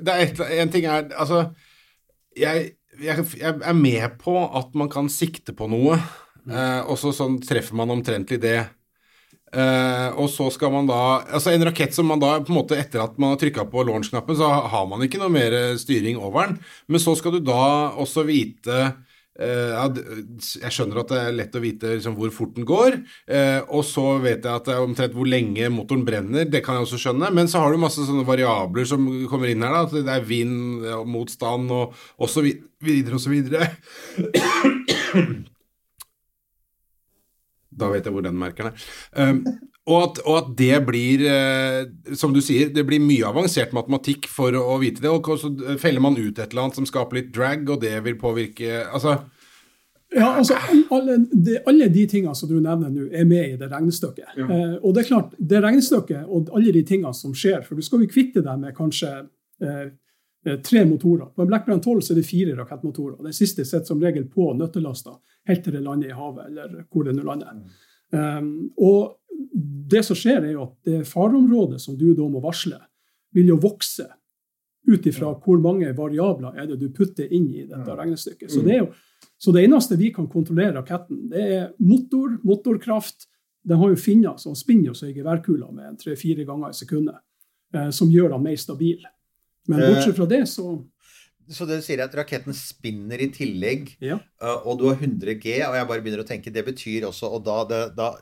det 0.02 0.12
er 0.12 0.20
et, 0.24 0.40
en 0.60 0.70
ting 0.72 0.86
er 0.90 1.06
Altså, 1.14 1.46
jeg 2.36 2.72
jeg, 2.96 3.26
jeg 3.36 3.60
er 3.60 3.76
med 3.76 4.16
på 4.22 4.34
at 4.56 4.72
man 4.78 4.88
kan 4.92 5.10
sikte 5.12 5.52
på 5.56 5.68
noe, 5.68 5.98
eh, 6.48 6.80
og 6.86 6.96
så 7.00 7.12
sånn 7.14 7.38
treffer 7.44 7.76
man 7.76 7.92
omtrentlig 7.92 8.38
det. 8.42 8.58
Eh, 9.56 10.08
og 10.18 10.28
så 10.32 10.48
skal 10.50 10.72
man 10.74 10.88
da 10.88 10.96
Altså 11.22 11.52
en 11.52 11.62
rakett 11.68 11.94
som 11.94 12.08
man 12.10 12.18
da 12.20 12.32
på 12.42 12.50
en 12.50 12.56
måte 12.58 12.76
etter 12.76 12.98
at 13.04 13.14
man 13.22 13.30
har 13.32 13.38
trykka 13.40 13.68
på 13.70 13.84
launch-knappen, 13.86 14.38
så 14.38 14.48
har 14.72 14.88
man 14.90 15.04
ikke 15.06 15.20
noe 15.22 15.32
mer 15.32 15.54
styring 15.80 16.18
over 16.18 16.48
den. 16.48 16.58
Men 16.88 17.02
så 17.02 17.14
skal 17.18 17.36
du 17.36 17.44
da 17.46 17.92
også 17.94 18.26
vite 18.28 18.90
Jeg 19.38 20.72
skjønner 20.72 21.02
at 21.02 21.12
det 21.12 21.20
er 21.20 21.36
lett 21.36 21.56
å 21.58 21.62
vite 21.62 21.94
liksom, 21.96 22.16
hvor 22.18 22.32
fort 22.34 22.54
den 22.56 22.66
går, 22.68 22.98
eh, 23.28 23.58
og 23.66 23.84
så 23.86 24.16
vet 24.22 24.44
jeg 24.44 24.52
at 24.52 24.68
det 24.68 24.76
er 24.76 24.84
omtrent 24.84 25.16
hvor 25.16 25.28
lenge 25.28 25.68
motoren 25.72 26.06
brenner. 26.06 26.48
Det 26.48 26.62
kan 26.64 26.78
jeg 26.78 26.86
også 26.86 27.00
skjønne. 27.02 27.32
Men 27.36 27.50
så 27.50 27.62
har 27.62 27.72
du 27.72 27.80
masse 27.82 28.06
sånne 28.06 28.26
variabler 28.28 28.88
som 28.88 29.04
kommer 29.30 29.52
inn 29.52 29.64
her. 29.64 29.74
da, 29.74 29.84
At 29.86 30.06
det 30.06 30.14
er 30.16 30.28
vind 30.28 30.86
og 30.96 31.06
motstand 31.10 31.72
og, 31.74 31.96
og 32.16 32.32
så 32.32 32.44
videre 32.46 33.18
og 33.18 33.22
så 33.22 33.34
videre. 33.34 33.70
Da 37.76 37.90
vet 37.92 38.06
jeg 38.08 38.14
hvor 38.14 38.24
den 38.24 38.38
merkeren 38.40 38.72
er. 38.72 38.84
Um, 39.20 39.42
og, 39.86 40.02
at, 40.02 40.18
og 40.26 40.36
at 40.40 40.48
det 40.58 40.80
blir, 40.82 41.22
eh, 41.30 42.14
som 42.18 42.32
du 42.34 42.40
sier, 42.42 42.72
det 42.74 42.82
blir 42.88 43.02
mye 43.02 43.28
avansert 43.28 43.74
matematikk 43.76 44.26
for 44.26 44.54
å, 44.58 44.80
vite 44.82 45.04
det. 45.04 45.12
Og 45.12 45.28
så 45.38 45.52
feller 45.78 46.02
man 46.02 46.18
ut 46.18 46.34
et 46.34 46.48
eller 46.48 46.64
annet 46.64 46.80
som 46.80 46.88
skaper 46.88 47.20
litt 47.20 47.28
drag, 47.34 47.62
og 47.70 47.84
det 47.84 47.94
vil 48.06 48.18
påvirke 48.18 48.82
Altså, 48.86 49.20
Ja, 50.16 50.32
altså, 50.38 50.56
alle, 50.94 51.16
de, 51.30 51.58
alle 51.66 51.88
de 51.92 52.06
tingene 52.10 52.34
som 52.38 52.50
du 52.50 52.56
nevner 52.58 52.90
nå, 52.90 53.06
er 53.14 53.26
med 53.26 53.52
i 53.52 53.60
det 53.60 53.68
regnestykket. 53.70 54.34
Eh, 54.42 54.74
og 54.80 54.94
det 54.94 55.04
er 55.04 55.08
klart, 55.12 55.38
det 55.38 55.62
regnestykket 55.62 56.26
og 56.26 56.50
alle 56.56 56.74
de 56.74 56.82
tingene 56.86 57.14
som 57.14 57.34
skjer, 57.34 57.62
for 57.66 57.78
du 57.78 57.86
skal 57.86 58.02
jo 58.02 58.10
kvitte 58.10 58.42
deg 58.42 58.62
med 58.62 58.74
kanskje 58.74 59.12
eh, 59.62 59.88
eh, 60.46 60.60
tre 60.66 60.82
motorer. 60.88 61.30
På 61.30 61.44
en 61.44 61.50
Blackburn 61.50 61.82
12 61.82 62.00
så 62.00 62.14
er 62.14 62.22
det 62.22 62.26
fire 62.26 62.58
rakettmotorer. 62.58 63.20
Den 63.22 63.38
siste 63.38 63.66
sitter 63.66 63.86
som 63.86 64.02
regel 64.02 64.26
på 64.30 64.50
nøttelasta 64.58 65.14
helt 65.46 65.62
til 65.62 65.78
det 65.78 65.84
lander 65.84 66.10
i 66.10 66.16
havet, 66.16 66.50
eller 66.50 66.80
hvor 66.90 67.06
det 67.06 67.14
nå 67.14 67.26
lander. 67.26 67.62
Um, 68.14 68.70
og 68.78 69.16
det 69.90 70.02
som 70.04 70.18
skjer, 70.18 70.42
er 70.44 70.54
jo 70.56 70.66
at 70.66 70.76
det 70.88 71.02
fareområdet 71.08 71.80
som 71.82 71.96
du 71.98 72.08
da 72.14 72.26
må 72.28 72.40
varsle, 72.44 72.78
vil 73.36 73.52
jo 73.52 73.58
vokse 73.62 74.06
ut 74.86 75.06
ifra 75.06 75.32
hvor 75.42 75.58
mange 75.62 75.90
variabler 75.96 76.58
er 76.60 76.68
det 76.70 76.78
du 76.80 76.90
putter 76.94 77.30
inn 77.34 77.48
i 77.50 77.64
dette 77.66 77.96
regnestykket. 77.98 78.50
Så 78.52 78.62
det, 78.62 78.76
er 78.76 78.84
jo, 78.84 78.90
så 79.38 79.54
det 79.54 79.64
eneste 79.66 79.98
vi 79.98 80.12
kan 80.14 80.28
kontrollere 80.30 80.76
raketten, 80.78 81.24
det 81.32 81.46
er 81.56 81.64
motor, 81.82 82.36
motorkraft. 82.46 83.26
Den 83.66 83.80
har 83.82 83.90
jo 83.90 83.98
finner 83.98 84.38
som 84.38 84.54
spinner 84.54 84.94
seg 84.94 85.10
i 85.10 85.20
geværkula 85.20 85.72
med 85.74 85.98
tre-fire 85.98 86.46
ganger 86.46 86.70
i 86.70 86.78
sekundet, 86.78 87.18
eh, 87.74 87.90
som 87.90 88.12
gjør 88.12 88.36
den 88.36 88.46
mer 88.46 88.60
stabil. 88.62 89.02
Men 89.66 89.82
Eh. 89.82 89.88
bortsett 89.90 90.16
fra 90.16 90.26
det, 90.30 90.44
så 90.48 90.84
Så 91.52 91.66
det 91.68 91.78
sier 91.86 92.02
at 92.02 92.14
raketten 92.18 92.54
spinner 92.56 93.20
i 93.22 93.28
tillegg, 93.34 93.92
ja. 94.02 94.18
uh, 94.42 94.66
og 94.66 94.80
du 94.80 94.86
har 94.88 94.96
100 94.98 95.36
G, 95.42 95.58
og 95.66 95.76
jeg 95.78 95.88
bare 95.90 96.02
begynner 96.04 96.24
å 96.24 96.28
tenke, 96.28 96.52
det 96.54 96.64
betyr 96.66 97.06
også 97.06 97.30
Og 97.36 97.44
da, 97.46 97.58
det, 97.70 97.82
da 97.98 98.12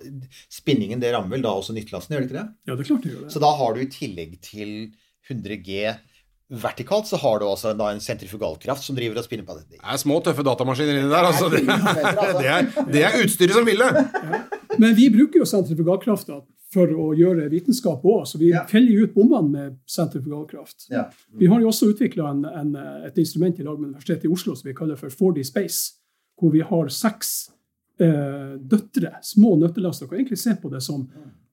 Spinningen, 0.53 1.01
det 1.01 1.15
rammer 1.15 1.37
vel 1.37 1.45
da 1.47 1.55
også 1.57 1.77
nyttelasten, 1.77 2.15
gjør 2.15 2.25
det 2.25 2.31
ikke 2.31 2.41
det? 2.41 2.49
ja, 2.69 2.75
det 2.75 2.85
er 2.85 2.91
klart 2.91 3.07
det 3.07 3.15
gjør 3.15 3.23
det. 3.25 3.31
Så 3.35 3.45
da 3.45 3.53
har 3.61 3.75
du 3.75 3.81
i 3.85 3.93
tillegg 3.93 4.37
til 4.45 4.75
100 5.31 5.63
G 5.65 5.95
vertikalt, 6.55 7.09
så 7.09 7.17
har 7.17 7.41
du 7.41 7.47
også 7.49 7.73
da 7.77 7.91
en 7.95 8.03
sentrifugalkraft 8.05 8.85
som 8.85 8.97
driver 8.97 9.19
og 9.19 9.27
spinner 9.27 9.47
på 9.49 9.57
det. 9.57 9.65
det 9.75 9.81
er 9.81 10.01
små, 10.01 10.19
tøffe 10.25 10.45
datamaskiner 10.45 11.01
inni 11.01 11.13
der. 11.13 11.29
Altså, 11.31 11.49
det, 11.53 11.63
er, 11.65 12.35
det, 12.41 12.51
er, 12.51 12.91
det 12.93 13.05
er 13.09 13.17
utstyret 13.25 13.57
som 13.57 13.67
vil 13.67 13.81
det. 13.81 14.05
Men 14.77 14.93
vi 14.99 15.09
bruker 15.15 15.41
jo 15.41 15.49
sentrifugalkrafta 15.49 16.43
for 16.75 16.91
å 16.91 17.09
gjøre 17.17 17.47
vitenskap 17.53 18.03
òg, 18.05 18.25
så 18.27 18.39
vi 18.41 18.51
Ja. 18.53 18.65
feller 18.67 19.05
ut 19.05 19.15
bommene 19.15 19.51
med 19.51 19.79
sentrifugalkraft. 19.87 20.89
Ja. 20.91 21.07
Vi 21.39 21.47
har 21.47 21.61
jo 21.61 21.69
også 21.71 21.93
utvikla 21.95 22.33
et 23.07 23.19
instrument 23.19 23.61
i 23.61 23.63
lag 23.63 23.79
med 23.81 23.91
Universitetet 23.95 24.25
i 24.27 24.33
Oslo 24.33 24.55
som 24.55 24.69
vi 24.69 24.75
kaller 24.75 24.97
for 24.97 25.09
4D 25.09 25.45
Space, 25.45 25.95
hvor 26.41 26.53
vi 26.53 26.61
har 26.61 26.89
seks 26.89 27.51
eh, 28.01 28.57
døtre, 28.59 29.13
små 29.23 29.55
nøttelaster. 29.57 30.07
Du 30.07 30.11
kan 30.11 30.19
egentlig 30.19 30.39
se 30.39 30.55
på 30.59 30.69
det 30.71 30.83
som 30.83 31.09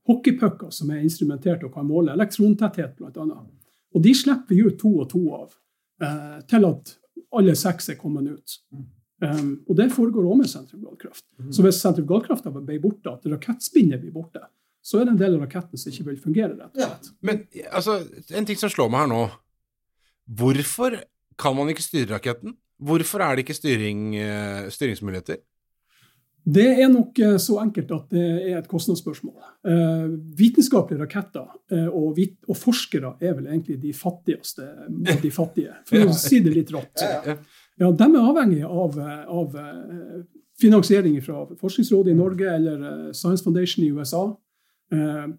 hockeypucker 0.10 0.72
som 0.74 0.90
er 0.90 1.04
instrumentert 1.04 1.64
og 1.64 1.74
kan 1.76 1.86
måle 1.86 2.16
elektrontetthet, 2.16 2.96
bl.a. 2.98 3.46
Og 3.94 4.02
de 4.02 4.14
slipper 4.16 4.56
vi 4.56 4.64
ut 4.66 4.80
to 4.80 4.90
og 5.04 5.10
to 5.12 5.22
av, 5.36 5.54
eh, 6.02 6.40
til 6.50 6.66
at 6.66 6.96
alle 7.38 7.54
seks 7.56 7.90
er 7.90 8.00
kommet 8.00 8.32
ut. 8.32 8.58
Um, 9.22 9.60
og 9.70 9.76
det 9.78 9.92
foregår 9.94 10.26
òg 10.26 10.40
med 10.40 10.50
sentrifugalkraft. 10.50 11.24
Så 11.54 11.62
hvis 11.62 11.78
sentrifugalkrafta 11.84 12.50
ble 12.56 12.80
borte, 12.82 13.12
at 13.12 13.28
rakettspinnet 13.30 14.02
blir 14.02 14.12
borte, 14.16 14.42
så 14.82 15.00
er 15.00 15.06
det 15.06 15.14
en 15.14 15.22
del 15.22 15.38
av 15.38 15.46
raketten 15.46 15.78
som 15.78 15.92
ikke 15.92 16.08
vil 16.10 16.20
fungere. 16.22 16.58
rett 16.58 16.74
og 16.74 16.82
slett. 16.82 17.12
Men 17.22 17.44
altså, 17.70 18.00
en 18.34 18.50
ting 18.50 18.58
som 18.58 18.72
slår 18.74 18.90
meg 18.90 19.06
her 19.06 19.12
nå. 19.12 19.22
Hvorfor 20.42 20.98
kan 21.42 21.56
man 21.58 21.70
ikke 21.70 21.86
styre 21.86 22.16
raketten? 22.16 22.58
Hvorfor 22.82 23.22
er 23.22 23.36
det 23.36 23.46
ikke 23.46 23.58
styring, 23.58 24.16
eh, 24.18 24.70
styringsmuligheter? 24.74 25.42
Det 26.42 26.66
er 26.82 26.90
nok 26.90 27.20
eh, 27.22 27.36
så 27.38 27.60
enkelt 27.62 27.92
at 27.94 28.14
det 28.14 28.26
er 28.50 28.58
et 28.58 28.70
kostnadsspørsmål. 28.70 29.36
Eh, 29.70 30.08
vitenskapelige 30.40 31.04
raketter 31.04 31.46
eh, 31.72 31.88
og, 31.88 32.16
vit 32.18 32.40
og 32.50 32.58
forskere 32.58 33.14
er 33.22 33.36
vel 33.38 33.52
egentlig 33.52 33.78
de 33.84 33.94
fattigste 33.94 34.66
av 34.66 35.22
de 35.22 35.32
fattige, 35.34 35.76
for 35.86 36.10
å 36.10 36.16
si 36.18 36.42
det 36.42 36.56
litt 36.56 36.74
rått. 36.74 37.04
Ja. 37.06 37.38
Ja, 37.82 37.92
De 37.98 38.08
er 38.08 38.30
avhengig 38.32 38.64
av, 38.66 38.98
eh, 38.98 39.22
av 39.30 39.56
finansiering 40.62 41.22
fra 41.26 41.46
Forskningsrådet 41.62 42.14
i 42.14 42.18
Norge 42.18 42.50
eller 42.56 43.14
Science 43.14 43.46
Foundation 43.46 43.86
i 43.86 43.92
USA. 43.94 44.26
Eh, 44.92 45.32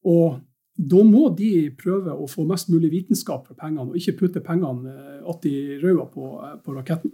Og 0.00 0.40
da 0.80 1.02
må 1.04 1.26
de 1.36 1.68
prøve 1.76 2.14
å 2.16 2.28
få 2.30 2.46
mest 2.48 2.70
mulig 2.72 2.88
vitenskap 2.94 3.44
for 3.50 3.58
pengene, 3.58 3.90
og 3.90 3.98
ikke 4.00 4.16
putte 4.22 4.40
pengene 4.40 4.88
eh, 4.88 5.28
att 5.28 5.44
i 5.44 5.76
røda 5.76 6.06
på, 6.08 6.30
eh, 6.40 6.56
på 6.64 6.72
raketten. 6.72 7.12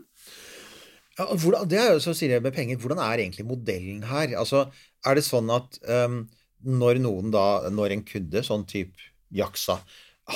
Ja, 1.19 1.27
hvordan, 1.33 1.67
det 1.67 1.81
er 1.81 1.93
jo 1.95 2.05
så 2.05 2.15
sier 2.15 2.37
jeg 2.37 2.45
med 2.45 2.55
penger, 2.55 2.79
hvordan 2.79 3.01
er 3.03 3.19
egentlig 3.25 3.47
modellen 3.49 4.05
her? 4.07 4.37
Altså, 4.39 4.69
er 5.03 5.17
det 5.17 5.25
sånn 5.25 5.51
at 5.51 5.79
um, 5.89 6.29
når 6.63 7.01
noen 7.01 7.33
da, 7.33 7.67
når 7.73 7.95
en 7.97 8.07
kunde, 8.07 8.43
sånn 8.45 8.67
type 8.69 9.01
Jaksa, 9.35 9.81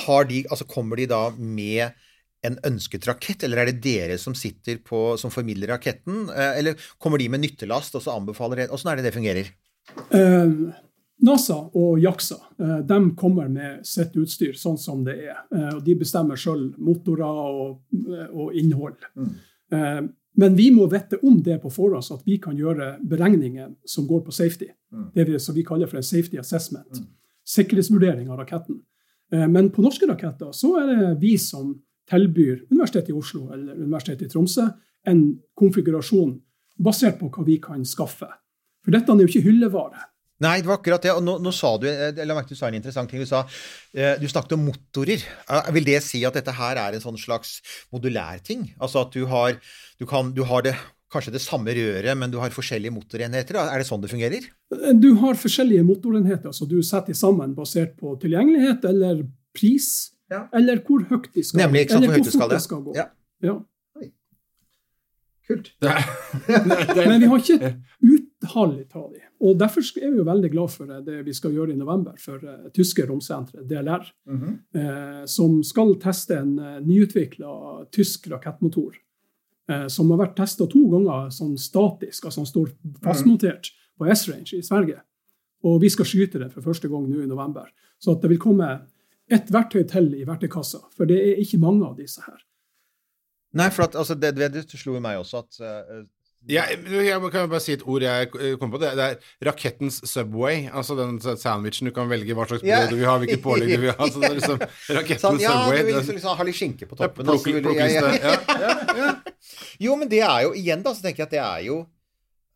har 0.07 0.25
de, 0.27 0.41
altså 0.49 0.65
kommer 0.67 0.97
de 0.97 1.05
da 1.11 1.29
med 1.37 1.93
en 2.43 2.57
ønsket 2.65 3.05
rakett, 3.07 3.45
eller 3.45 3.61
er 3.61 3.69
det 3.69 3.83
dere 3.85 4.17
som 4.17 4.33
sitter 4.35 4.81
på, 4.81 5.15
som 5.21 5.31
formidler 5.31 5.69
raketten? 5.69 6.31
Eller 6.33 6.79
kommer 6.97 7.21
de 7.21 7.29
med 7.29 7.45
nyttelast, 7.45 7.95
og 7.95 8.01
så 8.01 8.17
anbefaler 8.17 8.63
dere? 8.63 8.73
Åssen 8.73 8.89
er 8.89 8.97
det 8.97 9.05
det 9.05 9.13
fungerer? 9.13 9.51
Eh, 10.17 10.49
NASA 11.21 11.57
og 11.77 11.99
Jaksa 12.01 12.37
eh, 12.59 12.79
de 12.87 12.97
kommer 13.17 13.49
med 13.51 13.85
sitt 13.87 14.15
utstyr 14.17 14.55
sånn 14.57 14.79
som 14.81 15.03
det 15.05 15.17
er. 15.27 15.43
Eh, 15.53 15.69
og 15.75 15.83
De 15.85 15.95
bestemmer 15.99 16.39
sjøl 16.39 16.71
motorer 16.81 17.27
og, 17.27 17.77
eh, 17.93 18.27
og 18.31 18.57
innhold. 18.57 18.97
Mm. 19.15 19.31
men 20.35 20.55
vi 20.55 20.65
må 20.75 20.83
vite 20.91 21.15
om 21.23 21.37
det 21.43 21.61
på 21.63 21.69
forhånd, 21.71 22.03
så 22.03 22.17
at 22.17 22.25
vi 22.27 22.35
kan 22.43 22.57
gjøre 22.59 22.97
beregninger 23.07 23.69
som 23.87 24.03
går 24.07 24.25
på 24.25 24.33
safety. 24.35 24.67
Det 25.15 25.23
vi, 25.29 25.37
som 25.39 25.55
vi 25.55 25.63
kaller 25.63 25.87
for 25.87 25.99
en 25.99 26.03
safety 26.03 26.35
assessment. 26.39 26.99
Sikkerhetsvurdering 27.47 28.27
av 28.27 28.41
raketten. 28.41 28.81
Men 29.31 29.69
på 29.71 29.83
norske 29.83 30.09
raketter 30.09 30.51
så 30.51 30.73
er 30.81 30.91
det 30.91 31.13
vi 31.21 31.37
som 31.39 31.71
tilbyr 32.11 32.65
Universitetet 32.67 33.13
i 33.13 33.15
Oslo 33.15 33.45
eller 33.53 33.79
Universitetet 33.79 34.27
i 34.27 34.33
Tromsø 34.33 34.67
en 35.07 35.23
konfigurasjon 35.55 36.35
basert 36.83 37.19
på 37.19 37.31
hva 37.31 37.47
vi 37.47 37.55
kan 37.63 37.87
skaffe. 37.87 38.27
For 38.83 38.91
dette 38.91 39.13
er 39.13 39.23
jo 39.23 39.31
ikke 39.31 39.47
hyllevare. 39.47 40.10
Nei, 40.41 40.55
det 40.61 40.67
var 40.69 40.79
akkurat 40.79 41.03
det. 41.05 41.11
Og 41.13 41.21
nå, 41.25 41.35
nå 41.43 41.51
sa 41.53 41.75
du 41.77 41.85
eller 41.87 42.23
jeg 42.25 42.37
merke 42.37 42.49
du 42.55 42.57
sa 42.57 42.67
en 42.71 42.77
interessant 42.79 43.09
ting. 43.11 43.21
Du 43.21 43.29
sa 43.29 43.43
eh, 43.93 44.15
du 44.21 44.25
snakket 44.31 44.55
om 44.57 44.63
motorer. 44.71 45.21
Eh, 45.49 45.69
Vil 45.75 45.85
det 45.85 45.99
si 46.05 46.23
at 46.25 46.33
dette 46.39 46.55
her 46.57 46.79
er 46.81 46.97
en 46.97 47.03
sånn 47.03 47.19
slags 47.21 47.59
modulær 47.93 48.41
ting? 48.45 48.67
Altså 48.81 49.03
at 49.05 49.13
du 49.13 49.25
har, 49.29 49.59
du 50.01 50.07
kan, 50.09 50.31
du 50.33 50.41
har 50.49 50.65
det, 50.65 50.73
kanskje 51.11 51.33
det 51.35 51.41
samme 51.43 51.73
røret, 51.75 52.15
men 52.17 52.31
du 52.31 52.39
har 52.41 52.53
forskjellige 52.55 52.93
motorenheter? 52.95 53.57
Er 53.61 53.81
det 53.83 53.87
sånn 53.89 54.01
det 54.01 54.09
fungerer? 54.13 54.45
Du 54.97 55.09
har 55.21 55.35
forskjellige 55.37 55.83
motorenheter 55.85 56.53
som 56.55 56.69
du 56.71 56.77
setter 56.87 57.13
sammen 57.19 57.53
basert 57.57 57.97
på 57.99 58.15
tilgjengelighet 58.23 58.85
eller 58.89 59.25
pris, 59.53 59.89
Ja. 60.31 60.45
eller 60.55 60.79
hvor 60.87 61.03
høyt 61.09 61.25
de 61.35 61.43
skal 61.43 61.59
Nemlig, 61.65 61.81
ikke 61.83 61.97
sant, 61.97 62.05
eller 62.05 62.15
hvor 62.15 62.23
fort 62.23 62.33
skal 62.37 62.49
det. 62.55 62.61
skal 62.63 62.83
gå. 62.85 62.93
Ja. 62.95 63.09
Ja. 63.43 63.57
Kult. 65.49 65.73
Men 67.11 67.19
vi 67.19 67.27
har 67.27 67.41
ikke 67.43 67.57
et 67.59 67.75
uttall 67.99 68.77
av 68.95 69.09
dem. 69.11 69.30
Og 69.41 69.55
derfor 69.57 69.81
er 69.97 70.11
vi 70.11 70.17
jo 70.19 70.23
veldig 70.27 70.49
glad 70.53 70.69
for 70.69 70.85
det 71.01 71.19
vi 71.25 71.33
skal 71.33 71.51
gjøre 71.55 71.73
i 71.73 71.77
november 71.79 72.13
for 72.21 72.37
uh, 72.45 72.67
tyske 72.75 73.05
romsenteret, 73.09 73.63
DLR, 73.69 74.03
Mhm. 74.29 74.51
eh, 74.75 75.25
som 75.25 75.63
skal 75.65 75.95
teste 75.99 76.37
en 76.37 76.59
uh, 76.59 76.79
nyutvikla 76.85 77.87
tysk 77.91 78.27
rakettmotor. 78.29 78.95
eh, 79.69 79.87
som 79.87 80.09
har 80.11 80.17
vært 80.17 80.35
testa 80.35 80.65
to 80.67 80.79
ganger 80.91 81.29
sånn 81.31 81.53
statisk, 81.57 82.25
altså 82.25 82.41
han 82.41 82.45
står 82.49 82.71
fastmontert 83.05 83.69
på 83.97 84.07
S-range 84.11 84.53
i 84.57 84.61
Sverige. 84.61 84.99
Og 85.63 85.79
vi 85.81 85.87
skal 85.89 86.05
skyte 86.05 86.39
det 86.41 86.51
for 86.51 86.61
første 86.61 86.89
gang 86.89 87.05
nå 87.07 87.21
i 87.23 87.27
november. 87.29 87.69
Så 87.99 88.19
det 88.19 88.29
vil 88.29 88.39
komme 88.41 88.81
ett 89.29 89.47
verktøy 89.53 89.87
til 89.87 90.13
i 90.15 90.25
verktøykassa, 90.25 90.81
for 90.91 91.05
det 91.05 91.17
er 91.21 91.39
ikke 91.39 91.59
mange 91.61 91.85
av 91.87 91.95
disse 91.95 92.19
her. 92.25 92.41
Nei, 93.53 93.69
for 93.69 93.83
at, 93.83 93.95
altså, 93.95 94.15
det, 94.19 94.33
det, 94.35 94.51
det 94.53 94.65
slo 94.69 94.99
meg 94.99 95.19
også 95.21 95.37
at 95.45 95.59
eh, 95.61 96.03
Jeg, 96.49 96.79
jeg 96.89 97.21
kan 97.31 97.49
bare 97.51 97.61
si 97.61 97.75
et 97.75 97.83
ord 97.85 98.01
jeg 98.01 98.29
kom 98.57 98.71
på. 98.73 98.79
Det, 98.81 98.95
det 98.97 99.05
er 99.05 99.45
rakettens 99.45 99.99
Subway. 100.09 100.63
Altså 100.73 100.95
den 100.97 101.19
sandwichen 101.21 101.85
du 101.85 101.93
kan 101.93 102.09
velge 102.09 102.33
hva 102.33 102.47
slags 102.49 102.63
brød 102.65 102.89
du 102.89 102.97
vil 102.97 103.05
ha, 103.05 103.17
hvilket 103.21 103.43
pålegg 103.47 103.69
du 103.75 103.83
vil 103.85 103.93
ha. 103.93 104.07
Så 104.09 104.23
det 104.23 104.31
er 104.31 104.37
liksom 104.39 104.59
rakettens 104.97 105.21
Sånn, 105.27 105.39
ja, 105.43 105.53
Subway. 105.53 105.77
du 105.77 105.85
vil 105.91 105.95
liksom, 105.99 106.17
liksom 106.17 106.37
ha 106.41 106.47
litt 106.49 106.57
skinke 106.57 106.89
på 106.89 106.97
toppen. 106.97 107.29
vil 107.45 107.61
du- 107.61 107.73
ja, 107.77 107.87
ja. 108.17 108.35
ja. 109.03 109.15
Jo, 109.85 109.95
men 110.01 110.09
det 110.09 110.23
er 110.25 110.47
jo 110.47 110.53
igjen, 110.57 110.81
da, 110.85 110.95
så 110.97 111.05
tenker 111.05 111.23
jeg 111.25 111.29
at 111.29 111.35
det 111.37 111.43
er 111.45 111.65
jo 111.69 111.81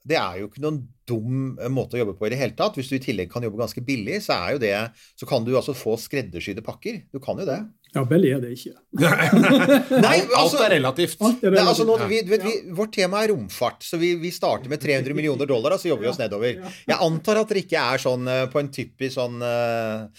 det 0.05 0.17
er 0.21 0.36
jo 0.38 0.47
ikke 0.51 0.61
noen 0.61 0.75
dum 1.09 1.38
eh, 1.57 1.69
måte 1.73 1.97
å 1.97 2.01
jobbe 2.03 2.13
på 2.19 2.27
i 2.27 2.29
det 2.29 2.38
hele 2.38 2.53
tatt. 2.57 2.75
Hvis 2.77 2.91
du 2.91 2.97
i 2.97 3.01
tillegg 3.01 3.29
kan 3.31 3.41
jobbe 3.45 3.57
ganske 3.57 3.81
billig, 3.86 4.19
så 4.21 4.36
er 4.38 4.51
jo 4.53 4.59
det 4.61 4.73
Så 5.17 5.25
kan 5.29 5.45
du 5.45 5.55
altså 5.57 5.73
få 5.73 5.95
skreddersydde 5.97 6.61
pakker. 6.65 6.99
Du 7.13 7.17
kan 7.23 7.39
jo 7.41 7.45
det. 7.49 7.57
Ja, 7.95 8.01
billig 8.07 8.31
er 8.35 8.41
det 8.43 8.51
ikke. 8.57 8.73
Nei, 10.03 10.15
Alt 10.39 10.55
er 10.59 10.73
relativt. 10.75 11.21
Alt 11.23 11.43
er 11.47 11.53
Nei, 11.55 11.63
altså 11.63 11.85
nå, 11.87 11.95
vi, 12.09 12.19
vi, 12.27 12.39
vi, 12.43 12.55
vårt 12.75 12.91
tema 12.97 13.21
er 13.23 13.31
romfart, 13.31 13.85
så 13.87 13.99
vi, 14.01 14.11
vi 14.19 14.33
starter 14.35 14.71
med 14.71 14.81
300 14.83 15.15
millioner 15.15 15.47
dollar, 15.47 15.77
og 15.77 15.81
så 15.81 15.93
jobber 15.93 16.09
vi 16.09 16.11
oss 16.11 16.19
nedover. 16.19 16.57
Jeg 16.59 16.97
antar 17.07 17.39
at 17.39 17.53
dere 17.53 17.63
ikke 17.63 17.83
er 17.93 18.03
sånn 18.03 18.27
eh, 18.31 18.47
på 18.51 18.59
en 18.59 18.71
typisk 18.75 19.15
sånn 19.15 19.39
uh, 19.39 20.09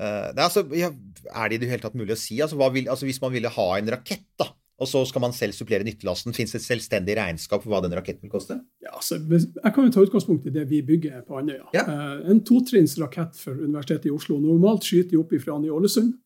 eh, 0.00 0.26
Nei, 0.34 0.42
altså, 0.42 0.64
ja, 0.74 0.90
Er 1.30 1.52
det 1.52 1.60
i 1.60 1.62
det 1.62 1.68
hele 1.70 1.84
tatt 1.84 1.98
mulig 1.98 2.16
å 2.16 2.18
si? 2.18 2.40
Altså, 2.42 2.58
hva 2.58 2.70
vil, 2.74 2.88
altså, 2.90 3.06
Hvis 3.06 3.20
man 3.22 3.30
ville 3.34 3.52
ha 3.54 3.66
en 3.76 3.92
rakett, 3.94 4.26
da, 4.40 4.48
og 4.80 4.88
så 4.90 5.04
skal 5.06 5.22
man 5.22 5.36
selv 5.36 5.54
supplere 5.54 5.86
nyttelasten, 5.86 6.34
fins 6.34 6.56
det 6.56 6.62
et 6.62 6.66
selvstendig 6.66 7.14
regnskap 7.20 7.62
for 7.62 7.70
hva 7.70 7.82
den 7.84 7.94
raketten 7.94 8.26
vil 8.26 8.32
koste? 8.32 8.56
Ja, 8.82 8.96
altså, 8.96 9.20
jeg 9.20 9.74
kan 9.76 9.86
jo 9.86 9.92
ta 9.94 10.02
utgangspunkt 10.02 10.50
i 10.50 10.54
det 10.56 10.66
vi 10.72 10.80
bygger 10.88 11.22
på 11.28 11.38
Andøya. 11.38 11.68
Ja. 11.76 11.86
Uh, 11.86 12.26
En 12.32 12.42
totrinns 12.42 12.96
rakett 12.98 13.38
for 13.38 13.54
Universitetet 13.54 14.10
i 14.10 14.14
Oslo. 14.16 14.40
Normalt 14.42 14.88
skyter 14.88 15.14
de 15.14 15.20
opp 15.22 15.36
fra 15.44 15.60
i 15.62 15.70
Ålesund. 15.70 16.16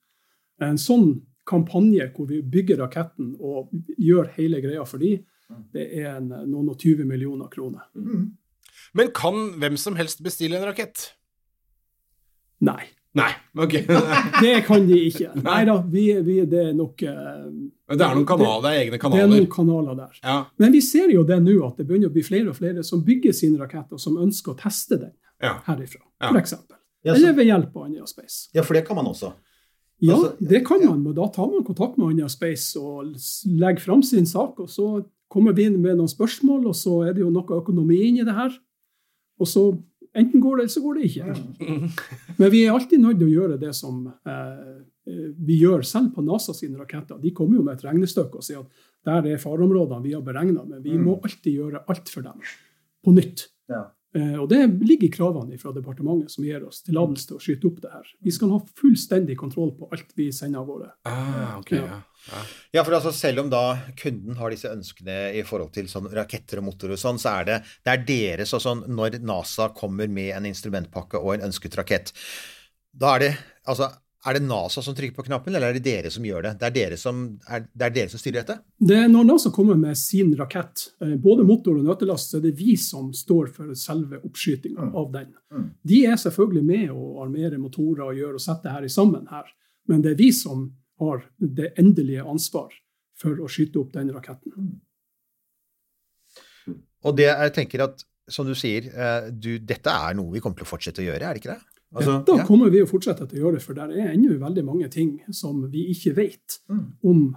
En 0.63 0.79
sånn 0.79 1.23
kampanje 1.49 2.07
hvor 2.15 2.29
vi 2.31 2.41
bygger 2.43 2.79
raketten 2.85 3.35
og 3.41 3.73
gjør 3.99 4.31
hele 4.37 4.61
greia 4.65 4.85
for 4.89 5.03
de, 5.03 5.19
det 5.75 5.89
er 6.01 6.15
en, 6.17 6.31
noen 6.49 6.71
og 6.73 6.79
20 6.81 7.05
millioner 7.05 7.51
kroner. 7.53 7.85
Men 8.95 9.11
kan 9.15 9.59
hvem 9.61 9.77
som 9.77 9.97
helst 9.99 10.23
bestille 10.25 10.57
en 10.57 10.65
rakett? 10.71 11.11
Nei, 12.65 12.87
Nei. 13.15 13.31
Ok. 13.59 13.73
det 14.43 14.55
kan 14.67 14.87
de 14.89 14.97
ikke. 15.07 15.29
Nei 15.39 15.61
da, 15.69 15.77
vi, 15.87 16.09
vi, 16.27 16.41
det 16.51 16.63
er 16.71 16.73
nok 16.75 17.03
eh, 17.07 17.45
det 17.95 18.03
er 18.03 18.17
noen 18.17 18.27
kanaler, 18.27 18.65
det 18.65 18.73
egne 18.81 18.99
kanaler. 18.99 19.21
Det 19.21 19.27
er 19.29 19.31
noen 19.31 19.51
kanaler 19.53 19.99
der. 20.01 20.17
Ja. 20.25 20.39
Men 20.59 20.75
vi 20.75 20.81
ser 20.83 21.13
jo 21.15 21.23
det 21.29 21.39
nå, 21.45 21.55
at 21.69 21.79
det 21.79 21.87
begynner 21.87 22.11
å 22.11 22.15
bli 22.17 22.25
flere 22.27 22.51
og 22.51 22.59
flere 22.59 22.83
som 22.87 23.05
bygger 23.07 23.37
sin 23.37 23.55
rakett, 23.61 23.93
og 23.95 24.03
som 24.03 24.19
ønsker 24.19 24.55
å 24.57 24.59
teste 24.59 24.99
den 24.99 25.13
Ja. 25.45 25.61
herifra, 25.69 26.03
Ja. 26.23 26.33
eksempel. 26.41 26.77
Ja, 27.05 27.15
Eller 27.15 27.35
ved 27.37 27.47
hjelp 27.47 27.77
av 27.77 27.85
Andøya 27.85 28.07
Space. 28.09 28.49
Ja, 28.55 28.63
for 28.63 28.75
det 28.75 28.87
kan 28.89 28.97
man 28.97 29.07
også. 29.07 29.31
Ja, 30.03 30.17
Altså, 30.17 30.35
det 30.41 30.65
kan 30.67 30.83
man, 30.85 31.03
men 31.05 31.15
da 31.17 31.29
tar 31.33 31.47
man 31.49 31.65
kontakt 31.65 31.99
med 31.99 32.11
Andøya 32.11 32.29
Space 32.29 32.79
og 32.81 33.15
legger 33.47 33.81
fram 33.85 34.03
sin 34.03 34.27
sak, 34.27 34.59
og 34.61 34.69
så 34.69 35.05
kommer 35.31 35.55
vi 35.55 35.69
inn 35.69 35.81
med 35.83 35.99
noen 35.99 36.11
spørsmål, 36.11 36.67
og 36.71 36.77
så 36.77 37.01
er 37.09 37.15
det 37.15 37.23
jo 37.23 37.31
noe 37.33 37.61
økonomi 37.61 38.01
inni 38.09 38.27
det 38.27 38.35
her. 38.35 38.53
Og 39.41 39.51
så 39.51 39.65
enten 40.15 40.43
går 40.43 40.59
det, 40.59 40.67
eller 40.67 40.75
så 40.75 40.83
går 40.85 40.99
det 40.99 41.09
ikke. 41.09 41.79
Men 42.41 42.53
vi 42.53 42.65
er 42.65 42.75
alltid 42.75 43.03
nødt 43.03 43.19
til 43.23 43.31
å 43.31 43.35
gjøre 43.35 43.61
det 43.63 43.73
som 43.75 44.05
eh, 44.11 44.77
eh, 45.11 45.25
vi 45.47 45.59
gjør 45.63 45.83
selv 45.87 46.13
på 46.15 46.27
NASA 46.27 46.55
sine 46.55 46.79
raketter. 46.79 47.19
De 47.23 47.33
kommer 47.35 47.59
jo 47.59 47.65
med 47.67 47.79
et 47.79 47.87
regnestykke 47.87 48.39
og 48.39 48.47
sier 48.47 48.63
at 48.63 48.87
der 49.05 49.35
er 49.35 49.43
fareområdene 49.43 50.05
vi 50.05 50.15
har 50.15 50.23
beregna, 50.25 50.63
men 50.69 50.85
vi 50.85 50.95
må 51.01 51.19
alltid 51.21 51.59
gjøre 51.59 51.83
alt 51.91 52.13
for 52.13 52.27
dem 52.27 52.45
på 53.05 53.13
nytt. 53.17 53.49
Ja. 53.73 53.89
Eh, 54.15 54.37
Og 54.41 54.49
Det 54.49 54.61
ligger 54.87 55.09
i 55.09 55.11
kravene 55.11 55.59
fra 55.59 55.73
departementet 55.75 56.31
som 56.31 56.45
gir 56.47 56.63
oss 56.67 56.83
tillatelse 56.87 57.29
til 57.29 57.37
å 57.37 57.43
skyte 57.43 57.67
opp 57.67 57.81
det 57.83 57.91
her. 57.93 58.11
Vi 58.23 58.31
skal 58.35 58.53
ha 58.55 58.61
fullstendig 58.79 59.37
kontroll 59.41 59.73
på 59.75 59.89
alt 59.91 60.15
vi 60.15 60.29
sender 60.33 60.63
av 60.63 60.69
gårde. 60.71 60.91
Ah, 61.11 61.57
ok, 61.59 61.73
ja. 61.81 62.01
Ja. 62.31 62.43
Ja, 62.73 62.85
for 62.87 62.97
altså 62.97 63.13
selv 63.13 63.43
om 63.43 63.51
da 63.53 63.77
kunden 64.01 64.39
har 64.39 64.55
disse 64.55 64.71
ønskene 64.73 65.35
i 65.37 65.43
forhold 65.45 65.75
til 65.75 65.91
sånn 65.93 66.07
raketter 66.15 66.63
og 66.63 66.71
motorer 66.71 66.95
og 66.97 67.03
sånn, 67.03 67.19
så 67.21 67.35
er 67.41 67.51
det, 67.51 67.59
det 67.85 67.93
er 67.93 68.07
deres 68.09 68.55
og 68.57 68.63
sånn 68.65 68.85
Når 68.89 69.19
NASA 69.21 69.69
kommer 69.77 70.09
med 70.09 70.31
en 70.37 70.47
instrumentpakke 70.49 71.21
og 71.21 71.35
en 71.35 71.51
ønsket 71.51 71.77
rakett, 71.77 72.15
da 72.95 73.17
er 73.17 73.25
det 73.27 73.33
altså 73.67 73.91
er 74.25 74.39
det 74.39 74.47
NASA 74.47 74.83
som 74.83 74.95
trykker 74.97 75.17
på 75.17 75.27
knappen, 75.27 75.55
eller 75.55 75.69
er 75.69 75.77
det 75.77 75.85
dere 75.85 76.11
som 76.13 76.25
gjør 76.25 76.47
det? 76.47 76.53
Det 76.61 76.69
er 76.69 76.75
dere 76.75 76.99
som, 77.01 77.25
er, 77.45 77.67
det 77.69 77.87
er 77.87 77.95
dere 77.95 78.13
som 78.13 78.23
styrer 78.23 78.39
dette? 78.41 78.57
Det 78.81 78.97
er 78.97 79.11
når 79.13 79.27
NASA 79.29 79.53
kommer 79.53 79.77
med 79.81 79.99
sin 80.01 80.33
rakett, 80.39 80.87
eh, 81.05 81.17
både 81.21 81.45
motor 81.45 81.77
og 81.77 81.85
nøtelast, 81.85 82.33
så 82.33 82.39
er 82.41 82.47
det 82.47 82.55
vi 82.59 82.77
som 82.81 83.11
står 83.17 83.51
for 83.53 83.75
selve 83.79 84.23
oppskytinga 84.25 84.89
av 84.97 85.11
den. 85.13 85.35
De 85.85 86.01
er 86.09 86.17
selvfølgelig 86.21 86.65
med 86.65 86.95
å 86.95 87.11
armere 87.27 87.61
motorer 87.61 88.07
og 88.09 88.23
gjøre 88.23 88.41
og 88.41 88.47
sette 88.47 88.73
her 88.73 88.89
sammen 88.89 89.29
her, 89.33 89.53
men 89.91 90.01
det 90.05 90.15
er 90.15 90.23
vi 90.23 90.31
som 90.33 90.71
har 91.03 91.27
det 91.39 91.75
endelige 91.81 92.25
ansvar 92.25 92.73
for 93.21 93.45
å 93.45 93.51
skyte 93.51 93.83
opp 93.83 93.93
den 93.95 94.11
raketten. 94.15 94.73
Og 97.05 97.17
det 97.19 97.29
jeg 97.29 97.55
tenker 97.59 97.85
at, 97.85 98.07
som 98.33 98.49
du 98.49 98.55
sier, 98.57 98.89
eh, 98.89 99.29
du, 99.29 99.59
dette 99.61 99.93
er 99.93 100.17
noe 100.17 100.33
vi 100.33 100.41
kommer 100.41 100.57
til 100.57 100.65
å 100.65 100.73
fortsette 100.73 101.05
å 101.05 101.09
gjøre, 101.11 101.29
er 101.29 101.37
det 101.37 101.45
ikke 101.45 101.59
det? 101.59 101.74
Altså, 101.95 102.17
Da 102.27 102.39
ja. 102.41 102.45
kommer 102.47 102.73
vi 102.75 102.81
å 102.83 102.89
fortsette 102.91 103.27
til 103.31 103.39
å 103.39 103.47
gjøre, 103.47 103.61
for 103.63 103.77
det 103.77 103.85
er 103.95 104.15
ennå 104.15 104.35
veldig 104.41 104.65
mange 104.67 104.89
ting 104.91 105.13
som 105.31 105.61
vi 105.71 105.87
ikke 105.93 106.15
vet 106.17 106.59
om 107.07 107.29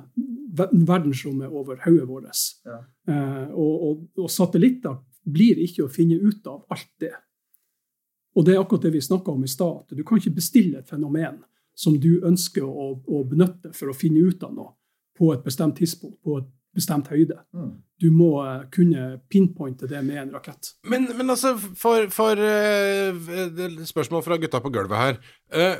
verdensrommet 0.58 1.54
over 1.54 1.78
hodet 1.84 2.08
vårt. 2.10 2.42
Ja. 2.66 2.80
Eh, 3.10 3.52
og, 3.54 3.76
og, 3.90 4.02
og 4.18 4.32
satellitter 4.34 4.98
blir 5.28 5.60
ikke 5.62 5.86
å 5.86 5.92
finne 5.92 6.18
ut 6.18 6.48
av 6.50 6.64
alt 6.74 6.90
det. 7.04 7.14
Og 8.38 8.46
det 8.46 8.56
er 8.56 8.62
akkurat 8.62 8.88
det 8.88 8.96
vi 8.96 9.04
snakka 9.04 9.34
om 9.34 9.46
i 9.46 9.52
stad, 9.52 9.94
du 9.94 10.04
kan 10.06 10.20
ikke 10.22 10.38
bestille 10.38 10.82
et 10.82 10.90
fenomen 10.90 11.40
som 11.78 11.98
du 12.02 12.18
ønsker 12.26 12.66
å, 12.66 12.92
å 12.98 13.24
benytte 13.30 13.74
for 13.78 13.92
å 13.92 13.98
finne 13.98 14.26
ut 14.26 14.44
av 14.46 14.54
noe 14.54 14.74
på 15.18 15.32
et 15.34 15.44
bestemt 15.46 15.78
tidspunkt, 15.78 16.20
på 16.22 16.38
et 16.42 16.50
bestemt 16.76 17.10
høyde. 17.12 17.40
Du 17.98 18.10
må 18.14 18.32
eh, 18.44 18.66
kunne 18.74 19.10
pinpointe 19.32 19.90
det 19.90 20.02
med 20.06 20.22
en 20.22 20.34
rakett. 20.38 20.74
Men, 20.90 21.10
men 21.18 21.34
altså, 21.34 21.56
for, 21.58 22.10
for 22.14 22.38
uh, 22.38 23.86
spørsmål 23.90 24.26
fra 24.26 24.38
gutta 24.42 24.62
på 24.64 24.72
gulvet 24.74 25.02
her. 25.02 25.20
Uh, 25.54 25.80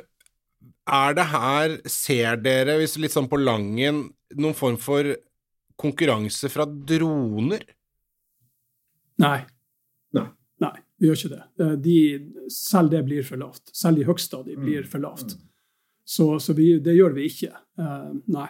er 0.88 1.18
det 1.18 1.28
her, 1.34 1.78
ser 1.92 2.40
dere, 2.42 2.78
hvis 2.80 2.98
litt 3.02 3.14
sånn 3.14 3.30
på 3.30 3.40
langen, 3.42 4.06
noen 4.40 4.58
form 4.58 4.80
for 4.82 5.12
konkurranse 5.78 6.50
fra 6.50 6.66
droner? 6.66 7.66
Nei. 9.22 9.40
Nei, 10.16 10.30
Nei 10.64 10.76
vi 10.98 11.10
gjør 11.10 11.20
ikke 11.20 11.36
det. 11.36 11.74
De, 11.84 11.98
selv 12.50 12.90
det 12.96 13.04
blir 13.06 13.26
for 13.28 13.38
lavt. 13.38 13.68
Selv 13.76 14.00
de 14.00 14.08
høyeste 14.08 14.40
av 14.40 14.48
de 14.48 14.56
blir 14.58 14.88
for 14.90 15.04
lavt. 15.04 15.36
Så, 16.08 16.32
så 16.42 16.56
vi, 16.58 16.72
det 16.82 16.96
gjør 16.96 17.14
vi 17.18 17.28
ikke. 17.30 17.52
Uh, 17.78 18.16
nei. 18.32 18.48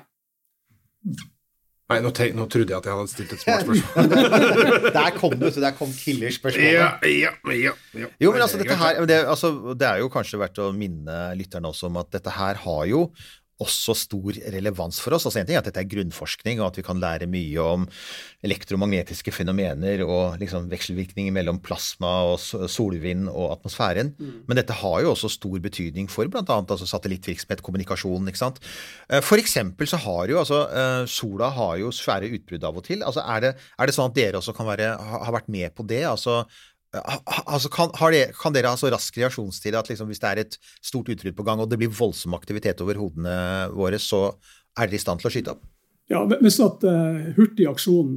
Nei, 1.87 2.01
nå, 2.03 2.09
tenk, 2.11 2.33
nå 2.35 2.45
trodde 2.51 2.73
jeg 2.73 2.81
at 2.81 2.87
jeg 2.89 2.97
hadde 2.99 3.11
stilt 3.13 3.33
et 3.37 3.43
smart 3.45 3.61
spørsmål. 3.67 4.89
Der 4.97 5.13
kom 5.15 5.35
du, 5.39 5.45
så 5.55 5.61
der 5.63 5.75
kom 5.77 5.91
killerspørsmålet. 5.95 6.73
ja, 6.75 6.89
ja, 7.07 7.31
ja, 7.55 7.73
ja. 7.95 8.09
Jo, 8.19 8.33
men 8.35 8.43
altså, 8.43 8.59
dette 8.59 8.75
her, 8.75 8.99
det, 9.07 9.21
altså, 9.23 9.53
det 9.71 9.87
er 9.87 10.01
jo 10.03 10.09
kanskje 10.11 10.41
verdt 10.41 10.59
å 10.65 10.73
minne 10.75 11.15
lytterne 11.39 11.71
også 11.71 11.87
om 11.87 12.01
at 12.03 12.11
dette 12.17 12.33
her 12.35 12.59
har 12.65 12.83
jo 12.91 13.05
også 13.63 13.95
stor 13.97 14.37
relevans 14.53 14.99
for 15.01 15.15
oss. 15.17 15.25
Altså 15.25 15.41
En 15.41 15.47
ting 15.47 15.57
er 15.57 15.63
at 15.63 15.69
dette 15.69 15.81
er 15.81 15.89
grunnforskning, 15.89 16.59
og 16.61 16.69
at 16.69 16.77
vi 16.77 16.85
kan 16.85 16.99
lære 17.01 17.27
mye 17.31 17.63
om 17.63 17.87
elektromagnetiske 18.45 19.33
fenomener 19.33 20.03
og 20.05 20.37
liksom 20.41 20.67
vekselvirkninger 20.71 21.33
mellom 21.33 21.59
plasma 21.63 22.11
og 22.29 22.37
solvind 22.69 23.27
og 23.31 23.55
atmosfæren. 23.57 24.13
Men 24.47 24.59
dette 24.59 24.77
har 24.77 25.01
jo 25.03 25.11
også 25.15 25.31
stor 25.33 25.57
betydning 25.63 26.09
for 26.11 26.29
bl.a. 26.29 26.43
Altså 26.45 26.85
satellittvirksomhet, 26.89 27.63
kommunikasjon. 27.65 28.27
ikke 28.29 28.43
sant? 28.43 28.61
Eh, 29.09 29.21
For 29.25 29.41
eksempel 29.41 29.89
så 29.89 29.97
har 30.05 30.29
jo 30.29 30.39
altså 30.43 30.63
eh, 30.69 31.03
sola 31.09 31.49
har 31.57 31.77
jo 31.81 31.91
svære 31.91 32.29
utbrudd 32.37 32.63
av 32.63 32.77
og 32.77 32.85
til. 32.87 33.03
Altså 33.03 33.25
Er 33.25 33.41
det, 33.41 33.55
er 33.79 33.85
det 33.85 33.97
sånn 33.97 34.11
at 34.11 34.17
dere 34.17 34.37
også 34.41 34.53
kan 34.53 34.69
være, 34.69 34.93
ha, 34.97 35.23
har 35.25 35.33
vært 35.41 35.49
med 35.49 35.73
på 35.75 35.87
det? 35.87 36.03
altså 36.07 36.43
Altså, 36.95 37.69
kan, 37.69 37.91
har 37.99 38.13
det, 38.15 38.21
kan 38.39 38.55
dere 38.55 38.71
ha 38.71 38.77
så 38.79 38.89
rask 38.93 39.17
reaksjonstid 39.19 39.75
at 39.75 39.89
liksom, 39.91 40.07
hvis 40.07 40.21
det 40.23 40.29
er 40.29 40.41
et 40.45 40.57
stort 40.79 41.09
utbrudd 41.11 41.35
på 41.35 41.45
gang, 41.47 41.59
og 41.59 41.69
det 41.69 41.79
blir 41.81 41.91
voldsom 41.91 42.35
aktivitet 42.37 42.79
over 42.85 42.99
hodene 43.01 43.33
våre, 43.75 43.99
så 43.99 44.29
er 44.77 44.87
dere 44.87 44.95
i 44.99 45.03
stand 45.03 45.19
til 45.21 45.29
å 45.29 45.33
skyte 45.33 45.55
opp? 45.55 45.65
Ja, 46.07 46.21
hvis 46.29 46.59
at 46.63 46.85
uh, 46.87 47.33
hurtig 47.35 47.67
aksjon 47.67 48.13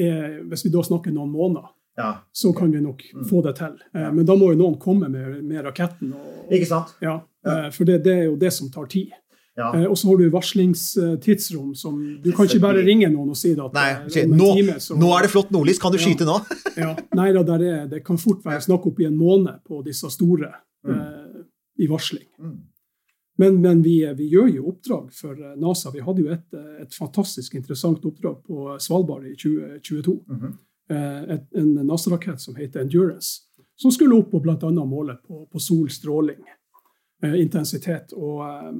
er, 0.00 0.40
hvis 0.48 0.64
vi 0.64 0.72
da 0.72 0.84
snakker 0.86 1.12
noen 1.14 1.32
måneder, 1.34 1.68
Ja. 2.00 2.24
så 2.32 2.50
kan 2.56 2.72
vi 2.72 2.80
nok 2.82 3.04
få 3.28 3.42
det 3.44 3.52
til. 3.60 3.76
Eh, 3.94 4.08
men 4.10 4.24
da 4.26 4.34
må 4.34 4.48
jo 4.50 4.58
noen 4.58 4.78
komme 4.82 5.06
med, 5.12 5.44
med 5.44 5.60
raketten. 5.62 6.10
Og, 6.16 6.48
Ikke 6.50 6.66
sant? 6.66 6.96
ja, 7.04 7.20
uh, 7.46 7.68
for 7.70 7.84
det, 7.86 8.00
det 8.02 8.14
er 8.16 8.24
jo 8.24 8.38
det 8.40 8.50
som 8.56 8.72
tar 8.72 8.88
tid. 8.90 9.12
Ja. 9.56 9.68
Eh, 9.78 9.84
og 9.86 9.94
så 9.96 10.08
har 10.08 10.16
du 10.18 10.24
varslingstidsrom 10.34 11.74
som 11.78 12.00
Du 12.22 12.32
kan 12.34 12.46
ikke 12.48 12.58
bare 12.60 12.82
ringe 12.82 13.06
noen 13.12 13.30
og 13.30 13.36
si 13.38 13.52
at 13.54 13.72
Nei, 13.76 13.90
okay. 14.06 14.24
om 14.26 14.32
en 14.32 14.38
nå, 14.40 14.48
time 14.56 14.72
så- 14.82 14.96
nå 14.98 15.12
er 15.16 15.22
det 15.22 15.30
flott 15.30 15.50
nordlys, 15.54 15.78
kan 15.78 15.92
du 15.92 15.98
Ja. 15.98 16.04
skyte 16.08 16.26
nå? 16.26 16.40
Ja, 16.76 16.96
nei 17.14 17.32
da, 17.32 17.42
er, 17.54 17.86
det 17.86 18.04
kan 18.04 18.18
fort 18.18 18.42
være 18.44 18.60
snakk 18.60 18.86
opp 18.86 18.98
i 19.00 19.04
en 19.06 19.16
måned 19.16 19.60
på 19.64 19.82
disse 19.84 20.10
store 20.10 20.50
eh, 20.88 21.42
i 21.78 21.86
varsling. 21.86 22.26
Men, 23.38 23.60
men 23.62 23.82
vi, 23.82 24.00
vi 24.14 24.28
gjør 24.30 24.50
jo 24.54 24.68
oppdrag 24.72 25.12
for 25.12 25.32
eh, 25.38 25.54
NASA. 25.56 25.90
Vi 25.94 26.00
hadde 26.02 26.22
jo 26.22 26.32
et, 26.34 26.44
eh, 26.54 26.82
et 26.82 26.92
fantastisk 26.94 27.54
interessant 27.54 28.02
oppdrag 28.04 28.42
på 28.46 28.74
Svalbard 28.82 29.24
i 29.26 29.34
2022. 29.36 30.20
eh, 30.90 31.22
et, 31.34 31.46
en 31.54 31.74
NASA-rakett 31.86 32.40
som 32.40 32.54
heter 32.58 32.80
Endurance, 32.80 33.40
som 33.76 33.90
skulle 33.90 34.18
opp 34.18 34.34
og 34.34 34.42
bl.a. 34.42 34.70
måle 34.86 35.16
på, 35.26 35.46
på 35.50 35.58
solstråling, 35.62 36.42
eh, 37.22 37.34
intensitet. 37.42 38.12
Og 38.14 38.42
eh, 38.46 38.68
eh, 38.68 38.74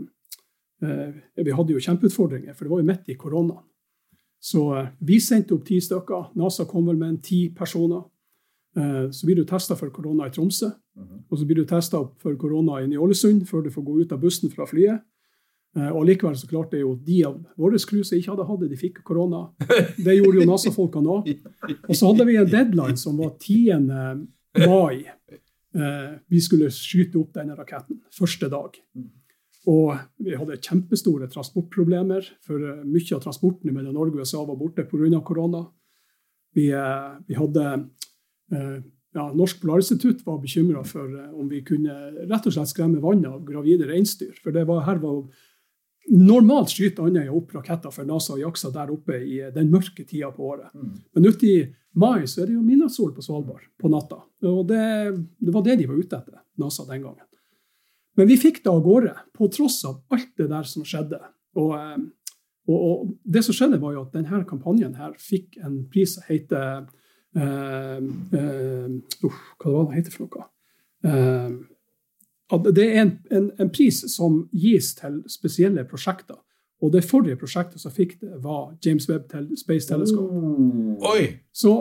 vi 1.44 1.50
hadde 1.56 1.72
jo 1.74 1.80
kjempeutfordringer, 1.80 2.54
for 2.54 2.64
det 2.64 2.70
var 2.74 2.80
jo 2.82 2.88
midt 2.90 3.08
i 3.08 3.16
koronaen. 3.20 3.64
Så 4.44 4.64
eh, 4.76 4.88
vi 5.00 5.20
sendte 5.24 5.54
opp 5.56 5.64
ti 5.64 5.78
stykker. 5.80 6.32
NASA 6.36 6.66
kom 6.68 6.86
vel 6.90 6.98
med 7.00 7.08
en 7.14 7.20
ti 7.24 7.48
personer. 7.56 8.02
Eh, 8.76 9.06
Så 9.10 9.26
blir 9.26 9.36
du 9.36 9.44
testa 9.48 9.76
for 9.76 9.88
korona 9.90 10.26
i 10.26 10.30
Tromsø. 10.34 10.68
Og 11.30 11.38
så 11.40 11.46
blir 11.46 11.56
du 11.62 11.64
testa 11.66 11.98
for 12.22 12.36
korona 12.38 12.82
i 12.82 12.86
Ny-Ålesund 12.86 13.46
før 13.48 13.64
du 13.64 13.70
får 13.70 13.82
gå 13.86 13.94
ut 14.02 14.12
av 14.12 14.20
bussen 14.20 14.50
fra 14.52 14.66
flyet. 14.66 15.00
Eh, 15.76 15.88
Og 15.96 16.04
likevel 16.06 16.36
så 16.36 16.46
klarte 16.50 16.78
jo 16.78 16.94
de 16.94 17.24
av 17.26 17.38
våre 17.58 17.78
crew 17.80 18.02
som 18.04 18.18
ikke 18.18 18.30
hadde 18.34 18.46
hatt 18.46 18.60
det, 18.60 18.68
de 18.70 18.76
fikk 18.76 19.00
korona. 19.02 19.40
Det 20.04 20.18
gjorde 20.18 20.42
jo 20.42 20.46
NASA-folkene 20.50 21.08
òg. 21.16 21.32
Og 21.88 21.94
så 21.96 22.12
hadde 22.12 22.26
vi 22.28 22.36
en 22.36 22.46
deadline 22.52 22.96
som 23.00 23.16
var 23.18 23.32
10. 23.40 23.80
mai. 24.68 25.06
Eh, 25.74 26.12
Vi 26.28 26.40
skulle 26.40 26.68
skyte 26.70 27.16
opp 27.18 27.32
denne 27.34 27.56
raketten 27.56 28.02
første 28.12 28.48
dag. 28.52 28.76
Og 29.70 29.94
vi 30.20 30.34
hadde 30.36 30.58
kjempestore 30.60 31.28
transportproblemer, 31.32 32.26
for 32.44 32.60
eh, 32.60 32.82
mye 32.84 33.16
av 33.16 33.22
transporten 33.24 33.72
mellom 33.72 33.96
Norge 33.96 34.18
og 34.18 34.24
USA 34.24 34.42
var 34.44 34.58
borte 34.60 34.84
pga. 34.88 35.20
korona. 35.24 35.64
Vi, 36.54 36.68
eh, 36.70 37.14
vi 37.26 37.38
hadde 37.38 37.64
eh, 38.52 38.76
ja, 39.14 39.30
Norsk 39.32 39.62
Polarinstitutt 39.62 40.26
var 40.26 40.42
bekymra 40.42 40.84
for 40.84 41.08
om 41.32 41.48
vi 41.48 41.62
kunne 41.64 41.94
rett 42.26 42.46
og 42.46 42.52
slett 42.52 42.72
skremme 42.72 43.00
vannet 43.00 43.30
av 43.30 43.44
gravide 43.46 43.88
reinsdyr. 43.88 44.34
For 44.42 44.52
det 44.52 44.66
var, 44.68 44.84
her 44.88 45.00
var 45.02 45.24
Normalt 46.12 46.68
skyter 46.68 47.06
Andøya 47.06 47.32
opp 47.32 47.54
raketter 47.54 47.92
for 47.94 48.04
NASA 48.04 48.34
og 48.34 48.42
jaksa 48.42 48.68
der 48.74 48.90
oppe 48.92 49.22
i 49.24 49.38
den 49.54 49.70
mørke 49.72 50.04
tida 50.04 50.28
på 50.34 50.50
året. 50.50 50.74
Men 51.16 51.24
ute 51.24 51.46
i 51.48 51.62
mai 51.96 52.26
så 52.28 52.42
er 52.42 52.50
det 52.50 52.58
jo 52.58 52.64
midnattssol 52.66 53.14
på 53.16 53.24
Svalbard 53.24 53.64
på 53.80 53.88
natta. 53.88 54.18
Og 54.44 54.66
det, 54.68 54.82
det 55.40 55.54
var 55.54 55.64
det 55.64 55.78
de 55.80 55.86
var 55.88 56.02
ute 56.02 56.18
etter, 56.18 56.42
NASA 56.60 56.84
den 56.90 57.06
gangen. 57.06 57.24
Men 58.18 58.28
vi 58.30 58.38
fikk 58.38 58.62
det 58.64 58.70
av 58.70 58.82
gårde, 58.84 59.14
på 59.34 59.48
tross 59.52 59.80
av 59.88 60.00
alt 60.14 60.30
det 60.38 60.48
der 60.50 60.68
som 60.68 60.86
skjedde. 60.86 61.20
Og, 61.58 61.74
eh, 61.78 61.98
og, 62.70 62.78
og 62.78 63.14
det 63.24 63.44
som 63.46 63.56
skjedde, 63.56 63.80
var 63.82 63.96
jo 63.96 64.04
at 64.06 64.14
denne 64.16 64.44
kampanjen 64.48 64.96
her 64.98 65.14
fikk 65.20 65.58
en 65.64 65.82
pris 65.90 66.16
som 66.16 66.26
heter 66.28 66.86
uh, 67.36 68.00
uh, 68.00 69.26
uff, 69.26 69.40
Hva 69.60 69.74
var 69.74 69.88
det 69.90 69.98
heter 69.98 70.14
for 70.14 70.30
noe? 70.30 70.48
Eh, 71.04 71.56
det 72.76 72.84
er 72.86 73.00
en, 73.02 73.12
en, 73.34 73.50
en 73.60 73.70
pris 73.72 73.98
som 74.12 74.44
gis 74.52 74.92
til 74.96 75.22
spesielle 75.32 75.84
prosjekter. 75.88 76.38
Og 76.84 76.92
det 76.92 77.04
forrige 77.06 77.38
prosjektet 77.40 77.80
som 77.80 77.92
fikk 77.94 78.18
det, 78.20 78.36
var 78.44 78.74
James 78.84 79.08
Webb 79.08 79.28
til 79.30 79.48
Space 79.58 79.88
Telescope. 79.88 80.40
Oi! 81.08 81.28
Så 81.52 81.74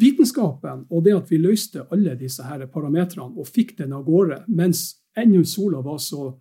vitenskapen 0.00 0.86
og 0.88 1.04
det 1.04 1.14
at 1.14 1.30
vi 1.30 1.38
løste 1.38 1.84
alle 1.92 2.14
disse 2.18 2.42
her 2.46 2.64
parametrene 2.72 3.36
og 3.38 3.48
fikk 3.48 3.76
den 3.78 3.92
av 3.92 4.06
gårde 4.06 4.40
mens 4.48 5.03
ennå 5.16 5.44
sola 5.44 5.80
var 5.80 5.98
så 5.98 6.32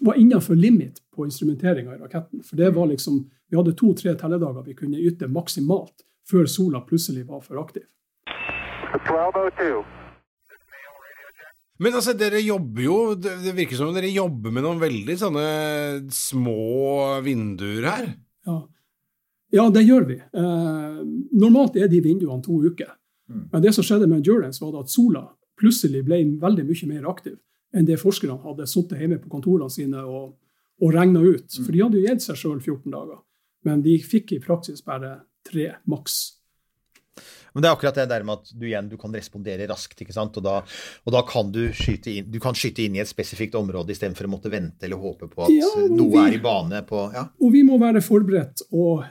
var 0.00 0.14
innenfor 0.14 0.54
limit 0.54 1.02
på 1.16 1.24
instrumenteringa 1.24 1.94
i 1.94 1.98
raketten. 1.98 2.42
For 2.42 2.56
det 2.56 2.70
var 2.70 2.86
liksom, 2.86 3.30
Vi 3.50 3.56
hadde 3.56 3.74
to-tre 3.76 4.14
telledager 4.18 4.64
vi 4.66 4.74
kunne 4.74 4.98
yte 4.98 5.28
maksimalt 5.28 6.02
før 6.30 6.46
sola 6.46 6.80
plutselig 6.80 7.26
var 7.28 7.40
for 7.44 7.60
aktiv. 7.60 7.84
1202. 8.94 9.84
Men 11.78 11.94
altså, 11.94 12.14
dere 12.14 12.38
jobber 12.40 12.82
jo 12.82 12.96
Det 13.18 13.32
det 13.42 13.52
virker 13.56 13.76
som 13.76 13.90
om 13.90 13.96
dere 13.96 14.10
jobber 14.14 14.52
med 14.54 14.62
noen 14.62 14.80
veldig 14.82 15.16
sånne 15.18 15.46
små 16.14 17.20
vinduer 17.26 17.88
her. 17.88 18.10
Ja, 18.46 18.58
ja 19.54 19.68
det 19.70 19.84
gjør 19.86 20.08
vi. 20.10 20.18
Eh, 20.18 21.00
normalt 21.34 21.76
er 21.76 21.90
de 21.90 22.02
vinduene 22.04 22.42
to 22.42 22.60
uker. 22.64 22.94
Men 23.28 23.62
det 23.62 23.72
som 23.74 23.84
skjedde 23.86 24.06
med 24.06 24.20
Endurance, 24.20 24.62
var 24.62 24.82
at 24.82 24.92
sola 24.92 25.24
plutselig 25.60 26.04
ble 26.06 26.20
veldig 26.42 26.66
mye 26.68 26.90
mer 26.90 27.10
aktiv 27.10 27.38
enn 27.74 27.86
det 27.88 27.98
forskerne 28.00 28.38
hadde 28.44 28.66
sittet 28.70 29.00
hjemme 29.02 29.18
på 29.22 29.28
kontorene 29.32 29.70
sine 29.72 30.04
og, 30.06 30.36
og 30.82 30.94
regna 30.94 31.20
ut. 31.24 31.50
For 31.64 31.72
de 31.74 31.82
hadde 31.82 31.98
jo 32.00 32.06
gitt 32.06 32.22
seg 32.22 32.38
sjøl 32.38 32.60
14 32.62 32.90
dager. 32.94 33.20
Men 33.64 33.82
de 33.82 33.98
fikk 34.04 34.32
i 34.36 34.40
praksis 34.44 34.82
bare 34.84 35.16
tre 35.48 35.72
maks. 35.90 36.18
Men 37.54 37.62
det 37.62 37.68
er 37.68 37.74
akkurat 37.76 37.94
det 38.00 38.08
der 38.10 38.24
med 38.26 38.40
at 38.40 38.48
du 38.58 38.64
igjen 38.66 38.88
du 38.90 38.96
kan 38.98 39.12
respondere 39.14 39.66
raskt, 39.70 40.00
ikke 40.02 40.12
sant. 40.16 40.36
Og 40.40 40.42
da, 40.42 40.54
og 41.06 41.12
da 41.14 41.20
kan 41.26 41.52
du 41.54 41.60
skyte 41.72 42.10
inn, 42.10 42.30
du 42.34 42.40
kan 42.42 42.56
skyte 42.58 42.82
inn 42.82 42.96
i 42.98 43.02
et 43.04 43.10
spesifikt 43.10 43.54
område 43.54 43.94
istedenfor 43.94 44.26
å 44.26 44.32
måtte 44.32 44.50
vente 44.50 44.88
eller 44.88 44.98
håpe 44.98 45.28
på 45.30 45.44
at 45.46 45.52
Ja, 45.54 45.68
noe 45.92 46.10
vi- 46.10 46.22
er 46.24 46.38
i 46.38 46.42
bane 46.42 46.82
på 46.88 47.04
Ja. 47.14 47.28
Og 47.40 47.52
vi 47.54 47.62
må 47.62 47.78
være 47.78 48.02
forberedt 48.02 48.64
og 48.72 49.04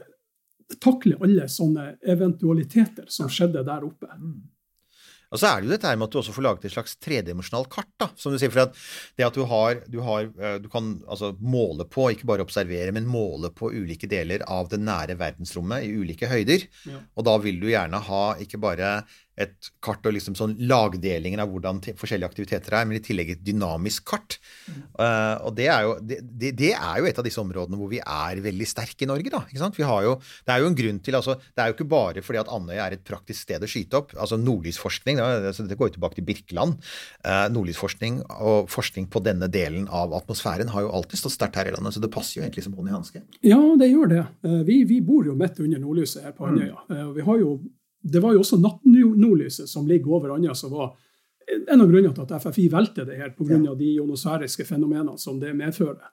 takle 0.83 1.15
alle 1.23 1.47
sånne 1.47 1.97
eventualiteter 2.03 3.05
som 3.07 3.29
skjedde 3.31 3.63
der 3.65 3.83
oppe. 3.87 4.09
Og 5.33 5.41
så 5.41 5.49
er 5.49 5.61
det 5.61 5.67
jo 5.67 5.73
dette 5.73 5.89
her 5.89 5.97
med 5.97 6.07
at 6.07 6.13
du 6.13 6.19
også 6.21 6.35
får 6.35 6.45
laget 6.45 6.67
et 6.67 6.75
slags 6.75 6.93
tredimensjonalt 7.01 7.69
kart, 7.73 7.89
da, 8.01 8.09
som 8.19 8.33
du 8.33 8.37
sier. 8.37 8.53
For 8.53 8.67
at 8.67 8.77
det 9.17 9.25
at 9.25 9.37
du 9.37 9.43
har, 9.49 9.81
du 9.89 9.99
har 10.05 10.29
eh, 10.29 10.59
Du 10.61 10.69
kan 10.71 10.93
altså 11.09 11.33
måle 11.41 11.87
på, 11.89 12.11
ikke 12.13 12.29
bare 12.29 12.45
observere, 12.45 12.93
men 12.93 13.09
måle 13.09 13.49
på 13.53 13.71
ulike 13.73 14.09
deler 14.09 14.45
av 14.45 14.69
det 14.69 14.79
nære 14.83 15.17
verdensrommet 15.19 15.87
i 15.87 15.93
ulike 15.97 16.29
høyder. 16.29 16.67
Ja. 16.89 17.01
Og 17.17 17.25
da 17.27 17.37
vil 17.41 17.59
du 17.63 17.71
gjerne 17.71 18.03
ha 18.05 18.23
ikke 18.45 18.61
bare 18.61 18.95
et 19.39 19.69
kart 19.83 20.05
og 20.05 20.13
liksom 20.13 20.35
sånn 20.37 20.55
lagdelingen 20.69 21.41
av 21.41 21.49
hvordan 21.49 21.81
forskjellige 21.97 22.29
aktiviteter 22.29 22.75
er, 22.77 22.85
men 22.85 22.99
i 22.99 23.03
tillegg 23.03 23.33
et 23.33 23.43
dynamisk 23.45 24.05
kart. 24.11 24.37
Eh, 24.69 25.35
og 25.41 25.55
det 25.57 25.67
er, 25.73 25.87
jo, 25.87 25.95
det, 26.05 26.51
det, 26.59 26.71
er 26.75 26.99
jo 27.01 27.09
et 27.09 27.19
av 27.19 27.25
disse 27.25 27.41
områdene 27.41 27.79
hvor 27.79 27.89
vi 27.91 28.01
er 28.03 28.41
veldig 28.45 28.67
sterke 28.69 29.05
i 29.05 29.09
Norge, 29.09 29.33
da. 29.33 29.43
Ikke 29.49 29.61
sant? 29.63 29.79
Vi 29.79 29.87
har 29.87 30.05
jo, 30.05 30.15
det 30.45 30.53
er 30.53 30.63
jo 30.63 30.69
en 30.69 30.77
grunn 30.77 31.01
til 31.03 31.17
altså, 31.17 31.37
Det 31.41 31.63
er 31.63 31.71
jo 31.71 31.77
ikke 31.77 31.89
bare 31.89 32.23
fordi 32.25 32.41
at 32.43 32.51
Andøya 32.53 32.85
er 32.85 32.97
et 32.97 33.05
praktisk 33.07 33.47
sted 33.47 33.63
å 33.63 33.69
skyte 33.69 33.99
opp. 33.99 34.13
altså 34.13 34.37
Nordlysforskning, 34.41 35.21
da, 35.21 35.29
altså, 35.51 35.65
det 35.69 35.77
går 35.79 35.91
jo 35.91 35.97
tilbake 35.97 36.19
til 36.19 36.27
Birkeland. 36.27 36.77
Uh, 37.25 37.45
nordlysforskning 37.53 38.21
og 38.37 38.69
forskning 38.71 39.09
på 39.11 39.21
denne 39.25 39.49
delen 39.51 39.87
av 39.89 40.13
atmosfæren 40.17 40.71
har 40.73 40.85
jo 40.85 40.93
alltid 40.93 41.23
stått 41.23 41.37
sterkt 41.37 41.57
her 41.59 41.71
i 41.71 41.75
landet, 41.75 41.95
så 41.95 42.03
det 42.03 42.13
passer 42.13 42.39
jo 42.39 42.45
egentlig 42.45 42.65
som 42.67 42.75
hånd 42.77 42.91
i 42.91 42.95
hanske. 42.95 43.23
Ja, 43.45 43.61
det 43.79 43.89
gjør 43.89 44.11
det. 44.13 44.25
Uh, 44.45 44.61
Vi, 44.67 44.83
vi 44.89 45.01
bor 45.05 45.25
jo 45.25 45.37
midt 45.37 45.59
under 45.63 45.81
nordlyset 45.81 46.27
her 46.27 46.35
på 46.37 46.47
Andøya. 46.49 46.77
Mm. 46.89 47.13
Vi 47.17 47.25
har 47.27 47.41
jo, 47.41 47.55
det 48.03 48.19
var 48.23 48.35
jo 48.35 48.41
også 48.43 48.59
nattnordlyset 48.59 49.69
som 49.69 49.87
ligger 49.87 50.17
over 50.17 50.35
Andøya, 50.35 50.55
som 50.55 50.73
var 50.73 50.93
en 51.53 51.81
av 51.81 51.89
grunnene 51.89 52.13
til 52.15 52.23
at 52.25 52.43
FFI 52.43 52.67
valgte 52.71 53.05
det 53.07 53.19
her, 53.19 53.31
pga. 53.35 53.59
av 53.69 53.77
de 53.79 53.93
ionosfæriske 53.95 54.65
fenomenene 54.67 55.17
som 55.19 55.39
det 55.39 55.53
medfører. 55.55 56.11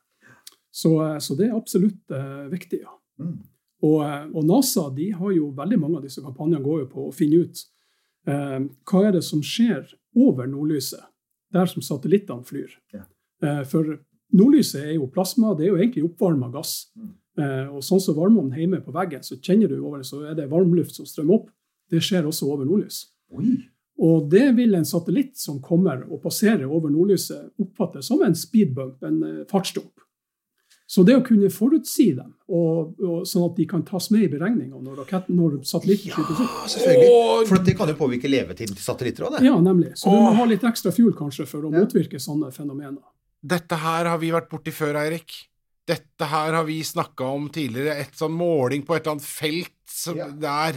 Så, 0.70 0.92
så 1.22 1.34
det 1.38 1.48
er 1.48 1.56
absolutt 1.58 2.14
uh, 2.14 2.46
viktig, 2.50 2.82
ja. 2.84 2.94
Og, 3.80 4.02
eh, 4.04 4.26
og 4.36 4.44
NASA 4.44 4.82
de 4.92 5.06
har 5.16 5.30
jo 5.32 5.46
veldig 5.56 5.78
mange 5.80 5.98
av 5.98 6.04
disse 6.04 6.20
kampanjene 6.20 6.60
går 6.62 6.82
jo 6.82 6.88
på 6.92 7.04
å 7.08 7.14
finne 7.16 7.46
ut 7.46 7.62
uh, 8.28 8.58
hva 8.90 9.00
er 9.08 9.14
det 9.16 9.22
som 9.24 9.40
skjer 9.44 9.86
over 10.20 10.50
nordlyset, 10.50 11.00
der 11.54 11.70
som 11.70 11.82
satellittene 11.82 12.44
flyr. 12.46 12.74
Ja. 12.92 13.06
Uh, 13.40 13.62
for 13.68 13.96
nordlyset 14.36 14.84
er 14.84 14.92
jo 14.98 15.08
plasma, 15.10 15.54
det 15.56 15.66
er 15.66 15.72
jo 15.72 15.80
egentlig 15.80 16.04
oppvarma 16.10 16.52
gass. 16.52 16.84
Eh, 17.38 17.66
og 17.70 17.82
sånn 17.84 18.02
som 18.02 18.16
varmeovnen 18.18 18.58
hjemme 18.58 18.80
på 18.84 18.92
veggen, 18.94 19.22
så 19.24 19.38
kjenner 19.38 19.70
du 19.70 19.78
over 19.78 20.00
det, 20.00 20.08
så 20.08 20.22
er 20.28 20.36
det 20.38 20.50
varmluft 20.50 20.96
som 20.96 21.08
strømmer 21.08 21.38
opp. 21.38 21.50
Det 21.90 22.00
skjer 22.02 22.26
også 22.30 22.46
over 22.50 22.64
nordlys. 22.68 23.04
Og 24.00 24.28
det 24.32 24.46
vil 24.56 24.74
en 24.78 24.86
satellitt 24.88 25.36
som 25.36 25.58
kommer 25.60 26.06
og 26.10 26.22
passerer 26.22 26.64
over 26.64 26.88
nordlyset, 26.90 27.50
oppfatte 27.60 28.02
som 28.02 28.22
en 28.24 28.34
speedbump, 28.38 29.02
en 29.04 29.18
eh, 29.26 29.42
fartsdump. 29.50 29.92
Så 30.90 31.04
det 31.06 31.14
å 31.14 31.22
kunne 31.22 31.46
forutsi 31.54 32.08
dem, 32.16 32.32
og, 32.50 32.96
og 32.98 33.20
sånn 33.28 33.44
at 33.46 33.58
de 33.60 33.66
kan 33.70 33.84
tas 33.86 34.08
med 34.10 34.24
i 34.24 34.30
beregninga 34.32 34.80
når, 34.82 35.04
når 35.30 35.60
satellitten 35.68 36.10
skytes 36.16 36.40
opp. 36.42 36.56
selvfølgelig. 36.72 37.46
For 37.46 37.62
det 37.68 37.74
kan 37.78 37.92
jo 37.92 37.98
påvirke 38.00 38.30
levetiden 38.32 38.74
til 38.74 38.82
satellitter 38.82 39.28
òg, 39.28 39.36
det. 39.36 39.44
Ja, 39.46 39.54
nemlig. 39.62 39.92
Så 40.00 40.10
du 40.10 40.18
må 40.24 40.32
ha 40.40 40.46
litt 40.50 40.64
ekstra 40.66 40.90
fuel 40.96 41.12
kanskje 41.14 41.46
for 41.46 41.68
å 41.68 41.70
Ja. 41.70 41.84
motvirke 41.84 42.18
sånne 42.18 42.50
fenomener. 42.56 43.04
Dette 43.40 43.78
her 43.84 44.10
har 44.10 44.18
vi 44.18 44.32
vært 44.34 44.50
borti 44.50 44.72
før, 44.74 44.98
Eirik. 45.04 45.36
Dette 45.86 46.26
her 46.32 46.52
har 46.58 46.64
vi 46.66 46.80
snakka 46.82 47.28
om 47.36 47.46
tidligere. 47.54 48.00
Et 48.02 48.16
sånn 48.18 48.34
måling 48.34 48.82
på 48.86 48.96
et 48.96 49.04
eller 49.06 49.14
annet 49.20 49.28
felt 49.28 49.76
som 49.86 50.16
Ja. 50.18 50.26
der. 50.28 50.74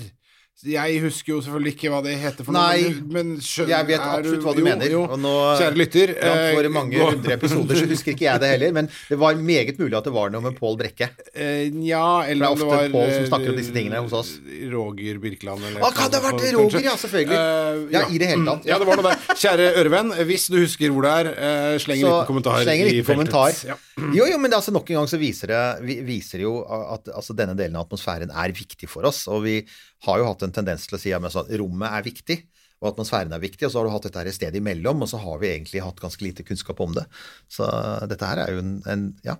Jeg 0.63 0.99
husker 1.03 1.33
jo 1.33 1.39
selvfølgelig 1.43 1.73
ikke 1.75 1.89
hva 1.91 1.99
det 2.05 2.13
heter 2.21 2.45
for 2.47 2.55
Nei, 2.55 2.83
noe, 2.85 3.01
men 3.11 3.31
skjø- 3.43 3.65
Jeg 3.67 3.87
vet 3.89 3.99
absolutt 3.99 4.45
hva 4.45 4.53
du 4.55 4.61
jo, 4.61 4.65
mener. 4.67 4.91
Jo, 4.93 5.01
Og 5.11 5.19
nå, 5.19 5.33
Kjære 5.59 5.79
lytter. 5.81 6.13
For 6.23 6.63
eh, 6.63 6.69
mange 6.71 6.97
nå. 7.01 7.07
hundre 7.11 7.35
episoder 7.35 7.79
så 7.81 7.87
husker 7.89 8.13
ikke 8.15 8.27
jeg 8.29 8.39
det 8.43 8.51
heller, 8.53 8.71
men 8.77 8.87
det 9.09 9.17
var 9.19 9.35
meget 9.35 9.79
mulig 9.81 9.97
at 9.99 10.07
det 10.07 10.13
var 10.15 10.31
noe 10.33 10.45
med 10.45 10.55
Pål 10.59 10.77
Brekke. 10.79 11.09
Eh, 11.35 11.67
ja, 11.83 12.23
eller 12.23 12.47
Det 12.47 12.61
det 12.61 12.67
ofte 12.67 12.69
var 12.71 12.93
Pål 12.95 13.11
som 13.11 13.23
eh, 13.25 13.29
snakker 13.31 13.53
om 13.53 13.59
disse 13.59 13.75
tingene 13.75 14.03
hos 14.05 14.15
oss. 14.21 14.31
Roger 14.73 15.19
Birkeland 15.23 15.67
eller 15.67 15.83
ah, 15.83 15.91
kan 15.95 16.11
det 16.13 16.21
ha 16.21 16.31
vært? 16.31 16.45
Roger, 16.55 16.85
ja, 16.87 16.95
selvfølgelig. 17.03 17.39
Uh, 17.43 17.91
Ja, 17.93 18.05
i 18.09 18.17
det 18.21 18.31
hele 18.31 18.45
tatt. 18.47 18.65
Ja, 18.69 18.79
det 18.79 18.87
var 18.87 19.01
noe 19.01 19.11
der. 19.11 19.39
Kjære 19.43 19.69
ørevenn, 19.83 20.13
hvis 20.31 20.47
du 20.53 20.57
husker 20.61 20.93
hvor 20.95 21.03
det 21.09 21.13
er, 21.23 21.31
uh, 21.35 21.77
sleng 21.83 22.03
en 22.03 22.07
liten 22.07 22.29
kommentar 22.31 22.63
sleng 22.63 22.85
en 22.85 22.87
i 22.87 22.95
liten 23.01 23.09
kommentar. 23.11 23.57
Ja. 23.67 23.79
Jo, 24.17 24.25
jo, 24.25 24.37
men 24.41 24.49
det, 24.49 24.57
altså, 24.57 24.71
nok 24.73 24.87
en 24.89 24.97
gang 25.03 25.07
så 25.09 25.19
viser 25.21 25.51
det 25.53 25.97
viser 26.07 26.41
jo 26.41 26.55
at 26.65 27.11
altså, 27.13 27.35
denne 27.37 27.53
delen 27.57 27.77
av 27.77 27.85
atmosfæren 27.85 28.31
er 28.33 28.53
viktig 28.55 28.89
for 28.89 29.05
oss. 29.05 29.27
Og 29.29 29.43
vi 29.45 29.59
har 30.07 30.19
jo 30.19 30.25
hatt 30.27 30.41
en 30.47 30.52
tendens 30.55 30.87
til 30.87 30.97
å 30.97 31.01
si 31.01 31.13
at 31.15 31.23
altså, 31.23 31.45
rommet 31.61 31.89
er 31.89 32.05
viktig, 32.05 32.37
og 32.83 32.91
atmosfæren 32.91 33.33
er 33.35 33.41
viktig. 33.43 33.65
Og 33.67 33.71
så 33.71 33.79
har 33.79 33.87
du 33.87 33.93
hatt 33.93 34.07
dette 34.09 34.21
her 34.23 34.35
stedet 34.35 34.59
imellom, 34.59 35.05
og 35.05 35.09
så 35.09 35.21
har 35.23 35.39
vi 35.41 35.51
egentlig 35.53 35.83
hatt 35.85 36.01
ganske 36.03 36.25
lite 36.25 36.45
kunnskap 36.47 36.81
om 36.83 36.95
det. 36.97 37.05
Så 37.51 37.67
dette 38.11 38.29
her 38.29 38.43
er 38.43 38.55
jo 38.55 38.63
en, 38.63 38.77
en 38.91 39.09
ja. 39.25 39.37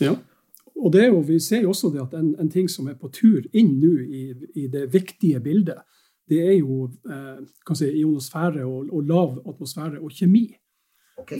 Ja. 0.00 0.16
Og 0.80 0.92
det 0.94 1.04
er 1.04 1.10
jo, 1.10 1.20
vi 1.28 1.36
ser 1.44 1.66
jo 1.66 1.74
også 1.74 1.90
det 1.92 2.00
at 2.00 2.14
en, 2.16 2.32
en 2.40 2.48
ting 2.48 2.68
som 2.72 2.88
er 2.88 2.96
på 2.96 3.10
tur 3.12 3.44
inn 3.52 3.74
nå 3.82 3.92
i, 4.00 4.22
i 4.56 4.68
det 4.72 4.86
viktige 4.94 5.42
bildet, 5.44 5.82
det 6.30 6.40
er 6.46 6.56
jo 6.60 6.86
eh, 7.10 7.42
kan 7.66 7.76
si, 7.76 7.90
ionosfære 8.00 8.64
og, 8.64 8.88
og 8.94 9.08
lav 9.08 9.38
atmosfære 9.50 10.00
og 10.00 10.14
kjemi. 10.14 10.46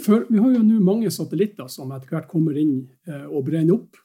For 0.04 0.26
vi 0.28 0.40
har 0.42 0.56
jo 0.56 0.62
nå 0.66 0.80
mange 0.84 1.10
satellitter 1.14 1.70
som 1.72 1.92
etter 1.94 2.10
hvert 2.12 2.28
kommer 2.28 2.58
inn 2.58 2.82
eh, 3.08 3.26
og 3.30 3.46
brenner 3.46 3.78
opp. 3.78 4.00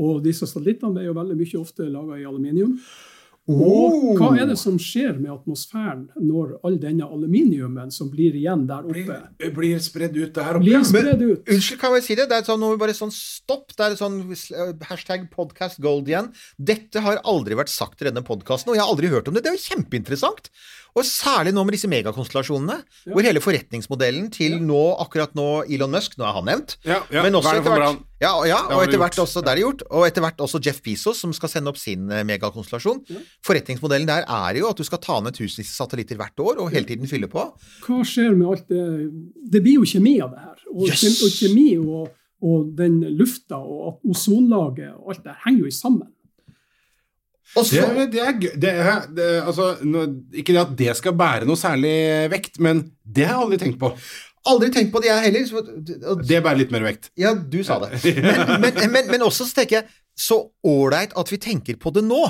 Og 0.00 0.20
disse 0.24 0.46
satellittene 0.48 1.02
er 1.02 1.08
jo 1.08 1.16
veldig 1.16 1.36
mye 1.40 1.60
ofte 1.60 1.88
laga 1.90 2.20
i 2.20 2.28
aluminium. 2.28 2.76
Oh! 3.48 4.12
Og 4.12 4.18
hva 4.20 4.28
er 4.38 4.46
det 4.50 4.56
som 4.60 4.76
skjer 4.78 5.16
med 5.18 5.30
atmosfæren 5.32 6.02
når 6.20 6.52
all 6.66 6.76
denne 6.78 7.06
aluminiumen 7.08 7.90
som 7.90 8.10
blir 8.12 8.36
igjen 8.36 8.66
der 8.68 8.84
oppe, 8.86 9.16
Blir, 9.40 9.52
blir 9.56 9.80
spredd 9.82 10.14
ut 10.18 10.34
der 10.36 10.58
oppe. 10.58 10.62
blir 10.62 10.84
spredd 10.86 11.22
ut? 11.24 11.48
Unnskyld, 11.50 11.80
kan 11.80 11.96
jeg 11.96 12.04
si 12.06 12.14
det? 12.20 12.28
Det 12.30 12.36
er 12.36 12.44
sånn, 12.46 12.60
nå 12.60 12.68
må 12.68 12.76
vi 12.76 12.82
bare 12.84 12.94
sånn 12.94 13.10
stopp. 13.14 13.72
Det 13.74 13.86
er 13.88 13.96
sånn 13.98 14.20
uh, 14.28 14.74
hashtag 14.90 15.24
podcast 15.32 15.80
gold 15.82 16.10
igjen. 16.12 16.28
Dette 16.60 17.02
har 17.02 17.22
aldri 17.24 17.56
vært 17.58 17.72
sagt 17.72 18.04
i 18.04 18.10
denne 18.10 18.22
podkasten, 18.26 18.70
og 18.70 18.78
jeg 18.78 18.84
har 18.84 18.92
aldri 18.92 19.10
hørt 19.10 19.32
om 19.32 19.34
det. 19.34 19.42
Det 19.46 19.54
er 19.54 19.58
jo 19.58 19.64
kjempeinteressant. 19.72 20.52
Og 20.98 21.06
særlig 21.06 21.54
nå 21.56 21.64
med 21.64 21.74
disse 21.78 21.90
megakonstellasjonene, 21.90 22.80
Ja. 23.06 23.12
hvor 23.14 23.22
hele 23.26 23.40
forretningsmodellen 23.42 24.30
til 24.34 24.60
nå, 24.62 24.80
akkurat 25.00 25.34
nå 25.38 25.64
Elon 25.70 25.90
Musk, 25.96 26.16
nå 26.18 26.26
er 26.28 26.36
han 26.38 26.44
nevnt, 26.50 26.76
Ja, 26.84 27.02
ja, 27.10 27.22
men 27.22 27.34
også 27.38 27.56
etter 27.60 27.70
hvert. 27.78 28.06
Ja, 28.20 28.32
ja, 28.44 28.58
og 28.76 28.82
etter 28.84 29.00
hvert 29.00 29.16
også, 29.22 29.40
det 29.40 29.52
er 29.52 29.58
det 29.60 29.64
gjort, 29.64 29.82
og 29.88 30.04
etter 30.04 30.24
hvert 30.24 30.42
også 30.44 30.60
Jeff 30.64 30.82
Bezos, 30.84 31.22
som 31.24 31.32
skal 31.36 31.48
sende 31.52 31.72
opp 31.72 31.78
sin 31.80 32.04
megakonstellasjon. 32.04 33.00
megakonstellasjon. 33.00 33.26
Forretningsmodellen 33.46 34.08
der 34.10 34.26
er 34.28 34.60
jo 34.60 34.68
at 34.68 34.76
du 34.76 34.84
skal 34.84 35.00
ta 35.00 35.18
ned 35.24 35.36
tusenvis 35.38 35.72
av 35.72 35.86
satellitter 35.86 36.20
hvert 36.20 36.44
år, 36.44 36.60
og 36.60 36.70
hele 36.74 36.88
tiden 36.88 37.08
fylle 37.08 37.30
på. 37.32 37.46
Hva 37.86 38.00
skjer 38.04 38.36
med 38.36 38.46
alt 38.52 38.68
det 38.68 38.84
Det 39.56 39.62
blir 39.64 39.80
jo 39.80 39.88
kjemi 39.88 40.18
av 40.20 40.34
det 40.34 40.44
her. 40.44 40.64
Og, 40.70 40.86
Yes! 40.88 41.22
og 41.24 41.32
kjemi 41.34 41.68
og, 41.80 42.08
og 42.44 42.70
den 42.76 43.00
lufta 43.18 43.58
og 43.58 44.04
ozonlaget 44.04 44.92
og 44.94 45.14
alt 45.14 45.24
det 45.24 45.36
henger 45.46 45.66
jo 45.66 45.76
sammen. 45.80 46.08
Også, 47.58 47.82
Det, 47.82 48.04
det 48.12 48.20
er 48.22 48.36
gøy. 48.38 48.52
Det 48.62 48.70
er, 48.70 49.06
det, 49.10 49.28
altså, 49.42 49.72
ikke 50.38 50.54
det 50.54 50.60
at 50.60 50.74
det 50.78 50.92
skal 51.00 51.16
bære 51.18 51.48
noe 51.48 51.58
særlig 51.58 51.94
vekt, 52.30 52.60
men 52.62 52.84
det 53.02 53.26
har 53.26 53.40
jeg 53.40 53.46
aldri 53.46 53.58
tenkt 53.64 53.80
på. 53.80 53.90
Aldri 54.48 54.70
tenkt 54.72 54.92
på 54.92 55.00
det, 55.02 55.10
jeg 55.10 55.24
heller. 55.26 55.46
så- 55.46 56.16
det 56.26 56.36
er 56.36 56.40
bare 56.44 56.56
litt 56.56 56.70
mer 56.72 56.80
vekt. 56.86 57.10
Ja, 57.20 57.34
du 57.34 57.62
sa 57.64 57.78
det. 57.82 57.98
Men, 58.04 58.60
men, 58.60 58.92
men, 58.92 59.10
men 59.10 59.20
også 59.26 59.44
så 59.48 59.54
tenker 59.60 59.80
jeg 59.82 59.88
så 60.16 60.38
ålreit 60.66 61.12
at 61.16 61.28
vi 61.32 61.36
tenker 61.38 61.76
på 61.80 61.92
det 61.92 62.04
nå. 62.04 62.22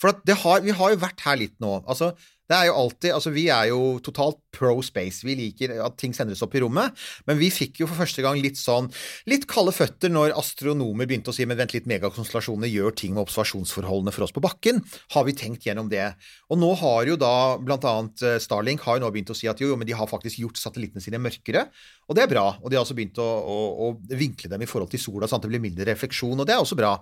For 0.00 0.08
at 0.10 0.24
det 0.26 0.34
har, 0.42 0.60
vi 0.64 0.70
har 0.74 0.90
jo 0.90 0.96
vært 0.98 1.20
her 1.22 1.36
litt 1.38 1.54
nå. 1.62 1.76
Altså, 1.86 2.12
det 2.52 2.58
er 2.58 2.68
jo 2.68 2.76
alltid, 2.76 3.10
altså 3.16 3.32
Vi 3.32 3.46
er 3.52 3.70
jo 3.70 3.80
totalt 4.04 4.38
pro 4.52 4.74
space. 4.84 5.24
Vi 5.24 5.34
liker 5.38 5.72
at 5.86 5.96
ting 6.00 6.12
sendes 6.12 6.42
opp 6.44 6.54
i 6.56 6.60
rommet. 6.62 6.92
Men 7.28 7.38
vi 7.40 7.48
fikk 7.52 7.80
jo 7.80 7.88
for 7.88 8.02
første 8.02 8.24
gang 8.24 8.36
litt 8.42 8.60
sånn 8.60 8.90
litt 9.30 9.46
kalde 9.50 9.72
føtter 9.72 10.12
når 10.12 10.34
astronomer 10.36 11.08
begynte 11.08 11.32
å 11.32 11.36
si 11.36 11.46
men 11.48 11.58
vent 11.58 11.72
litt, 11.72 11.88
megakonstellasjoner 11.88 12.68
gjør 12.68 12.96
ting 12.98 13.14
med 13.16 13.24
observasjonsforholdene 13.24 14.12
for 14.14 14.26
oss 14.26 14.34
på 14.36 14.44
bakken. 14.44 14.82
Har 15.16 15.24
vi 15.28 15.36
tenkt 15.38 15.64
gjennom 15.66 15.88
det? 15.92 16.10
Og 16.52 16.60
nå 16.60 16.72
har 16.82 17.08
jo 17.08 17.16
da 17.20 17.34
blant 17.62 17.86
annet 17.88 18.26
eh, 18.26 18.38
Starlink 18.42 18.84
har 18.84 18.98
jo 18.98 19.06
nå 19.06 19.12
begynt 19.14 19.32
å 19.32 19.38
si 19.38 19.48
at 19.50 19.62
jo, 19.62 19.72
jo, 19.72 19.78
men 19.80 19.88
de 19.88 19.96
har 19.96 20.10
faktisk 20.10 20.42
gjort 20.42 20.60
satellittene 20.60 21.04
sine 21.04 21.20
mørkere. 21.22 21.64
Og 22.10 22.18
det 22.18 22.26
er 22.26 22.32
bra. 22.34 22.46
Og 22.60 22.68
de 22.68 22.78
har 22.78 22.84
også 22.84 22.98
begynt 22.98 23.20
å, 23.22 23.28
å, 23.28 23.58
å 23.88 24.18
vinkle 24.18 24.52
dem 24.52 24.66
i 24.66 24.68
forhold 24.68 24.92
til 24.92 25.00
sola, 25.00 25.28
sånn 25.30 25.40
at 25.40 25.48
det 25.48 25.54
blir 25.54 25.64
mindre 25.64 25.88
refleksjon, 25.88 26.36
og 26.36 26.48
det 26.48 26.56
er 26.56 26.64
også 26.64 26.78
bra. 26.78 26.98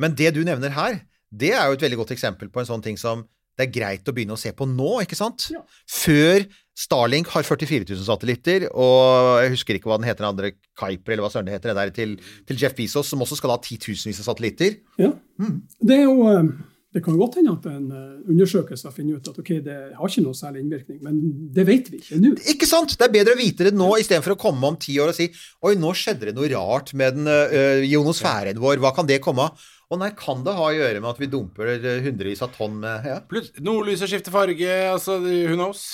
Men 0.00 0.16
det 0.16 0.32
du 0.36 0.40
nevner 0.46 0.72
her, 0.72 1.02
det 1.30 1.52
er 1.54 1.68
jo 1.68 1.76
et 1.76 1.84
veldig 1.84 2.00
godt 2.00 2.14
eksempel 2.16 2.48
på 2.50 2.62
en 2.62 2.68
sånn 2.72 2.82
ting 2.84 2.96
som 3.00 3.26
det 3.60 3.68
er 3.68 3.76
greit 3.76 4.08
å 4.08 4.14
begynne 4.16 4.36
å 4.36 4.40
se 4.40 4.52
på 4.56 4.66
nå, 4.68 4.90
ikke 5.04 5.18
sant? 5.18 5.50
Ja. 5.54 5.62
Før 5.90 6.46
Starlink 6.80 7.28
har 7.34 7.44
44 7.44 7.84
000 7.84 8.06
satellitter, 8.06 8.66
og 8.72 9.42
jeg 9.44 9.52
husker 9.52 9.76
ikke 9.76 9.90
hva 9.90 10.00
den 10.00 10.08
heter, 10.08 10.24
den 10.24 10.32
andre 10.32 10.52
Kuiper, 10.78 11.12
eller 11.12 11.26
hva 11.26 11.32
søren 11.32 11.50
det 11.50 11.58
heter, 11.58 11.74
det 11.74 11.78
der 11.80 11.94
til, 11.96 12.16
til 12.48 12.60
Jeff 12.62 12.76
Bezos, 12.78 13.10
som 13.12 13.20
også 13.20 13.36
skal 13.40 13.52
ha 13.52 13.60
titusenvis 13.60 14.22
av 14.22 14.30
satellitter. 14.30 14.78
Ja. 15.00 15.12
Mm. 15.42 15.58
Det 15.90 15.98
jo 16.06 16.14
eh, 16.30 16.52
det 16.90 17.04
kan 17.04 17.14
jo 17.14 17.20
godt 17.22 17.36
hende 17.38 17.52
at 17.54 17.66
en 17.70 17.90
eh, 17.94 18.30
undersøkelse 18.32 18.88
har 18.88 18.94
funnet 18.94 19.20
ut 19.20 19.28
at 19.30 19.36
ok, 19.38 19.50
det 19.62 19.76
har 19.94 20.10
ikke 20.10 20.24
noe 20.24 20.34
særlig 20.34 20.64
innvirkning, 20.64 20.98
men 21.06 21.20
det 21.54 21.64
vet 21.68 21.90
vi 21.92 22.00
ikke 22.00 22.18
nå. 22.18 22.32
Ikke 22.50 22.66
sant? 22.66 22.96
Det 22.98 23.06
er 23.06 23.12
bedre 23.14 23.36
å 23.36 23.38
vite 23.38 23.68
det 23.68 23.74
nå 23.76 23.92
istedenfor 24.00 24.34
å 24.34 24.40
komme 24.40 24.72
om 24.72 24.78
ti 24.80 24.96
år 24.98 25.12
og 25.12 25.18
si 25.18 25.28
Oi, 25.62 25.76
nå 25.78 25.92
skjedde 25.94 26.30
det 26.30 26.34
noe 26.34 26.50
rart 26.50 26.90
med 26.98 27.20
den 27.20 27.30
øh, 27.30 27.84
ionosfæren 27.86 28.58
vår, 28.58 28.82
hva 28.82 28.90
kan 28.96 29.06
det 29.06 29.20
komme 29.22 29.46
av? 29.46 29.68
Å 29.90 29.98
nei, 29.98 30.12
kan 30.14 30.44
det 30.46 30.52
ha 30.54 30.66
å 30.68 30.74
gjøre 30.74 31.00
med 31.02 31.10
at 31.10 31.18
vi 31.18 31.26
dumper 31.30 31.72
øh, 31.74 31.86
hundrevis 32.04 32.44
av 32.46 32.52
tonn 32.54 32.76
med 32.78 33.06
ja. 33.10 33.16
Nordlyset 33.58 34.12
skifter 34.12 34.30
farge, 34.30 34.74
altså 34.86 35.16
who 35.18 35.56
knows? 35.56 35.88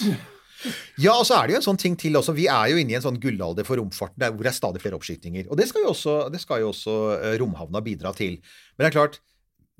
ja, 1.01 1.15
og 1.15 1.25
så 1.25 1.39
er 1.39 1.47
det 1.49 1.55
jo 1.55 1.61
en 1.63 1.69
sånn 1.71 1.81
ting 1.81 1.97
til 2.01 2.19
også. 2.21 2.35
Vi 2.37 2.45
er 2.53 2.75
jo 2.75 2.83
inne 2.83 2.93
i 2.93 2.99
en 2.99 3.07
sånn 3.07 3.21
gullalder 3.23 3.65
for 3.65 3.81
romfarten 3.81 4.21
der 4.21 4.35
hvor 4.35 4.45
det 4.45 4.53
er 4.53 4.59
stadig 4.59 4.83
flere 4.85 4.99
oppskytinger. 4.99 5.49
Og 5.49 5.57
det 5.57 5.71
skal 5.71 5.87
jo 5.87 5.95
også, 5.95 6.19
det 6.33 6.43
skal 6.43 6.61
jo 6.61 6.75
også 6.75 6.97
øh, 7.15 7.39
romhavna 7.41 7.81
bidra 7.87 8.13
til. 8.17 8.37
Men 8.77 8.85
det 8.85 8.91
er 8.91 8.97
klart, 8.99 9.17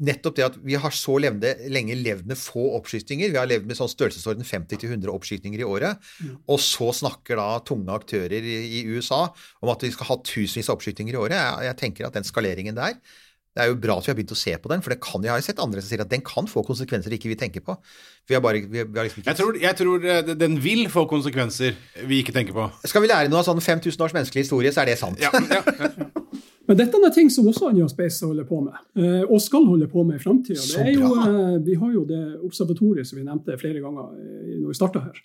nettopp 0.09 0.37
det 0.37 0.47
at 0.47 0.57
vi 0.65 0.81
har 0.81 0.97
så 0.97 1.19
levende, 1.21 1.53
lenge 1.73 1.97
levd 2.01 2.33
med 2.33 2.41
få 2.41 2.65
oppskytinger. 2.79 3.33
Vi 3.33 3.41
har 3.41 3.53
levd 3.53 3.69
med 3.69 3.77
sånn 3.77 3.93
størrelsesorden 3.93 4.49
50-100 4.49 5.13
oppskytinger 5.13 5.61
i 5.61 5.69
året. 5.69 6.09
Og 6.49 6.61
så 6.65 6.89
snakker 7.03 7.37
da 7.41 7.61
tunge 7.69 7.93
aktører 7.93 8.41
i, 8.41 8.57
i 8.81 8.83
USA 8.97 9.27
om 9.61 9.77
at 9.77 9.85
vi 9.85 9.93
skal 9.93 10.09
ha 10.15 10.19
tusenvis 10.25 10.73
av 10.73 10.81
oppskytinger 10.81 11.17
i 11.17 11.23
året. 11.27 11.37
Jeg, 11.37 11.69
jeg 11.69 11.81
tenker 11.85 12.09
at 12.09 12.17
den 12.17 12.29
skaleringen 12.29 12.81
der 12.81 12.97
det 13.57 13.65
er 13.65 13.71
jo 13.73 13.79
bra 13.81 13.97
at 13.97 14.05
vi 14.05 14.13
har 14.13 14.19
begynt 14.19 14.35
å 14.37 14.39
se 14.39 14.53
på 14.61 14.71
den, 14.73 14.85
for 14.85 14.93
det 14.93 15.01
kan, 15.01 15.25
jeg 15.25 15.33
har 15.33 15.41
jo 15.41 15.47
sett 15.47 15.63
andre 15.65 15.81
som 15.81 15.89
sier 15.89 16.05
at 16.05 16.13
den 16.13 16.25
kan 16.27 16.49
få 16.51 16.63
konsekvenser 16.67 17.15
ikke 17.17 17.33
vi 17.33 17.39
tenker 17.41 17.65
på. 17.65 17.79
Vi 18.29 18.37
har 18.37 18.45
bare 18.45 18.61
vi 18.61 18.83
har, 18.83 18.91
vi 18.91 19.01
har 19.01 19.09
liksom 19.09 19.23
ikke 19.23 19.33
Jeg 19.33 19.41
tror, 19.41 19.59
jeg 19.63 19.81
tror 19.81 20.07
eh, 20.13 20.35
den 20.45 20.61
vil 20.61 20.87
få 20.93 21.07
konsekvenser 21.09 21.79
vi 22.05 22.21
ikke 22.21 22.37
tenker 22.37 22.57
på. 22.57 22.69
Skal 22.85 23.05
vi 23.05 23.11
lære 23.11 23.33
noe 23.33 23.41
av 23.41 23.49
sånn 23.49 23.65
5000 23.65 24.07
års 24.07 24.17
menneskelig 24.17 24.45
historie, 24.45 24.75
så 24.75 24.85
er 24.85 24.93
det 24.93 25.01
sant. 25.01 25.23
Ja, 25.23 25.33
ja, 25.33 25.65
ja. 25.65 26.13
Men 26.67 26.79
dette 26.81 26.99
er 26.99 27.13
ting 27.15 27.29
som 27.31 27.47
også 27.47 27.71
Anja 27.71 27.87
Space 27.91 28.27
holder 28.27 28.47
på 28.47 28.59
med, 28.65 28.75
eh, 28.99 29.23
og 29.23 29.39
skal 29.43 29.67
holde 29.69 29.87
på 29.91 30.03
med 30.07 30.19
i 30.19 30.23
framtida. 30.23 30.63
Vi 31.63 31.79
har 31.79 31.93
jo 31.95 32.05
det 32.09 32.23
observatoriet 32.43 33.07
som 33.07 33.21
vi 33.21 33.27
nevnte 33.27 33.59
flere 33.61 33.83
ganger 33.85 34.11
eh, 34.19 34.57
når 34.59 34.73
vi 34.73 34.79
starta 34.79 35.05
her, 35.05 35.21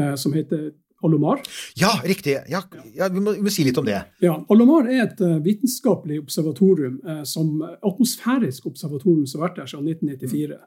eh, 0.00 0.14
som 0.16 0.32
heter 0.36 0.70
Alomar. 1.04 1.42
Ja, 1.78 1.92
riktig. 2.04 2.34
Ja, 2.50 2.62
ja, 2.94 3.08
vi, 3.12 3.20
må, 3.22 3.36
vi 3.36 3.44
må 3.46 3.52
si 3.54 3.66
litt 3.66 3.78
om 3.78 3.86
det. 3.86 4.00
Ja, 4.24 4.34
Alomar 4.50 4.88
er 4.90 5.04
et 5.04 5.22
eh, 5.24 5.36
vitenskapelig 5.44 6.18
observatorium, 6.24 6.98
eh, 7.06 7.22
som 7.28 7.60
atmosfærisk 7.62 8.66
observatorium 8.70 9.26
som 9.26 9.42
har 9.42 9.50
vært 9.50 9.62
der 9.62 9.70
siden 9.70 9.92
1994. 9.94 10.58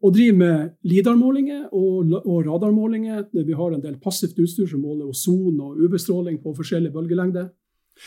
Og 0.00 0.14
driver 0.16 0.36
med 0.40 0.68
LIDAR-målinger 0.88 1.64
og, 1.76 2.14
og 2.22 2.46
radarmålinger. 2.46 3.26
Vi 3.36 3.56
har 3.56 3.74
en 3.74 3.82
del 3.84 3.98
passivt 4.00 4.38
utstyr 4.40 4.70
som 4.70 4.80
måler 4.80 5.10
ozon 5.10 5.58
og 5.60 5.82
UV-stråling 5.82 6.38
på 6.40 6.54
forskjellige 6.56 6.94
bølgelengder. 6.94 7.50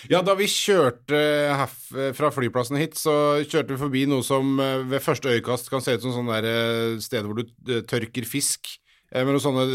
Ja, 0.10 0.24
da 0.26 0.34
vi 0.38 0.48
kjørte 0.50 1.20
herf, 1.54 1.78
fra 2.18 2.32
flyplassen 2.34 2.80
hit, 2.82 2.98
så 3.00 3.44
kjørte 3.46 3.76
vi 3.76 3.82
forbi 3.82 4.06
noe 4.10 4.26
som 4.26 4.58
eh, 4.62 4.82
ved 4.90 5.04
første 5.06 5.36
øyekast 5.36 5.70
kan 5.72 5.84
se 5.86 5.96
ut 5.96 6.06
som 6.06 6.16
sånn 6.16 6.32
eh, 6.40 6.96
sted 7.04 7.28
hvor 7.28 7.38
du 7.38 7.46
eh, 7.46 7.84
tørker 7.88 8.28
fisk. 8.28 8.74
Eh, 9.14 9.24
Med 9.24 9.36
noen 9.36 9.44
sånne 9.44 9.66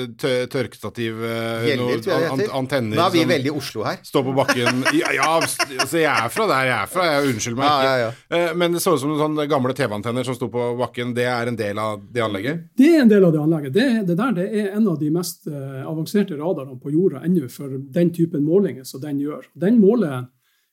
tørkestativ, 0.51 1.21
eh, 1.25 1.67
Gjeller, 1.71 2.03
noen 2.03 2.33
an 2.33 2.43
antenner 2.63 2.99
Nå 2.99 3.05
er 3.07 3.15
vi 3.15 3.23
som 3.23 3.31
veldig 3.33 3.51
i 3.53 3.55
Oslo 3.61 3.85
her. 3.87 3.99
står 4.05 4.25
på 4.29 4.35
bakken. 4.39 4.83
Ja, 4.99 5.13
ja, 5.15 5.29
altså 5.39 6.01
jeg 6.03 6.11
er 6.11 6.29
fra 6.35 6.47
der 6.51 6.65
jeg 6.69 6.77
er 6.83 6.91
fra, 6.93 7.07
jeg 7.13 7.33
unnskyld 7.33 7.59
meg 7.61 7.69
Ja, 7.69 7.77
ikke. 7.79 7.89
ja, 7.89 7.99
ja. 8.05 8.11
Eh, 8.51 8.55
Men 8.59 8.73
det 8.77 8.83
så 8.85 8.95
ut 8.97 9.01
som 9.03 9.13
noen 9.13 9.23
sånne 9.23 9.49
gamle 9.51 9.75
TV-antenner 9.79 10.27
som 10.27 10.35
sto 10.39 10.49
på 10.53 10.67
bakken. 10.81 11.15
Det 11.17 11.27
er 11.31 11.53
en 11.53 11.57
del 11.59 11.79
av 11.83 12.03
det 12.13 12.25
anlegget? 12.25 12.65
Det 12.77 12.91
er 12.97 13.03
en 13.05 13.13
del 13.15 13.25
av 13.29 13.33
det 13.37 13.43
anlegget. 13.45 13.73
Det, 13.79 13.87
det 14.11 14.19
der 14.19 14.33
det 14.39 14.49
er 14.65 14.73
en 14.77 14.89
av 14.91 14.99
de 15.01 15.11
mest 15.15 15.47
avanserte 15.49 16.37
radarene 16.39 16.79
på 16.83 16.93
jorda 16.95 17.23
ennå 17.27 17.49
for 17.53 17.79
den 17.95 18.11
typen 18.15 18.45
målinger 18.47 18.85
som 18.89 19.01
den 19.03 19.21
gjør. 19.23 19.47
Den 19.55 19.79
måler 19.81 20.27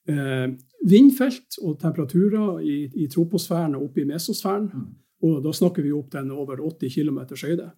eh, 0.09 0.49
vindfelt 0.85 1.57
og 1.63 1.79
temperaturer 1.81 2.59
i, 2.65 2.75
i 3.03 3.07
troposfæren 3.11 3.75
og 3.77 3.87
oppe 3.89 4.03
i 4.03 4.09
mesosfæren. 4.09 4.69
Og 5.25 5.39
da 5.45 5.53
snakker 5.55 5.81
vi 5.85 5.93
opp 5.95 6.11
den 6.13 6.29
over 6.35 6.59
80 6.61 6.91
km 6.93 7.19
høyde. 7.41 7.71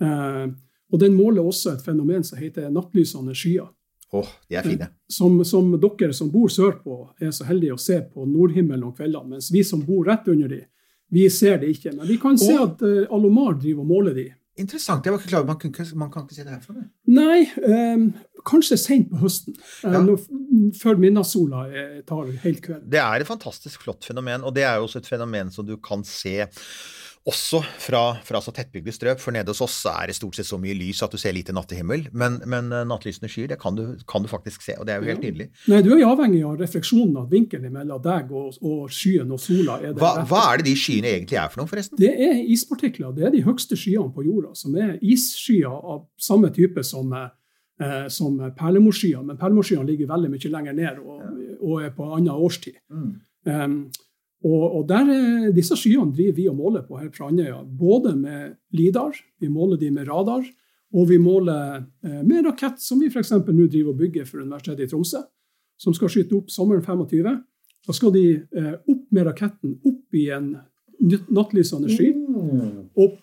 Eh, 0.00 0.46
og 0.90 0.98
den 0.98 1.14
måler 1.14 1.46
også 1.46 1.76
et 1.76 1.84
fenomen 1.86 2.24
som 2.26 2.40
heter 2.40 2.70
nattlysende 2.74 3.34
skyer. 3.36 3.68
Oh, 4.10 4.26
de 4.50 4.56
er 4.58 4.66
fine. 4.66 4.88
Som, 5.10 5.36
som 5.46 5.68
dere 5.78 6.12
som 6.16 6.32
bor 6.32 6.50
sørpå, 6.50 6.96
er 7.22 7.30
så 7.30 7.46
heldige 7.46 7.76
å 7.76 7.78
se 7.78 8.00
på 8.02 8.26
nordhimmelen 8.26 8.88
om 8.88 8.94
kveldene. 8.96 9.36
Mens 9.36 9.52
vi 9.54 9.62
som 9.66 9.84
bor 9.86 10.08
rett 10.08 10.26
under 10.32 10.50
de, 10.50 10.64
vi 11.14 11.28
ser 11.30 11.60
det 11.62 11.70
ikke. 11.76 11.92
Men 11.94 12.08
vi 12.10 12.16
kan 12.22 12.38
se 12.38 12.56
at 12.58 12.82
uh, 12.82 13.04
Alomar 13.14 13.54
driver 13.60 13.84
og 13.84 13.90
måler 13.92 14.16
de. 14.18 14.26
Interessant. 14.60 15.06
Jeg 15.06 15.14
var 15.14 15.20
ikke 15.22 15.30
klar 15.30 15.44
over 15.44 15.54
man, 15.54 15.86
man 16.02 16.10
kan 16.12 16.26
ikke 16.26 16.36
se 16.36 16.44
det 16.44 16.52
herfra. 16.56 16.74
det. 16.80 16.86
Nei, 17.14 17.38
eh, 17.64 18.02
kanskje 18.50 18.76
sent 18.82 19.08
på 19.12 19.22
høsten. 19.22 19.54
eh, 19.84 19.94
Ja. 19.94 20.02
når, 20.04 20.26
før 20.76 20.98
midnattssola 21.00 21.62
eh, 21.70 22.00
tar 22.06 22.32
helt 22.44 22.60
kveld. 22.66 22.90
Det 22.90 23.00
er 23.00 23.22
et 23.22 23.30
fantastisk 23.30 23.86
flott 23.86 24.04
fenomen, 24.04 24.42
og 24.44 24.54
det 24.54 24.66
er 24.66 24.76
jo 24.76 24.88
også 24.88 25.00
et 25.00 25.08
fenomen 25.08 25.50
som 25.54 25.66
du 25.66 25.76
kan 25.78 26.04
se 26.04 26.44
også 27.28 27.60
fra, 27.60 28.00
fra 28.24 28.40
så 28.40 28.52
tettbygde 28.56 28.92
strøk, 28.96 29.20
for 29.20 29.34
nede 29.34 29.52
hos 29.52 29.60
oss 29.60 29.76
er 29.90 30.08
det 30.08 30.16
stort 30.16 30.38
sett 30.38 30.48
så 30.48 30.56
mye 30.60 30.72
lys 30.76 31.02
at 31.04 31.12
du 31.12 31.18
ser 31.20 31.34
lite 31.36 31.52
nattehimmel. 31.52 32.06
Men, 32.16 32.38
men 32.48 32.70
eh, 32.72 32.86
nattlysende 32.88 33.28
skyer, 33.28 33.50
det 33.52 33.58
kan 33.60 33.76
du, 33.76 33.82
kan 34.08 34.24
du 34.24 34.30
faktisk 34.30 34.64
se, 34.64 34.78
og 34.80 34.88
det 34.88 34.94
er 34.94 35.02
jo 35.02 35.10
helt 35.10 35.26
nydelig. 35.26 35.50
Nei, 35.68 35.82
Du 35.84 35.90
er 35.92 36.00
jo 36.00 36.08
avhengig 36.14 36.40
av 36.48 36.56
refleksjonen 36.62 37.18
av 37.20 37.28
vinkelen 37.32 37.76
mellom 37.76 38.00
deg 38.04 38.32
og, 38.32 38.56
og 38.64 38.88
skyen 38.94 39.36
og 39.36 39.42
sola. 39.42 39.76
Er 39.82 39.92
det 39.92 40.00
Hva, 40.00 40.14
hva 40.30 40.42
er 40.48 40.62
det 40.62 40.70
de 40.70 40.76
skyene 40.80 41.12
egentlig 41.12 41.40
er 41.42 41.52
for 41.52 41.62
noe, 41.62 41.70
forresten? 41.70 42.00
Det 42.00 42.12
er 42.28 42.40
ispartikler. 42.56 43.12
Det 43.16 43.28
er 43.28 43.36
de 43.36 43.44
høgste 43.44 43.76
skyene 43.76 44.08
på 44.16 44.24
jorda, 44.24 44.54
som 44.56 44.80
er 44.80 44.96
isskyer 45.04 45.68
av 45.68 46.06
samme 46.20 46.48
type 46.56 46.84
som, 46.88 47.12
eh, 47.12 48.06
som 48.08 48.40
perlemorskyer. 48.56 49.20
Men 49.20 49.40
perlemorskyene 49.40 49.84
ligger 49.92 50.14
veldig 50.16 50.32
mye 50.32 50.54
lenger 50.56 50.84
ned 50.84 51.04
og, 51.04 51.26
og 51.60 51.82
er 51.84 51.92
på 51.92 52.14
annen 52.14 52.32
årstid. 52.32 52.80
Um, 53.44 53.90
og, 54.44 54.62
og 54.78 54.88
der, 54.88 55.10
er- 55.12 55.50
disse 55.52 55.76
skyene 55.76 56.12
driver 56.16 56.36
vi 56.36 56.46
og 56.48 56.56
måler 56.56 56.82
på 56.86 56.96
her 57.00 57.10
fra 57.12 57.28
Andøya. 57.28 57.58
Både 57.64 58.14
med 58.16 58.54
LIDAR, 58.72 59.12
vi 59.40 59.48
måler 59.52 59.76
de 59.76 59.90
med 59.90 60.08
radar, 60.08 60.44
og 60.94 61.08
vi 61.10 61.18
måler 61.22 61.82
eh, 62.04 62.22
med 62.26 62.46
rakett, 62.48 62.80
som 62.80 63.00
vi 63.00 63.10
f.eks. 63.12 63.30
nå 63.36 63.66
driver 63.68 63.92
og 63.92 63.98
bygger 64.00 64.24
for 64.26 64.40
Universitetet 64.42 64.86
i 64.86 64.90
Tromsø, 64.90 65.20
som 65.80 65.94
skal 65.94 66.08
skyte 66.12 66.36
opp 66.38 66.50
sommeren 66.50 66.82
25. 66.82 67.36
Da 67.86 67.92
skal 67.96 68.12
de 68.16 68.24
eh, 68.40 68.72
opp 68.88 69.04
med 69.12 69.26
raketten, 69.28 69.76
opp 69.86 70.16
i 70.18 70.26
en 70.34 70.54
nattlysende 71.32 71.88
sky, 71.92 72.10
og 73.00 73.14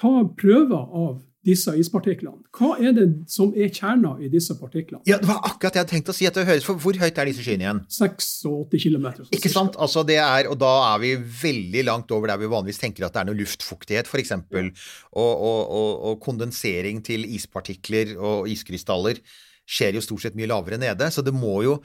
ta 0.00 0.12
prøver 0.40 0.78
av 0.96 1.18
disse 1.46 1.72
ispartiklene. 1.78 2.42
Hva 2.54 2.74
er 2.82 2.94
det 2.96 3.06
som 3.30 3.52
er 3.56 3.70
kjerna 3.70 4.16
i 4.22 4.30
disse 4.32 4.56
partiklene? 4.58 5.00
Ja, 5.08 5.20
det 5.22 5.28
var 5.30 5.40
akkurat 5.46 5.74
det 5.74 5.78
jeg 5.78 5.84
hadde 5.84 5.94
tenkt 5.94 6.12
å 6.12 6.16
si. 6.16 6.26
at 6.28 6.36
det 6.36 6.46
høres, 6.48 6.66
for 6.66 6.80
Hvor 6.82 6.98
høyt 6.98 7.18
er 7.18 7.30
disse 7.30 7.44
skyene 7.46 7.66
igjen? 7.66 7.82
86 7.94 8.82
km. 8.82 9.08
Ikke 9.36 9.52
sant? 9.52 9.78
Altså 9.78 10.04
det 10.08 10.18
er, 10.22 10.50
og 10.50 10.58
da 10.60 10.72
er 10.92 11.02
vi 11.04 11.14
veldig 11.16 11.84
langt 11.86 12.14
over 12.14 12.32
der 12.32 12.40
vi 12.42 12.50
vanligvis 12.50 12.82
tenker 12.82 13.06
at 13.06 13.14
det 13.14 13.22
er 13.22 13.30
noe 13.30 13.38
luftfuktighet, 13.38 14.10
f.eks. 14.10 14.34
Og, 14.34 14.72
og, 15.14 15.60
og, 15.62 15.92
og 16.10 16.18
kondensering 16.24 17.04
til 17.06 17.26
ispartikler 17.38 18.16
og 18.18 18.50
iskrystaller 18.50 19.22
skjer 19.68 19.98
jo 19.98 20.04
stort 20.04 20.24
sett 20.24 20.38
mye 20.38 20.48
lavere 20.48 20.80
nede. 20.80 21.10
Så 21.12 21.24
det 21.24 21.34
må 21.36 21.60
jo 21.66 21.78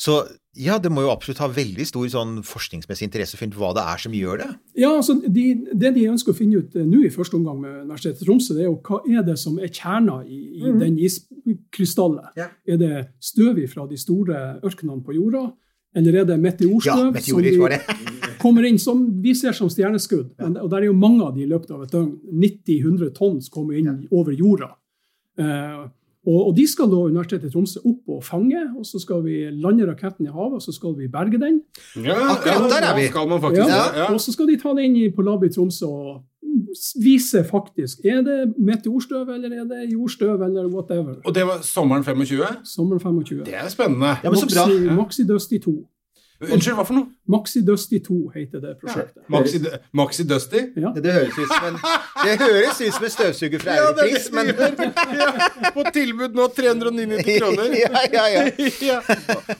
så 0.00 0.22
ja, 0.56 0.78
det 0.82 0.90
må 0.90 1.02
jo 1.04 1.10
absolutt 1.12 1.42
ha 1.42 1.46
veldig 1.52 1.84
stor 1.86 2.06
sånn 2.10 2.38
forskningsmessig 2.46 3.04
interesse 3.06 3.36
for 3.38 3.58
hva 3.58 3.70
det 3.76 3.82
er 3.84 4.00
som 4.02 4.14
gjør 4.16 4.40
det. 4.40 4.48
Ja, 4.80 4.94
altså 4.96 5.18
de, 5.20 5.44
Det 5.76 5.92
de 5.94 6.06
ønsker 6.10 6.32
å 6.32 6.38
finne 6.38 6.62
ut 6.62 6.74
eh, 6.74 6.86
nå 6.88 7.02
i 7.04 7.12
første 7.12 7.36
omgang 7.38 7.60
med 7.60 7.82
Universitetet 7.84 8.24
i 8.24 8.28
Tromsø, 8.28 8.56
det 8.56 8.64
er 8.64 8.70
jo 8.70 8.78
hva 8.86 9.02
er 9.06 9.26
det 9.26 9.36
som 9.38 9.58
er 9.60 9.68
kjerna 9.68 10.22
i, 10.24 10.40
i 10.58 10.72
den 10.80 10.96
iskrystallet. 10.98 12.32
Ja. 12.40 12.48
Er 12.66 12.80
det 12.80 12.94
støv 13.22 13.60
fra 13.70 13.86
de 13.90 14.00
store 14.00 14.40
ørkenene 14.64 15.04
på 15.06 15.18
jorda, 15.18 15.44
eller 16.00 16.20
er 16.22 16.26
det 16.32 16.40
meteorstøv 16.42 17.20
Ja, 17.20 17.22
som 17.26 17.44
det. 17.44 17.80
kommer 18.42 18.66
inn 18.66 18.80
som 18.80 19.04
vi 19.22 19.36
ser 19.36 19.54
som 19.58 19.70
stjerneskudd? 19.70 20.32
Men, 20.40 20.58
og 20.64 20.72
der 20.72 20.84
er 20.84 20.90
jo 20.90 20.98
mange 20.98 21.28
av 21.28 21.36
de 21.36 21.44
i 21.44 21.50
løpet 21.50 21.76
av 21.76 21.84
et 21.84 21.94
døgn. 21.94 22.14
90-100 22.40 23.14
tonn 23.20 23.40
kommer 23.52 23.78
inn 23.78 24.06
over 24.10 24.32
jorda. 24.32 24.72
Eh, 25.38 25.80
og, 26.26 26.40
og 26.48 26.56
de 26.56 26.66
skal 26.68 26.90
da 26.92 26.96
Universitetet 27.08 27.48
i 27.48 27.52
Tromsø 27.54 27.80
opp 27.80 28.08
og 28.16 28.24
fange, 28.24 28.60
og 28.78 28.84
så 28.86 29.00
skal 29.00 29.22
vi 29.24 29.46
lande 29.50 29.86
raketten 29.88 30.26
i 30.28 30.32
havet, 30.32 30.58
og 30.58 30.62
så 30.62 30.72
skal 30.76 30.92
vi 30.98 31.08
berge 31.08 31.40
den. 31.40 31.62
Ja, 31.96 32.18
Akkurat 32.34 32.68
der 32.70 32.88
er 32.90 32.96
vi. 32.98 33.06
Skal 33.08 33.28
man 33.28 33.40
faktisk 33.40 33.68
Ja. 33.68 33.84
Ja. 34.02 34.12
Og 34.12 34.20
så 34.20 34.32
skal 34.32 34.50
de 34.50 34.58
ta 34.60 34.74
det 34.76 34.84
inn 34.84 35.14
på 35.16 35.24
lab 35.24 35.44
i 35.44 35.52
Tromsø 35.54 35.86
og 35.86 36.24
vise 37.02 37.44
faktisk 37.44 38.04
er 38.04 38.20
det 38.26 38.54
meteorstøv 38.58 39.28
eller 39.34 39.54
er 39.60 39.64
det 39.70 39.92
jordstøv 39.92 40.42
eller 40.42 40.68
whatever. 40.68 41.16
Og 41.24 41.34
det 41.34 41.46
var 41.46 41.62
sommeren 41.62 42.04
25? 42.04 42.42
Sommeren 42.64 43.00
25. 43.00 43.44
Det 43.44 43.54
er 43.54 43.68
spennende. 43.68 44.16
Ja, 44.24 44.30
men 44.30 44.38
så 44.38 44.46
bra. 44.50 44.66
Maxi, 44.66 44.94
Maxi 44.96 45.26
Dusty 45.26 45.58
2. 45.64 45.74
Unnskyld, 46.40 46.76
hva 46.78 46.84
for 46.88 46.96
noe? 46.96 47.10
Maxi 47.28 47.60
Dusty 47.64 47.98
2 48.00 48.14
heter 48.32 48.62
det 48.62 48.70
prosjektet. 48.80 49.20
Maxi, 49.28 49.58
Maxi 49.92 50.24
Dusty? 50.24 50.62
Ja. 50.80 50.92
Det 50.96 51.12
høres 51.12 51.36
ut 51.36 51.50
som 51.50 51.66
en, 51.68 51.76
det 52.24 52.36
høres 52.40 52.80
ut 52.80 52.94
som 52.96 53.04
en 53.04 53.12
støvsuger 53.12 53.60
fra 53.60 53.76
Europris, 53.82 54.30
men 54.32 54.48
ja, 54.48 55.28
På 55.74 55.84
tilbud 55.92 56.38
nå 56.38 56.46
399 56.56 57.36
kroner. 57.42 57.76
ja, 57.84 58.06
ja, 58.14 58.24
ja. 58.32 58.46
ja. 58.86 58.98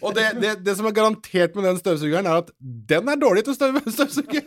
Og 0.01 0.16
det, 0.16 0.26
det, 0.41 0.55
det 0.64 0.76
som 0.78 0.89
er 0.89 0.97
garantert 0.97 1.59
med 1.59 1.68
den 1.68 1.83
støvsugeren, 1.83 2.31
er 2.31 2.41
at 2.47 2.51
den 2.95 3.12
er 3.12 3.20
dårlig 3.20 3.45
til 3.45 3.53
å 3.53 3.59
støv, 3.61 3.81
støvsuge. 4.01 4.45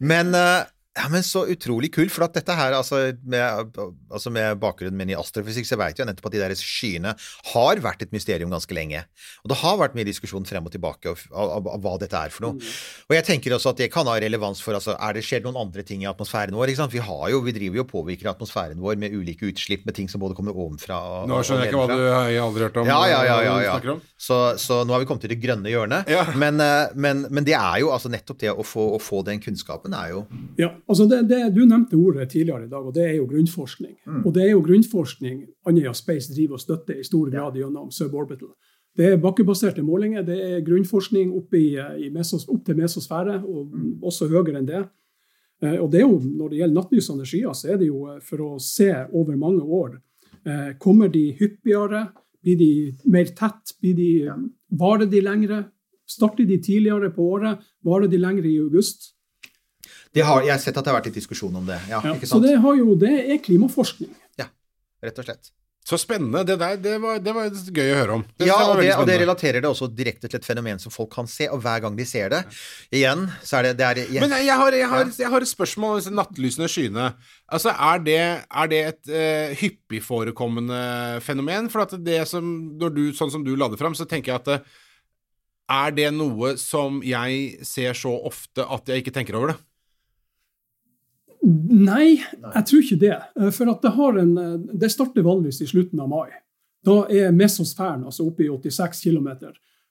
Men, 0.00 0.32
eh, 0.38 0.64
ja, 0.98 1.06
men 1.12 1.24
så 1.26 1.44
utrolig 1.50 1.92
kult, 1.94 2.12
for 2.12 2.26
at 2.26 2.34
dette 2.36 2.54
her, 2.58 2.74
altså 2.76 3.00
med, 3.22 3.78
altså 4.10 4.32
med 4.34 4.58
bakgrunnen 4.62 4.98
min 4.98 5.12
i 5.12 5.16
astrofysikk, 5.18 5.68
så 5.68 5.78
vet 5.78 6.00
jeg 6.00 6.08
nettopp 6.08 6.30
at 6.30 6.34
de 6.34 6.42
der 6.42 6.54
skyene 6.58 7.14
har 7.52 7.82
vært 7.84 8.02
et 8.04 8.14
mysterium 8.14 8.50
ganske 8.52 8.74
lenge. 8.74 9.04
Og 9.44 9.52
det 9.52 9.60
har 9.62 9.78
vært 9.80 9.94
mye 9.98 10.08
diskusjon 10.08 10.46
frem 10.48 10.66
og 10.66 10.74
tilbake 10.74 11.12
av, 11.12 11.22
av, 11.32 11.68
av 11.76 11.84
hva 11.84 11.94
dette 12.02 12.18
er 12.18 12.34
for 12.34 12.48
noe. 12.48 12.72
Og 13.08 13.16
jeg 13.16 13.26
tenker 13.28 13.54
også 13.54 13.72
at 13.72 13.82
det 13.82 13.90
kan 13.94 14.08
ha 14.10 14.16
relevans 14.18 14.62
for 14.64 14.76
altså, 14.78 14.96
er 14.96 15.16
det 15.16 15.24
skjedd 15.26 15.46
noen 15.46 15.60
andre 15.62 15.84
ting 15.86 16.02
i 16.04 16.10
atmosfæren 16.10 16.56
vår? 16.56 16.72
ikke 16.72 16.82
sant? 16.82 16.96
Vi, 16.96 17.04
har 17.04 17.24
jo, 17.32 17.42
vi 17.46 17.54
driver 17.56 17.80
jo 17.80 17.86
og 17.86 17.92
påvirker 17.92 18.32
atmosfæren 18.32 18.82
vår 18.82 18.98
med 19.00 19.14
ulike 19.14 19.48
utslipp, 19.52 19.86
med 19.88 19.96
ting 19.98 20.10
som 20.10 20.22
både 20.22 20.36
kommer 20.38 20.56
ovenfra 20.56 20.98
og 20.98 21.30
Nå 21.30 21.40
skjønner 21.46 21.66
jeg 21.66 21.72
ikke 21.72 21.84
hva 21.84 21.88
du 21.94 22.02
jeg 22.02 22.40
har 22.40 22.44
aldri 22.44 22.66
hørt 22.66 22.80
om. 22.82 22.88
Ja, 22.88 22.98
ja, 23.10 23.20
ja, 23.26 23.38
ja, 23.46 23.56
ja. 23.68 23.96
Så, 24.18 24.38
så 24.60 24.80
nå 24.86 24.94
har 24.94 25.02
vi 25.02 25.08
kommet 25.08 25.24
til 25.26 25.32
det 25.32 25.40
grønne 25.42 25.70
hjørnet. 25.70 26.10
Ja. 26.10 26.24
Men, 26.38 26.58
eh, 26.62 26.94
men, 26.98 27.24
men 27.30 27.46
det 27.46 27.54
er 27.58 27.82
jo 27.82 27.92
altså 27.94 28.10
nettopp 28.12 28.40
det 28.42 28.52
å 28.52 28.66
få, 28.66 28.88
å 28.96 29.00
få 29.02 29.22
den 29.26 29.42
kunnskapen 29.42 29.94
er 29.96 30.12
jo 30.14 30.24
Ja, 30.58 30.72
altså 30.88 31.06
det, 31.08 31.28
det, 31.28 31.54
Du 31.54 31.60
nevnte 31.66 31.96
ordet 31.96 32.28
tidligere 32.30 32.64
i 32.66 32.68
dag, 32.68 32.86
og 32.86 32.94
det 32.94 33.04
er 33.04 33.14
jo 33.18 33.26
grunnforskning. 33.26 33.94
Og 34.24 34.34
det 34.34 34.42
er 34.46 34.50
jo 34.50 34.60
grunnforskning 34.64 35.46
Andøya 35.66 35.92
Space 35.94 36.32
driver 36.34 36.54
og 36.58 36.60
støtter 36.60 36.98
i 36.98 37.04
stor 37.04 37.30
grad 37.30 37.54
gjennom 37.56 37.90
suborbital. 37.90 38.54
Det 38.98 39.12
er 39.12 39.20
bakkebaserte 39.22 39.82
målinger, 39.82 40.22
det 40.26 40.38
er 40.42 40.64
grunnforskning 40.66 41.30
opp, 41.36 41.54
i, 41.54 41.76
i 41.76 42.08
mesos, 42.10 42.48
opp 42.48 42.64
til 42.66 42.76
mesosfære, 42.76 43.36
og 43.46 43.74
også 44.02 44.26
høyere 44.32 44.58
enn 44.58 44.66
det. 44.66 44.80
Eh, 45.62 45.76
Og 45.82 45.90
det 45.92 46.00
er 46.00 46.06
jo, 46.06 46.18
Når 46.18 46.48
det 46.48 46.58
gjelder 46.58 46.74
nattlysende 46.74 47.26
skyer, 47.26 47.52
så 47.54 47.72
er 47.72 47.76
det 47.78 47.86
jo 47.88 48.06
eh, 48.08 48.20
for 48.20 48.38
å 48.42 48.58
se 48.58 48.90
over 49.12 49.36
mange 49.36 49.62
år. 49.62 50.00
Eh, 50.44 50.72
Kommer 50.78 51.08
de 51.08 51.32
hyppigere? 51.38 52.08
Blir 52.42 52.56
de 52.58 52.96
mer 53.04 53.24
tett? 53.34 53.74
Blir 53.80 53.94
de, 53.94 54.32
Varer 54.70 55.06
de 55.06 55.20
lengre? 55.20 55.64
Starter 56.06 56.46
de 56.46 56.58
tidligere 56.58 57.10
på 57.10 57.22
året? 57.36 57.58
Varer 57.84 58.08
de 58.08 58.18
lengre 58.18 58.48
i 58.48 58.58
august? 58.58 59.14
Det 60.14 60.24
har, 60.24 60.42
Jeg 60.46 60.54
har 60.54 60.62
sett 60.62 60.76
at 60.76 60.84
det 60.84 60.92
har 60.92 60.98
vært 61.00 61.10
litt 61.10 61.20
diskusjon 61.20 61.54
om 61.60 61.68
det. 61.68 61.78
Ja, 61.90 62.00
Ja, 62.04 62.16
ikke 62.16 62.30
så 62.30 62.40
det, 62.42 62.56
har 62.62 62.80
jo, 62.80 62.94
det 62.98 63.14
er 63.28 63.38
klimaforskning. 63.44 64.10
Ja, 64.40 64.50
Rett 65.04 65.18
og 65.20 65.28
slett. 65.28 65.52
Så 65.88 65.96
spennende. 65.96 66.42
Det 66.44 66.58
der 66.60 66.76
det 66.76 66.96
var, 67.00 67.20
det 67.24 67.32
var 67.32 67.48
gøy 67.48 67.92
å 67.94 67.96
høre 67.96 68.16
om. 68.18 68.24
Ja, 68.44 68.56
og 68.68 68.80
det, 68.82 68.90
og 68.92 69.06
det 69.08 69.14
relaterer 69.22 69.62
det 69.64 69.70
også 69.70 69.86
direkte 69.88 70.28
til 70.28 70.36
et 70.36 70.44
fenomen 70.44 70.80
som 70.82 70.92
folk 70.92 71.08
kan 71.14 71.28
se, 71.30 71.46
og 71.48 71.62
hver 71.64 71.80
gang 71.80 71.96
de 71.96 72.04
ser 72.04 72.28
det 72.34 72.42
Igjen, 72.92 73.24
så 73.40 73.60
er 73.60 73.70
det, 73.70 73.78
det 73.78 73.86
er, 73.86 74.00
jeg, 74.02 74.20
Men 74.20 74.34
jeg 74.36 74.58
har, 74.60 74.76
jeg, 74.76 74.90
har, 74.90 75.12
jeg 75.22 75.32
har 75.32 75.46
et 75.46 75.48
spørsmål 75.48 75.94
om 75.94 76.02
disse 76.02 76.12
nattlysende 76.12 76.68
skyene. 76.68 77.06
Altså, 77.48 77.72
Er 77.72 78.04
det, 78.04 78.18
er 78.44 78.68
det 78.74 78.82
et 78.90 79.14
uh, 79.14 79.56
hyppig 79.62 80.02
forekommende 80.04 80.82
fenomen? 81.24 81.72
For 81.72 81.86
at 81.86 81.96
det 82.04 82.20
som, 82.28 82.52
når 82.76 82.92
du, 82.98 83.02
sånn 83.16 83.32
som 83.32 83.46
du 83.46 83.54
la 83.56 83.70
det 83.72 83.80
fram, 83.80 83.96
så 83.96 84.04
tenker 84.04 84.34
jeg 84.34 84.42
at 84.42 84.52
det, 84.52 84.60
er 85.68 85.96
det 85.96 86.10
noe 86.16 86.54
som 86.60 87.00
jeg 87.04 87.64
ser 87.64 87.96
så 87.96 88.12
ofte 88.28 88.64
at 88.64 88.92
jeg 88.92 89.04
ikke 89.04 89.16
tenker 89.16 89.40
over 89.40 89.54
det? 89.54 89.58
Nei, 91.42 92.18
jeg 92.18 92.64
tror 92.66 92.82
ikke 92.82 93.00
det. 93.00 93.16
Eh, 93.38 93.50
For 93.54 93.70
at 93.70 93.82
det, 93.82 93.92
har 93.94 94.18
en, 94.18 94.38
eh, 94.38 94.56
det 94.80 94.90
starter 94.90 95.22
vanligvis 95.22 95.62
i 95.62 95.68
slutten 95.70 96.00
av 96.02 96.08
mai. 96.10 96.30
Da 96.84 97.04
er 97.10 97.32
mesosfæren, 97.34 98.04
altså 98.04 98.26
oppe 98.26 98.44
i 98.44 98.48
86 98.48 99.02
km, 99.02 99.28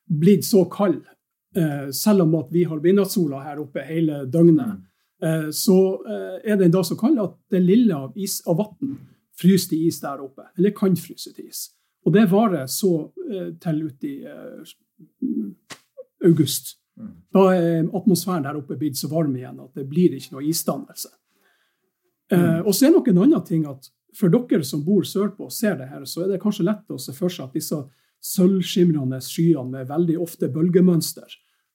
blitt 0.08 0.46
så 0.46 0.66
kald, 0.72 1.02
eh, 1.56 1.90
selv 1.92 2.22
om 2.22 2.36
at 2.36 2.52
vi 2.52 2.64
har 2.64 2.80
midnattssola 2.80 3.44
her 3.44 3.60
oppe 3.60 3.84
hele 3.88 4.26
døgnet. 4.26 4.82
Eh, 5.22 5.50
Så 5.52 5.78
er 6.44 6.56
den 6.58 6.72
da 6.72 6.84
så 6.84 6.96
kald 7.00 7.20
at 7.20 7.36
det 7.50 7.64
lille 7.64 7.96
av, 7.96 8.14
is, 8.16 8.42
av 8.48 8.58
vann 8.58 8.98
fryser 9.40 9.70
til 9.70 9.88
is 9.88 10.00
der 10.00 10.22
oppe. 10.22 10.44
Eller 10.58 10.72
kan 10.72 10.96
fryse 10.96 11.34
til 11.34 11.48
is. 11.48 11.70
Og 12.06 12.14
det 12.14 12.30
varer 12.30 12.68
så 12.68 13.12
til 13.60 13.84
ut 13.86 14.04
i 14.04 14.24
august. 16.24 16.78
Da 17.34 17.40
er 17.54 17.84
atmosfæren 17.94 18.44
der 18.44 18.58
oppe 18.58 18.78
blitt 18.80 18.98
så 18.98 19.10
varm 19.12 19.36
igjen 19.36 19.60
at 19.60 19.74
det 19.78 19.88
blir 19.90 20.16
ikke 20.18 20.34
noe 20.34 20.46
isdannelse. 20.50 21.10
Eh, 22.32 22.60
og 22.60 22.76
så 22.76 22.88
er 22.88 22.96
nok 22.96 23.08
en 23.12 23.22
annen 23.24 23.46
ting 23.48 23.66
at 23.70 23.90
for 24.18 24.34
dere 24.34 24.66
som 24.66 24.84
bor 24.86 25.06
sørpå 25.06 25.48
og 25.48 25.54
ser 25.54 25.78
det 25.80 25.90
her, 25.92 26.04
så 26.10 26.26
er 26.26 26.34
det 26.34 26.42
kanskje 26.42 26.66
lett 26.68 26.94
å 26.94 27.00
se 27.00 27.14
for 27.16 27.32
seg 27.32 27.48
at 27.48 27.58
disse 27.58 27.78
sølvskimrende 28.24 29.20
skyene 29.24 29.70
med 29.76 29.92
veldig 29.92 30.18
ofte 30.24 30.50
bølgemønster 30.52 31.28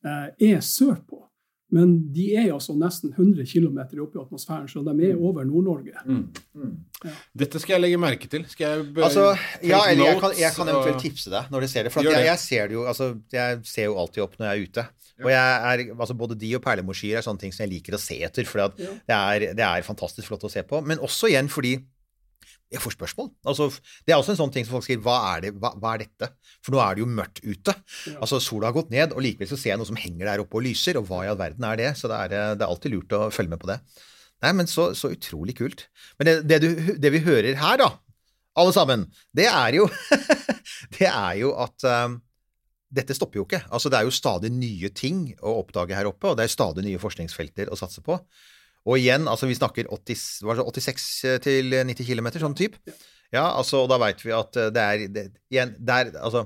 eh, 0.04 0.28
er 0.52 0.64
sørpå. 0.66 1.22
Men 1.72 1.94
de 2.12 2.26
er 2.36 2.50
altså 2.52 2.74
nesten 2.76 3.14
100 3.14 3.46
km 3.48 3.78
oppe 4.04 4.18
i 4.18 4.20
atmosfæren, 4.20 4.68
så 4.68 4.82
de 4.84 4.92
er 5.08 5.16
over 5.16 5.46
Nord-Norge. 5.48 5.94
Dette 7.32 7.60
skal 7.62 7.78
jeg 7.78 7.84
legge 7.86 8.00
merke 8.00 8.28
til. 8.28 8.44
Skal 8.50 8.66
jeg 8.68 9.04
Altså, 9.06 9.30
ja, 9.64 9.80
eller 9.90 10.10
jeg 10.12 10.20
kan, 10.20 10.34
jeg 10.38 10.52
kan 10.56 10.68
eventuelt 10.68 11.00
tipse 11.02 11.32
deg 11.32 11.48
når 11.52 11.64
du 11.64 11.70
ser 11.72 11.88
det. 11.88 11.94
For 11.94 12.04
at 12.04 12.12
jeg, 12.12 12.26
jeg 12.28 12.42
ser 12.42 12.68
det 12.68 12.76
jo 12.76 12.84
altså, 12.90 13.14
Jeg 13.32 13.62
ser 13.68 13.88
jo 13.88 13.96
alltid 14.02 14.26
opp 14.26 14.36
når 14.38 14.50
jeg 14.50 14.52
er 14.58 14.68
ute. 14.68 14.86
Og 15.22 15.30
jeg 15.30 15.40
er, 15.72 15.84
altså 15.96 16.14
Både 16.18 16.36
de 16.38 16.52
og 16.58 16.62
perlemorskyer 16.64 17.20
er 17.20 17.24
sånne 17.24 17.40
ting 17.44 17.54
som 17.54 17.64
jeg 17.64 17.72
liker 17.76 17.96
å 17.96 18.02
se 18.02 18.18
etter. 18.26 18.48
For 18.48 18.68
det, 18.76 19.52
det 19.56 19.66
er 19.66 19.86
fantastisk 19.86 20.28
flott 20.28 20.44
å 20.48 20.52
se 20.52 20.64
på. 20.66 20.82
Men 20.84 21.00
også 21.02 21.32
igjen 21.32 21.50
fordi 21.52 21.76
jeg 22.72 22.82
får 22.82 22.94
spørsmål. 22.96 23.28
Altså, 23.48 23.68
det 24.06 24.14
er 24.14 24.20
også 24.20 24.34
en 24.34 24.40
sånn 24.40 24.54
ting 24.54 24.66
som 24.66 24.78
folk 24.78 24.86
sier 24.86 25.00
hva 25.04 25.18
er, 25.34 25.44
det, 25.44 25.52
hva, 25.60 25.74
hva 25.78 25.94
er 25.94 26.06
dette? 26.06 26.30
For 26.64 26.74
nå 26.74 26.80
er 26.82 26.96
det 26.96 27.04
jo 27.04 27.10
mørkt 27.10 27.42
ute. 27.44 27.74
Altså 28.16 28.40
Sola 28.42 28.70
har 28.70 28.76
gått 28.76 28.92
ned, 28.94 29.12
og 29.12 29.24
likevel 29.24 29.50
så 29.50 29.58
ser 29.60 29.74
jeg 29.74 29.82
noe 29.82 29.90
som 29.90 30.00
henger 30.00 30.30
der 30.30 30.44
oppe 30.44 30.58
og 30.60 30.64
lyser. 30.66 30.98
Og 31.00 31.06
hva 31.10 31.22
i 31.26 31.30
all 31.32 31.40
verden 31.40 31.66
er 31.68 31.80
det? 31.80 31.92
Så 32.00 32.10
det 32.10 32.18
er, 32.24 32.56
det 32.56 32.64
er 32.64 32.70
alltid 32.70 32.96
lurt 32.96 33.16
å 33.18 33.28
følge 33.34 33.52
med 33.52 33.62
på 33.62 33.70
det. 33.70 33.78
Nei, 34.42 34.54
men 34.58 34.70
så, 34.70 34.90
så 34.98 35.12
utrolig 35.14 35.54
kult. 35.60 35.86
Men 36.18 36.28
det, 36.28 36.36
det, 36.50 36.60
du, 36.64 36.96
det 36.98 37.12
vi 37.14 37.22
hører 37.22 37.60
her, 37.60 37.78
da, 37.82 37.92
alle 38.58 38.74
sammen, 38.74 39.06
det 39.36 39.48
er 39.48 39.78
jo 39.78 39.88
Det 40.96 41.08
er 41.08 41.36
jo 41.40 41.52
at 41.60 41.84
um, 41.88 42.18
dette 42.92 43.14
stopper 43.16 43.40
jo 43.40 43.46
ikke. 43.46 43.62
Altså, 43.72 43.90
det 43.90 43.98
er 43.98 44.06
jo 44.06 44.14
stadig 44.14 44.50
nye 44.52 44.90
ting 44.94 45.24
å 45.40 45.56
oppdage 45.62 45.96
her 45.96 46.08
oppe, 46.10 46.30
og 46.30 46.38
det 46.38 46.46
er 46.46 46.52
stadig 46.52 46.84
nye 46.84 47.00
forskningsfelter 47.02 47.72
å 47.72 47.78
satse 47.78 48.04
på. 48.04 48.18
Og 48.88 48.98
igjen, 48.98 49.28
altså 49.30 49.46
vi 49.46 49.54
snakker 49.54 49.86
80, 49.94 50.22
hva 50.42 50.56
er 50.56 50.60
det, 50.62 50.82
86 50.82 51.08
til 51.44 51.74
90 51.92 52.08
km, 52.08 52.28
sånn 52.42 52.56
type. 52.58 52.80
Ja, 53.32 53.46
altså, 53.56 53.84
og 53.84 53.88
da 53.92 53.96
veit 54.02 54.20
vi 54.24 54.32
at 54.34 54.58
uh, 54.58 54.68
det 54.74 54.82
er 54.82 55.04
det, 55.08 55.22
Igjen, 55.48 55.70
der, 55.80 56.10
altså 56.20 56.42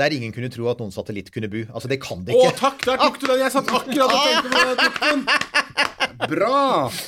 Der 0.00 0.12
ingen 0.16 0.32
kunne 0.32 0.48
tro 0.52 0.64
at 0.70 0.78
noen 0.80 0.92
satellitt 0.94 1.28
kunne 1.34 1.48
bu. 1.52 1.58
Altså, 1.72 1.88
det 1.92 1.98
kan 2.00 2.22
det 2.24 2.32
Å, 2.36 2.46
ikke. 2.46 2.56
takk! 2.60 2.84
Der 2.86 3.00
tok 3.02 3.18
du 3.20 3.26
den! 3.28 3.40
Jeg 3.42 3.52
satt 3.52 3.68
akkurat 3.68 4.14
og 4.14 4.24
tenkte 4.24 4.52
på 4.52 4.62
jeg 4.62 4.78
tok 4.80 5.00
den. 5.02 5.24
Bra! 6.30 6.58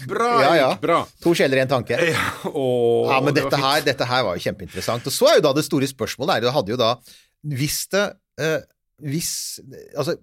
Bra, 0.09 0.31
Ja, 0.43 0.51
ja. 0.59 0.71
Bra. 0.81 0.99
To 1.25 1.33
skjeller 1.37 1.61
i 1.61 1.65
en 1.65 1.71
tanke. 1.71 1.97
Ja, 2.11 2.25
å, 2.51 2.65
Ja, 3.13 3.21
men 3.25 3.37
det 3.37 3.47
dette 3.47 3.61
her, 3.63 3.85
dette 3.87 4.09
her 4.09 4.25
var 4.27 4.37
jo 4.37 4.45
kjempeinteressant. 4.45 5.07
Og 5.09 5.15
så 5.15 5.31
er 5.31 5.39
jo 5.39 5.45
da 5.49 5.55
det 5.57 5.65
store 5.69 5.89
spørsmålet 5.89 6.35
er, 6.39 6.49
det 6.49 6.55
hadde 6.59 6.75
jo 6.75 6.81
da 6.81 6.91
Hvis 7.49 7.79
det 7.95 8.05
eh, 8.43 8.59
Hvis 9.05 9.31
Altså, 9.97 10.19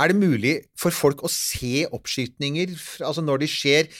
Er 0.00 0.12
det 0.12 0.18
mulig 0.20 0.54
for 0.78 0.94
folk 0.94 1.22
å 1.24 1.30
se 1.32 1.84
oppskytninger 1.92 2.72
altså 3.04 3.24
når 3.24 3.44
de 3.44 3.50
skjer? 3.50 3.92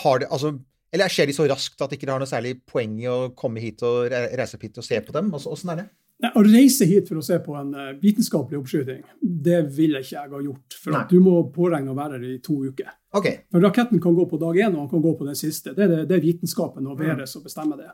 Har 0.00 0.22
det, 0.22 0.30
altså, 0.32 0.54
eller 0.94 1.12
skjer 1.12 1.28
de 1.30 1.36
så 1.36 1.46
raskt 1.50 1.82
at 1.84 1.92
de 1.92 1.98
ikke 1.98 2.10
har 2.10 2.22
noe 2.22 2.30
særlig 2.30 2.56
poeng 2.66 2.96
i 3.02 3.06
å 3.10 3.18
komme 3.38 3.62
hit 3.62 3.84
og 3.86 4.08
reise 4.10 4.58
opp 4.58 4.66
hit 4.66 4.80
og 4.82 4.86
se 4.86 4.98
på 5.04 5.14
dem? 5.14 5.30
Altså, 5.36 5.52
hvordan 5.52 5.74
er 5.74 5.82
det? 5.82 5.88
Nei, 6.24 6.30
Å 6.32 6.42
reise 6.46 6.86
hit 6.88 7.10
for 7.10 7.20
å 7.20 7.24
se 7.24 7.36
på 7.44 7.54
en 7.60 7.74
eh, 7.76 7.90
vitenskapelig 8.00 8.56
oppskyting, 8.62 9.02
det 9.20 9.58
ville 9.76 10.00
ikke 10.00 10.14
jeg 10.14 10.30
ha 10.32 10.38
gjort. 10.46 10.76
For 10.80 10.96
du 11.10 11.18
må 11.20 11.34
påregne 11.52 11.92
å 11.92 11.98
være 11.98 12.16
her 12.16 12.24
i 12.30 12.38
to 12.44 12.56
uker. 12.64 12.88
Okay. 13.16 13.42
For 13.52 13.60
Raketten 13.60 14.00
kan 14.02 14.16
gå 14.16 14.24
på 14.30 14.40
dag 14.40 14.56
én, 14.62 14.72
og 14.72 14.86
han 14.86 14.90
kan 14.94 15.04
gå 15.04 15.12
på 15.18 15.28
den 15.28 15.36
siste. 15.36 15.74
Det 15.76 15.84
er, 15.84 15.92
det, 15.92 16.06
det 16.08 16.16
er 16.16 16.24
vitenskapen 16.24 16.88
og 16.88 17.02
været 17.02 17.28
som 17.28 17.44
bestemmer 17.44 17.82
det. 17.82 17.90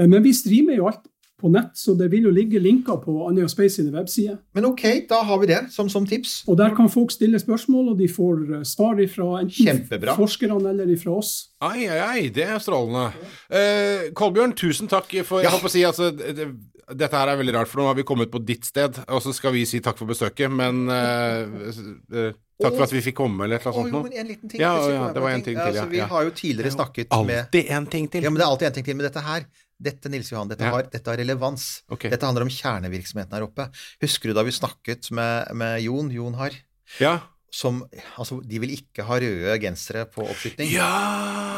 Eh, 0.00 0.08
Men 0.08 0.24
vi 0.24 0.32
streamer 0.36 0.80
jo 0.80 0.88
alt 0.88 1.04
på 1.40 1.50
nett, 1.52 1.72
så 1.78 1.94
det 1.98 2.10
vil 2.12 2.28
jo 2.28 2.32
ligge 2.34 2.60
linker 2.62 3.00
på 3.02 3.14
Andøya 3.28 3.48
Space 3.50 3.78
sine 3.78 3.92
websider. 3.94 4.38
Men 4.54 4.68
ok, 4.70 4.84
da 5.10 5.22
har 5.26 5.40
vi 5.42 5.48
det 5.50 5.60
som, 5.74 5.88
som 5.92 6.06
tips. 6.08 6.40
Og 6.48 6.58
der 6.60 6.74
kan 6.76 6.90
folk 6.92 7.12
stille 7.14 7.40
spørsmål, 7.40 7.92
og 7.94 8.00
de 8.00 8.08
får 8.12 8.42
eh, 8.60 8.64
svar 8.68 9.00
fra 9.14 9.28
enten 9.42 10.10
forskerne 10.16 10.74
eller 10.74 10.96
fra 11.00 11.16
oss. 11.20 11.32
Ai, 11.60 11.86
ai, 11.88 12.00
ai, 12.00 12.28
det 12.34 12.46
er 12.48 12.60
strålende. 12.62 13.10
Uh, 13.52 14.10
Kolbjørn, 14.16 14.54
tusen 14.56 14.88
takk 14.88 15.10
for 15.28 15.42
Jeg 15.44 15.50
Ja. 15.50 15.58
på 15.60 15.68
å 15.68 15.72
si 15.72 15.82
altså, 15.84 16.10
det, 16.16 16.48
Dette 16.90 17.14
her 17.14 17.30
er 17.30 17.38
veldig 17.38 17.52
rart, 17.54 17.68
for 17.70 17.78
nå 17.78 17.86
har 17.86 17.94
vi 17.94 18.02
kommet 18.02 18.32
på 18.32 18.40
ditt 18.42 18.64
sted, 18.66 18.96
og 19.06 19.20
så 19.22 19.30
skal 19.36 19.52
vi 19.54 19.62
si 19.68 19.78
takk 19.84 19.98
for 20.00 20.10
besøket, 20.10 20.50
men 20.50 20.88
uh, 20.90 21.68
uh, 22.10 22.32
Takk 22.60 22.74
for 22.76 22.84
at 22.84 22.92
vi 22.92 23.00
fikk 23.04 23.16
komme, 23.16 23.46
eller 23.46 23.56
et 23.56 23.64
eller 23.64 23.76
Å, 23.78 23.82
annet 23.86 23.94
jo, 23.94 24.00
men 24.04 24.16
en 24.20 24.28
liten 24.28 24.50
ting. 24.52 24.60
Ja, 24.60 24.72
ja, 24.90 25.04
det 25.14 25.22
var 25.24 25.32
en 25.32 25.44
ting 25.46 25.56
til, 25.56 25.68
Altså, 25.70 25.86
vi 25.88 26.02
har 26.10 26.26
jo 26.26 26.32
tidligere 26.36 26.72
snakket 26.74 27.14
med 27.24 27.38
Alltid 27.38 27.70
en 27.76 27.86
ting 27.94 28.08
til. 28.12 28.26
Ja, 28.26 28.32
men 28.32 28.40
det 28.40 28.44
er 28.44 28.50
alltid 28.52 28.68
en 28.68 28.76
ting 28.76 28.88
til. 28.90 28.98
med 28.98 29.06
dette 29.08 29.22
her, 29.24 29.46
dette 29.80 30.10
Nils 30.12 30.28
Johan, 30.32 30.48
dette, 30.52 30.62
Ja. 30.66 30.70
har, 30.74 30.82
dette 30.92 31.08
har 31.10 31.16
relevans. 31.16 31.82
Okay. 31.88 32.10
Dette 32.12 32.26
handler 32.28 32.42
om 32.46 32.52
kjernevirksomheten 32.52 33.32
her 33.32 33.46
oppe. 33.46 33.70
Husker 34.02 34.28
du 34.30 34.34
da 34.36 34.42
vi 34.44 34.52
snakket 34.52 35.10
med, 35.16 35.54
med 35.56 35.80
Jon, 35.82 36.10
Jon 36.12 36.34
Harr, 36.34 36.54
Ja. 37.00 37.18
Som 37.50 37.80
Altså, 38.20 38.38
de 38.46 38.60
vil 38.62 38.72
ikke 38.76 39.04
ha 39.06 39.18
røde 39.20 39.56
gensere 39.62 40.04
på 40.10 40.22
oppskyting. 40.22 40.70
ja 40.70 40.90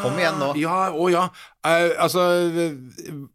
Kom 0.03 0.17
igjen 0.19 0.39
nå. 0.41 0.49
Ja, 0.59 0.89
å 0.91 1.07
ja. 1.13 1.27
Uh, 1.63 1.93
altså, 2.01 2.23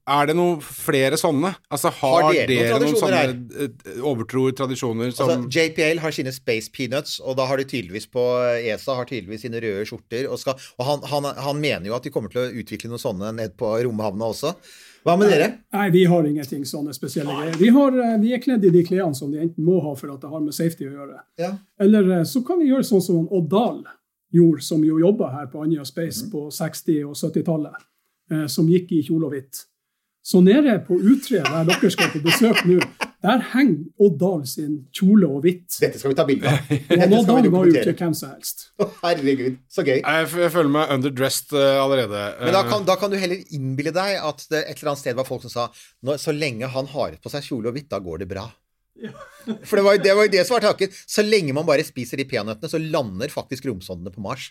er 0.05 0.29
det 0.29 0.35
noen 0.37 0.59
flere 0.61 1.17
sånne? 1.17 1.55
Altså, 1.73 1.93
har, 2.01 2.27
Har 2.27 2.35
dere 2.35 2.49
dere, 2.51 2.75
noen 2.75 2.91
noen 2.91 3.01
sånne 3.01 3.23
tradisjoner 3.23 3.95
eh, 3.95 4.03
overtro 4.11 4.43
tradisjoner 4.59 5.15
som 5.17 5.33
Altså, 5.33 5.49
JPL 5.55 6.03
har 6.03 6.17
sine 6.19 6.35
Space 6.37 6.69
Peanuts, 6.75 7.17
og 7.23 7.39
da 7.39 7.47
har 7.49 7.63
de 7.63 7.69
tydeligvis 7.71 8.11
på 8.13 8.27
ESA 8.59 8.99
har 8.99 9.09
tydeligvis 9.09 9.47
sine 9.47 9.63
røde 9.65 9.87
skjorter. 9.89 10.29
Og, 10.29 10.37
skal, 10.43 10.61
og 10.77 10.91
han, 10.91 11.09
han, 11.09 11.31
han 11.39 11.63
mener 11.63 11.89
jo 11.89 11.97
at 11.97 12.05
de 12.05 12.13
kommer 12.13 12.35
til 12.35 12.45
å 12.45 12.53
utvikle 12.61 12.93
noen 12.93 13.07
sånne 13.07 13.33
ned 13.39 13.57
på 13.61 13.73
romhavna 13.87 14.29
også. 14.35 14.53
Hva 15.07 15.15
med 15.19 15.31
dere? 15.31 15.49
Nei, 15.75 15.87
vi 15.95 16.05
har 16.11 16.27
ingenting 16.27 16.65
sånne 16.69 16.95
spesielle 16.97 17.35
greier. 17.35 17.57
Vi, 17.61 17.69
har, 17.75 17.95
eh, 18.05 18.17
vi 18.23 18.33
er 18.35 18.43
kledd 18.43 18.65
i 18.67 18.73
de 18.75 18.83
klærne 18.87 19.17
som 19.17 19.31
de 19.33 19.41
enten 19.43 19.65
må 19.65 19.79
ha 19.85 19.95
for 19.97 20.13
at 20.13 20.21
det 20.25 20.31
har 20.33 20.43
med 20.45 20.57
safety 20.57 20.89
å 20.89 20.93
gjøre. 20.93 21.23
Ja. 21.41 21.53
Eller 21.81 22.11
eh, 22.19 22.27
så 22.29 22.43
kan 22.47 22.61
vi 22.61 22.69
gjøre 22.71 22.87
sånn 22.89 23.05
som 23.05 23.29
Odd 23.31 23.49
Dahl 23.53 23.81
gjorde, 24.35 24.65
som 24.67 24.85
jo 24.85 24.99
jobba 25.01 25.31
her 25.33 25.49
på 25.53 25.63
Andøya 25.65 25.87
Space 25.89 26.27
mm. 26.27 26.33
på 26.35 26.47
60- 26.53 27.05
og 27.09 27.17
70-tallet, 27.17 27.85
eh, 28.33 28.47
som 28.53 28.69
gikk 28.69 28.93
i 28.99 29.03
kjole 29.07 29.31
og 29.31 29.37
hvitt. 29.37 29.63
Så 30.29 30.43
nede 30.45 30.75
på 30.85 30.99
U3, 30.99 31.41
der 31.47 31.71
dere 31.71 31.91
skal 31.95 32.11
på 32.13 32.21
besøk 32.27 32.67
nå, 32.69 32.83
der 33.25 33.41
henger 33.53 33.89
Odd 33.99 34.19
Dahl 34.21 34.43
sin 34.47 34.75
kjole 34.95 35.27
og 35.27 35.41
hvitt. 35.43 35.67
Dette 35.83 35.99
skal 35.99 36.13
vi 36.13 36.17
ta 36.19 36.25
bilde 36.29 36.47
av. 36.53 36.69
Og 36.77 36.93
Dette 36.93 37.09
Odd 37.19 37.27
Dahl 37.27 37.49
var 37.51 37.67
jo 37.67 37.81
ikke 37.81 37.95
hvem 37.99 38.15
som 38.15 38.31
helst. 38.35 38.69
Herregud, 39.03 39.57
så 39.75 39.83
gøy. 39.87 39.97
Jeg, 40.05 40.29
jeg 40.45 40.53
føler 40.55 40.71
meg 40.77 40.93
underdressed 40.95 41.57
uh, 41.57 41.81
allerede. 41.83 42.23
Men 42.45 42.55
da 42.55 42.63
Eh, 42.63 42.71
kan, 42.71 42.87
da 42.87 42.95
kan 43.01 43.11
du 43.11 43.19
heller 43.19 43.43
innbille 43.59 43.91
deg 43.97 44.21
at 44.23 44.47
det 44.53 44.63
et 44.69 44.79
eller 44.79 44.93
annet 44.95 45.03
sted 45.03 45.19
var 45.19 45.27
folk 45.27 45.43
som 45.49 45.55
sa 45.57 46.17
så 46.23 46.35
lenge 46.37 46.71
han 46.71 46.87
har 46.95 47.19
på 47.23 47.33
seg 47.35 47.43
kjole 47.51 47.73
og 47.73 47.75
hvitt, 47.79 47.91
da 47.91 47.99
går 48.03 48.23
det 48.23 48.31
bra. 48.31 48.47
For 49.67 49.79
det 49.79 49.85
var, 49.87 49.95
jo- 49.99 50.03
det 50.03 50.15
var 50.19 50.31
det 50.31 50.47
som 50.47 50.57
var 50.59 50.65
tanken. 50.69 50.95
Så 51.07 51.23
lenge 51.27 51.55
man 51.55 51.67
bare 51.67 51.85
spiser 51.87 52.19
de 52.19 52.27
peanøttene, 52.31 52.71
så 52.71 52.79
lander 52.83 53.31
faktisk 53.35 53.67
romsondene 53.71 54.11
på 54.15 54.23
Mars. 54.25 54.49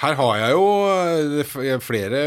Her 0.00 0.16
har 0.18 0.40
jeg 0.40 0.56
jo 0.56 0.64
eh, 1.64 1.76
flere 1.82 2.18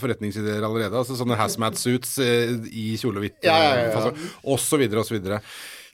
forretningsideer 0.00 0.64
allerede. 0.64 0.96
Altså 0.96 1.16
Sånne 1.18 1.38
hazmat 1.38 1.78
suits 1.80 2.16
eh, 2.22 2.54
i 2.70 2.92
kjole 3.00 3.20
og 3.20 3.26
hvitt, 3.26 3.42
Ja, 3.44 3.58
ja, 3.64 3.74
ja, 3.86 3.90
fasong, 3.96 4.22
og 4.48 4.62
så 4.62 4.78
videre 4.80 5.02
og 5.02 5.08
så 5.08 5.18
videre. 5.18 5.42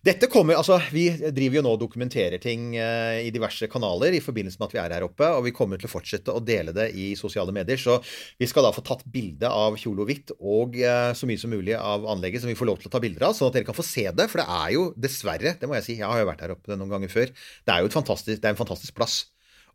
Dette 0.04 0.28
kommer, 0.28 0.58
altså 0.60 0.76
Vi 0.92 1.06
driver 1.32 1.56
jo 1.56 1.62
nå 1.64 1.70
og 1.72 1.80
dokumenterer 1.80 2.36
ting 2.36 2.74
i 2.76 3.30
diverse 3.32 3.64
kanaler 3.72 4.12
i 4.12 4.20
forbindelse 4.20 4.60
med 4.60 4.66
at 4.66 4.74
vi 4.74 4.80
er 4.82 4.94
her 4.98 5.06
oppe, 5.06 5.30
og 5.32 5.46
vi 5.46 5.52
kommer 5.56 5.80
til 5.80 5.88
å 5.88 5.92
fortsette 5.94 6.28
å 6.28 6.42
dele 6.44 6.74
det 6.76 6.90
i 6.92 7.06
sosiale 7.16 7.54
medier. 7.56 7.80
Så 7.80 7.96
vi 8.36 8.44
skal 8.50 8.66
da 8.68 8.74
få 8.76 8.84
tatt 8.84 9.06
bilde 9.08 9.48
av 9.48 9.78
kjole 9.80 10.04
og 10.04 10.12
hvitt 10.12 10.34
og 10.36 10.76
så 10.76 11.24
mye 11.30 11.40
som 11.40 11.56
mulig 11.56 11.72
av 11.78 12.04
anlegget 12.12 12.44
som 12.44 12.52
vi 12.52 12.58
får 12.58 12.68
lov 12.68 12.82
til 12.82 12.92
å 12.92 12.92
ta 12.92 13.00
bilder 13.00 13.30
av, 13.30 13.38
sånn 13.38 13.48
at 13.48 13.56
dere 13.56 13.70
kan 13.70 13.80
få 13.80 13.86
se 13.88 14.04
det. 14.12 14.28
For 14.28 14.44
det 14.44 14.48
er 14.60 14.74
jo 14.76 14.90
dessverre, 14.92 15.56
det 15.56 15.72
må 15.72 15.80
jeg 15.80 15.88
si, 15.88 15.96
jeg 16.02 16.04
har 16.12 16.20
jo 16.20 16.28
vært 16.28 16.44
her 16.44 16.52
oppe 16.58 16.76
noen 16.76 16.92
ganger 16.98 17.16
før, 17.16 17.32
det 17.64 17.72
er 17.72 17.80
jo 17.80 17.88
et 17.88 17.96
fantastisk, 17.96 18.44
det 18.44 18.50
er 18.50 18.58
en 18.58 18.60
fantastisk 18.60 19.00
plass. 19.00 19.22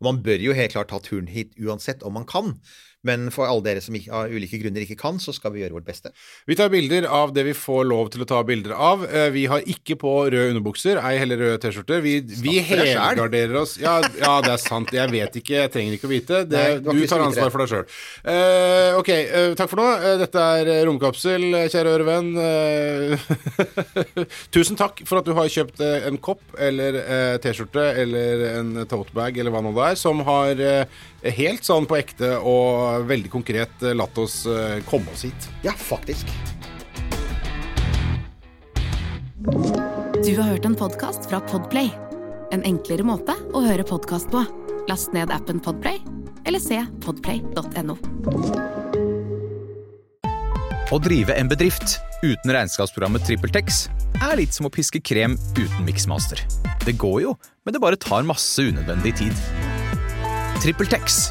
Og 0.00 0.08
man 0.08 0.22
bør 0.24 0.40
jo 0.40 0.56
helt 0.56 0.72
klart 0.72 0.90
ta 0.92 0.98
turen 1.04 1.28
hit 1.28 1.52
uansett 1.60 2.02
om 2.02 2.16
man 2.16 2.28
kan. 2.28 2.54
Men 3.06 3.30
for 3.32 3.48
alle 3.48 3.64
dere 3.64 3.80
som 3.80 3.94
ikke, 3.96 4.12
av 4.12 4.28
ulike 4.32 4.58
grunner 4.60 4.84
ikke 4.84 4.98
kan, 5.00 5.16
så 5.22 5.32
skal 5.32 5.54
vi 5.54 5.62
gjøre 5.62 5.78
vårt 5.78 5.86
beste. 5.88 6.10
Vi 6.48 6.56
tar 6.58 6.68
bilder 6.72 7.06
av 7.08 7.32
det 7.32 7.46
vi 7.46 7.54
får 7.56 7.86
lov 7.88 8.10
til 8.12 8.24
å 8.24 8.28
ta 8.28 8.42
bilder 8.44 8.74
av. 8.76 9.06
Eh, 9.08 9.30
Vi 9.32 9.46
har 9.48 9.64
ikke 9.64 9.96
på 10.00 10.12
røde 10.28 10.50
underbukser, 10.52 11.00
ei 11.00 11.16
heller 11.22 11.40
røde 11.40 11.60
T-skjorter. 11.62 12.02
Vi, 12.04 12.18
vi 12.42 12.58
helgarderer 12.66 13.56
oss. 13.62 13.78
Ja, 13.80 13.98
ja, 14.20 14.34
det 14.44 14.52
er 14.52 14.60
sant. 14.60 14.92
Jeg 14.92 15.08
vet 15.14 15.38
ikke, 15.40 15.54
jeg 15.62 15.72
trenger 15.72 15.96
ikke 15.96 16.08
å 16.10 16.12
vite. 16.12 16.42
Det, 16.50 16.64
Nei, 16.84 16.98
du 17.00 17.06
tar 17.08 17.24
ansvar 17.24 17.52
for 17.54 17.64
deg 17.64 17.72
sjøl. 17.72 17.86
ok, 19.00 19.10
uh, 19.32 19.54
takk 19.56 19.72
for 19.72 19.80
nå. 19.80 19.88
Eh, 20.00 20.16
dette 20.20 20.44
er 20.60 20.72
eh, 20.74 20.82
Romkapsel, 20.88 21.46
kjære 21.72 21.94
ørevenn. 21.96 22.30
Eh, 22.36 23.30
Tusen 24.54 24.76
takk 24.78 25.02
for 25.08 25.20
at 25.20 25.28
du 25.28 25.32
har 25.36 25.48
kjøpt 25.52 25.80
eh, 25.84 26.06
en 26.10 26.18
kopp 26.22 26.42
eller 26.60 27.00
eh, 27.00 27.36
T-skjorte 27.42 27.86
eller 28.02 28.44
en 28.58 28.74
tote 28.90 29.14
bag 29.16 29.38
eller 29.40 29.54
hva 29.54 29.62
nå 29.64 29.72
det 29.76 29.88
er, 29.92 29.98
som 30.00 30.20
har 30.26 30.60
eh, 30.64 31.00
helt 31.40 31.66
sånn 31.66 31.88
på 31.88 31.98
ekte 32.00 32.34
og 32.38 32.89
veldig 33.08 33.30
konkret 33.32 33.82
eh, 33.82 33.96
latt 33.96 34.18
oss 34.18 34.42
eh, 34.46 34.80
komme 34.88 35.12
oss 35.14 35.24
hit. 35.28 35.48
Ja, 35.66 35.72
faktisk. 35.76 36.26
Du 40.20 40.32
har 40.36 40.50
hørt 40.50 40.64
en 40.68 40.76
podkast 40.76 41.28
fra 41.30 41.40
Podplay. 41.40 41.90
En 42.52 42.64
enklere 42.66 43.06
måte 43.06 43.36
å 43.54 43.62
høre 43.64 43.86
podkast 43.86 44.30
på. 44.32 44.44
Last 44.90 45.14
ned 45.16 45.30
appen 45.32 45.62
Podplay, 45.62 46.00
eller 46.44 46.60
se 46.60 46.82
podplay.no. 47.04 47.96
Å 50.90 50.98
drive 50.98 51.36
en 51.38 51.46
bedrift 51.46 52.00
uten 52.24 52.50
regnskapsprogrammet 52.50 53.22
TrippelTex 53.22 53.84
er 54.20 54.36
litt 54.40 54.56
som 54.56 54.66
å 54.66 54.72
piske 54.74 54.98
krem 54.98 55.36
uten 55.54 55.84
miksmaster. 55.86 56.42
Det 56.84 56.96
går 56.98 57.20
jo, 57.24 57.34
men 57.64 57.76
det 57.76 57.82
bare 57.82 58.00
tar 58.00 58.26
masse 58.26 58.64
unødvendig 58.66 59.14
tid. 59.20 59.44
TrippelTex, 60.60 61.30